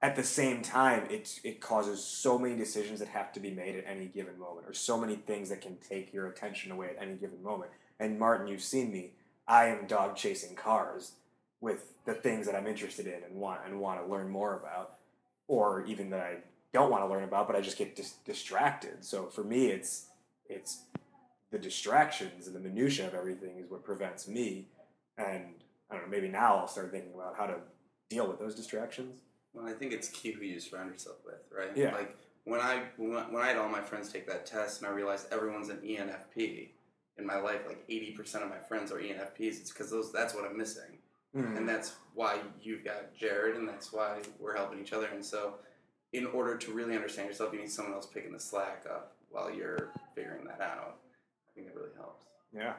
At 0.00 0.16
the 0.16 0.24
same 0.24 0.62
time, 0.62 1.04
it 1.10 1.38
it 1.44 1.60
causes 1.60 2.02
so 2.02 2.36
many 2.36 2.56
decisions 2.56 2.98
that 2.98 3.08
have 3.08 3.32
to 3.34 3.40
be 3.40 3.52
made 3.52 3.76
at 3.76 3.84
any 3.86 4.06
given 4.06 4.36
moment, 4.36 4.66
or 4.66 4.74
so 4.74 4.98
many 4.98 5.14
things 5.14 5.48
that 5.50 5.60
can 5.60 5.76
take 5.76 6.12
your 6.12 6.26
attention 6.26 6.72
away 6.72 6.88
at 6.88 7.00
any 7.00 7.14
given 7.14 7.40
moment. 7.40 7.70
And 8.00 8.18
Martin, 8.18 8.48
you've 8.48 8.62
seen 8.64 8.90
me. 8.90 9.12
I 9.46 9.66
am 9.66 9.86
dog 9.86 10.16
chasing 10.16 10.56
cars 10.56 11.12
with 11.62 11.94
the 12.04 12.12
things 12.12 12.44
that 12.44 12.54
I'm 12.54 12.66
interested 12.66 13.06
in 13.06 13.22
and 13.24 13.34
want 13.36 13.60
and 13.64 13.80
want 13.80 14.04
to 14.04 14.12
learn 14.12 14.28
more 14.28 14.58
about, 14.58 14.96
or 15.48 15.86
even 15.86 16.10
that 16.10 16.20
I 16.20 16.36
don't 16.74 16.90
want 16.90 17.02
to 17.04 17.08
learn 17.08 17.24
about, 17.24 17.46
but 17.46 17.56
I 17.56 17.62
just 17.62 17.78
get 17.78 17.96
dis- 17.96 18.16
distracted. 18.26 19.04
So 19.04 19.26
for 19.26 19.44
me, 19.44 19.68
it's 19.68 20.08
it's 20.46 20.82
the 21.50 21.58
distractions 21.58 22.46
and 22.46 22.56
the 22.56 22.60
minutia 22.60 23.06
of 23.06 23.14
everything 23.14 23.58
is 23.58 23.70
what 23.70 23.84
prevents 23.84 24.26
me. 24.28 24.66
And 25.16 25.54
I 25.90 25.94
don't 25.94 26.04
know, 26.04 26.10
maybe 26.10 26.28
now 26.28 26.56
I'll 26.56 26.68
start 26.68 26.90
thinking 26.90 27.12
about 27.14 27.36
how 27.36 27.46
to 27.46 27.56
deal 28.10 28.26
with 28.26 28.38
those 28.38 28.54
distractions. 28.54 29.20
Well, 29.54 29.66
I 29.66 29.72
think 29.72 29.92
it's 29.92 30.08
key 30.08 30.32
who 30.32 30.44
you 30.44 30.58
surround 30.58 30.90
yourself 30.90 31.18
with, 31.24 31.42
right? 31.56 31.76
Yeah. 31.76 31.94
Like 31.94 32.16
when 32.44 32.60
I 32.60 32.82
when 32.96 33.42
I 33.42 33.46
had 33.46 33.56
all 33.56 33.68
my 33.68 33.82
friends 33.82 34.10
take 34.10 34.26
that 34.26 34.46
test 34.46 34.80
and 34.80 34.90
I 34.90 34.94
realized 34.94 35.26
everyone's 35.30 35.68
an 35.68 35.78
ENFP 35.78 36.70
in 37.18 37.26
my 37.26 37.38
life, 37.38 37.60
like 37.66 37.84
eighty 37.88 38.12
percent 38.12 38.42
of 38.42 38.50
my 38.50 38.58
friends 38.58 38.90
are 38.90 38.96
ENFPs. 38.96 39.60
It's 39.60 39.70
because 39.70 39.90
those 39.90 40.10
that's 40.10 40.34
what 40.34 40.44
I'm 40.44 40.56
missing, 40.56 40.98
Mm. 41.36 41.56
and 41.56 41.68
that's 41.68 41.94
why 42.14 42.38
you've 42.60 42.84
got 42.84 43.14
Jared, 43.16 43.56
and 43.56 43.66
that's 43.66 43.92
why 43.92 44.20
we're 44.38 44.54
helping 44.54 44.78
each 44.80 44.92
other. 44.92 45.06
And 45.06 45.24
so, 45.24 45.54
in 46.12 46.26
order 46.26 46.56
to 46.58 46.72
really 46.72 46.94
understand 46.94 47.28
yourself, 47.28 47.52
you 47.54 47.60
need 47.60 47.70
someone 47.70 47.94
else 47.94 48.06
picking 48.06 48.32
the 48.32 48.40
slack 48.40 48.84
up 48.88 49.16
while 49.30 49.50
you're 49.50 49.88
figuring 50.14 50.44
that 50.44 50.60
out. 50.60 50.96
I 51.48 51.54
think 51.54 51.68
it 51.68 51.74
really 51.74 51.94
helps. 51.96 52.26
Yeah. 52.54 52.74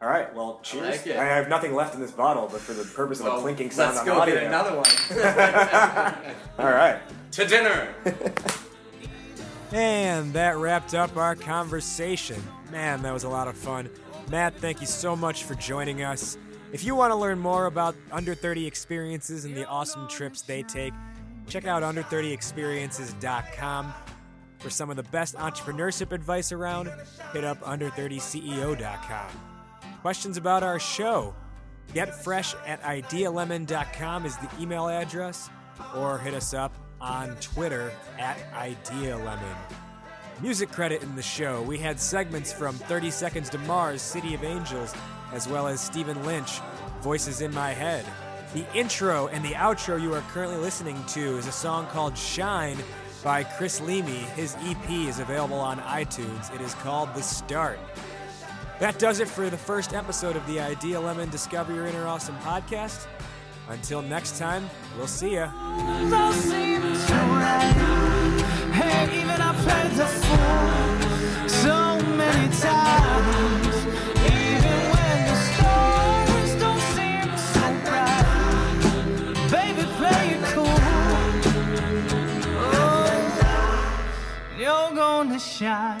All 0.00 0.08
right. 0.08 0.34
Well, 0.34 0.60
cheers. 0.62 1.04
like. 1.06 1.16
I 1.16 1.24
have 1.24 1.48
nothing 1.48 1.74
left 1.74 1.94
in 1.94 2.00
this 2.00 2.12
bottle, 2.12 2.48
but 2.50 2.60
for 2.60 2.72
the 2.72 2.84
purpose 2.84 3.20
of 3.20 3.26
a 3.26 3.40
clinking 3.40 3.70
sound 3.70 3.96
let's 3.96 4.00
on 4.00 4.06
go 4.06 4.20
audio. 4.20 4.34
get 4.36 4.44
another 4.44 4.76
one. 4.76 6.34
All 6.58 6.72
right. 6.72 7.00
To 7.32 7.44
dinner. 7.44 7.94
And 9.72 10.32
that 10.32 10.56
wrapped 10.56 10.94
up 10.94 11.16
our 11.18 11.34
conversation. 11.34 12.42
Man, 12.72 13.02
that 13.02 13.12
was 13.12 13.24
a 13.24 13.28
lot 13.28 13.48
of 13.48 13.56
fun. 13.56 13.90
Matt, 14.30 14.54
thank 14.56 14.80
you 14.80 14.86
so 14.86 15.14
much 15.16 15.44
for 15.44 15.54
joining 15.54 16.02
us. 16.02 16.36
If 16.72 16.84
you 16.84 16.94
want 16.94 17.10
to 17.12 17.16
learn 17.16 17.38
more 17.38 17.64
about 17.66 17.94
Under 18.12 18.34
30 18.34 18.66
experiences 18.66 19.46
and 19.46 19.56
the 19.56 19.66
awesome 19.66 20.06
trips 20.08 20.42
they 20.42 20.62
take, 20.62 20.92
check 21.46 21.66
out 21.66 21.82
under30experiences.com. 21.82 23.94
For 24.58 24.70
some 24.70 24.90
of 24.90 24.96
the 24.96 25.04
best 25.04 25.36
entrepreneurship 25.36 26.10
advice 26.12 26.52
around, 26.52 26.92
hit 27.32 27.44
up 27.44 27.62
under30ceo.com. 27.62 29.26
Questions 30.02 30.36
about 30.36 30.62
our 30.62 30.78
show? 30.78 31.34
Getfresh 31.94 32.54
at 32.66 32.82
idealemon.com 32.82 34.26
is 34.26 34.36
the 34.36 34.50
email 34.60 34.88
address, 34.88 35.48
or 35.96 36.18
hit 36.18 36.34
us 36.34 36.52
up 36.52 36.74
on 37.00 37.34
Twitter 37.36 37.90
at 38.18 38.36
idealemon. 38.52 39.56
Music 40.40 40.70
credit 40.70 41.02
in 41.02 41.16
the 41.16 41.22
show. 41.22 41.62
We 41.62 41.78
had 41.78 41.98
segments 41.98 42.52
from 42.52 42.76
30 42.76 43.10
Seconds 43.10 43.50
to 43.50 43.58
Mars, 43.58 44.00
City 44.00 44.34
of 44.34 44.44
Angels, 44.44 44.94
as 45.32 45.48
well 45.48 45.66
as 45.66 45.80
Stephen 45.80 46.24
Lynch, 46.24 46.60
Voices 47.00 47.40
in 47.40 47.52
My 47.52 47.70
Head. 47.70 48.06
The 48.54 48.64
intro 48.72 49.26
and 49.26 49.44
the 49.44 49.54
outro 49.54 50.00
you 50.00 50.14
are 50.14 50.20
currently 50.32 50.56
listening 50.58 51.02
to 51.08 51.38
is 51.38 51.48
a 51.48 51.52
song 51.52 51.86
called 51.88 52.16
Shine 52.16 52.78
by 53.24 53.42
Chris 53.42 53.80
Leamy. 53.80 54.20
His 54.36 54.54
EP 54.60 54.90
is 54.90 55.18
available 55.18 55.58
on 55.58 55.78
iTunes. 55.80 56.54
It 56.54 56.60
is 56.60 56.72
called 56.74 57.12
The 57.14 57.22
Start. 57.22 57.80
That 58.78 59.00
does 59.00 59.18
it 59.18 59.26
for 59.26 59.50
the 59.50 59.58
first 59.58 59.92
episode 59.92 60.36
of 60.36 60.46
the 60.46 60.60
Idea 60.60 61.00
Lemon 61.00 61.30
Discover 61.30 61.74
Your 61.74 61.86
Inner 61.86 62.06
Awesome 62.06 62.36
podcast. 62.38 63.08
Until 63.68 64.02
next 64.02 64.38
time, 64.38 64.70
we'll 64.96 65.08
see 65.08 65.34
ya. 65.34 65.50
Even 68.78 69.38
so 71.48 71.98
many 72.16 72.48
times. 72.56 73.76
Even 74.38 74.78
when 74.94 75.18
the 75.28 75.36
stars 75.46 76.52
don't 76.62 76.84
seem 76.94 77.28
so 77.52 77.64
bright, 77.84 78.80
baby, 79.50 79.84
play 79.98 80.24
it 80.34 80.42
cool. 80.54 80.80
Oh, 82.74 83.10
you're 84.58 84.92
gonna 84.94 85.40
shine. 85.40 86.00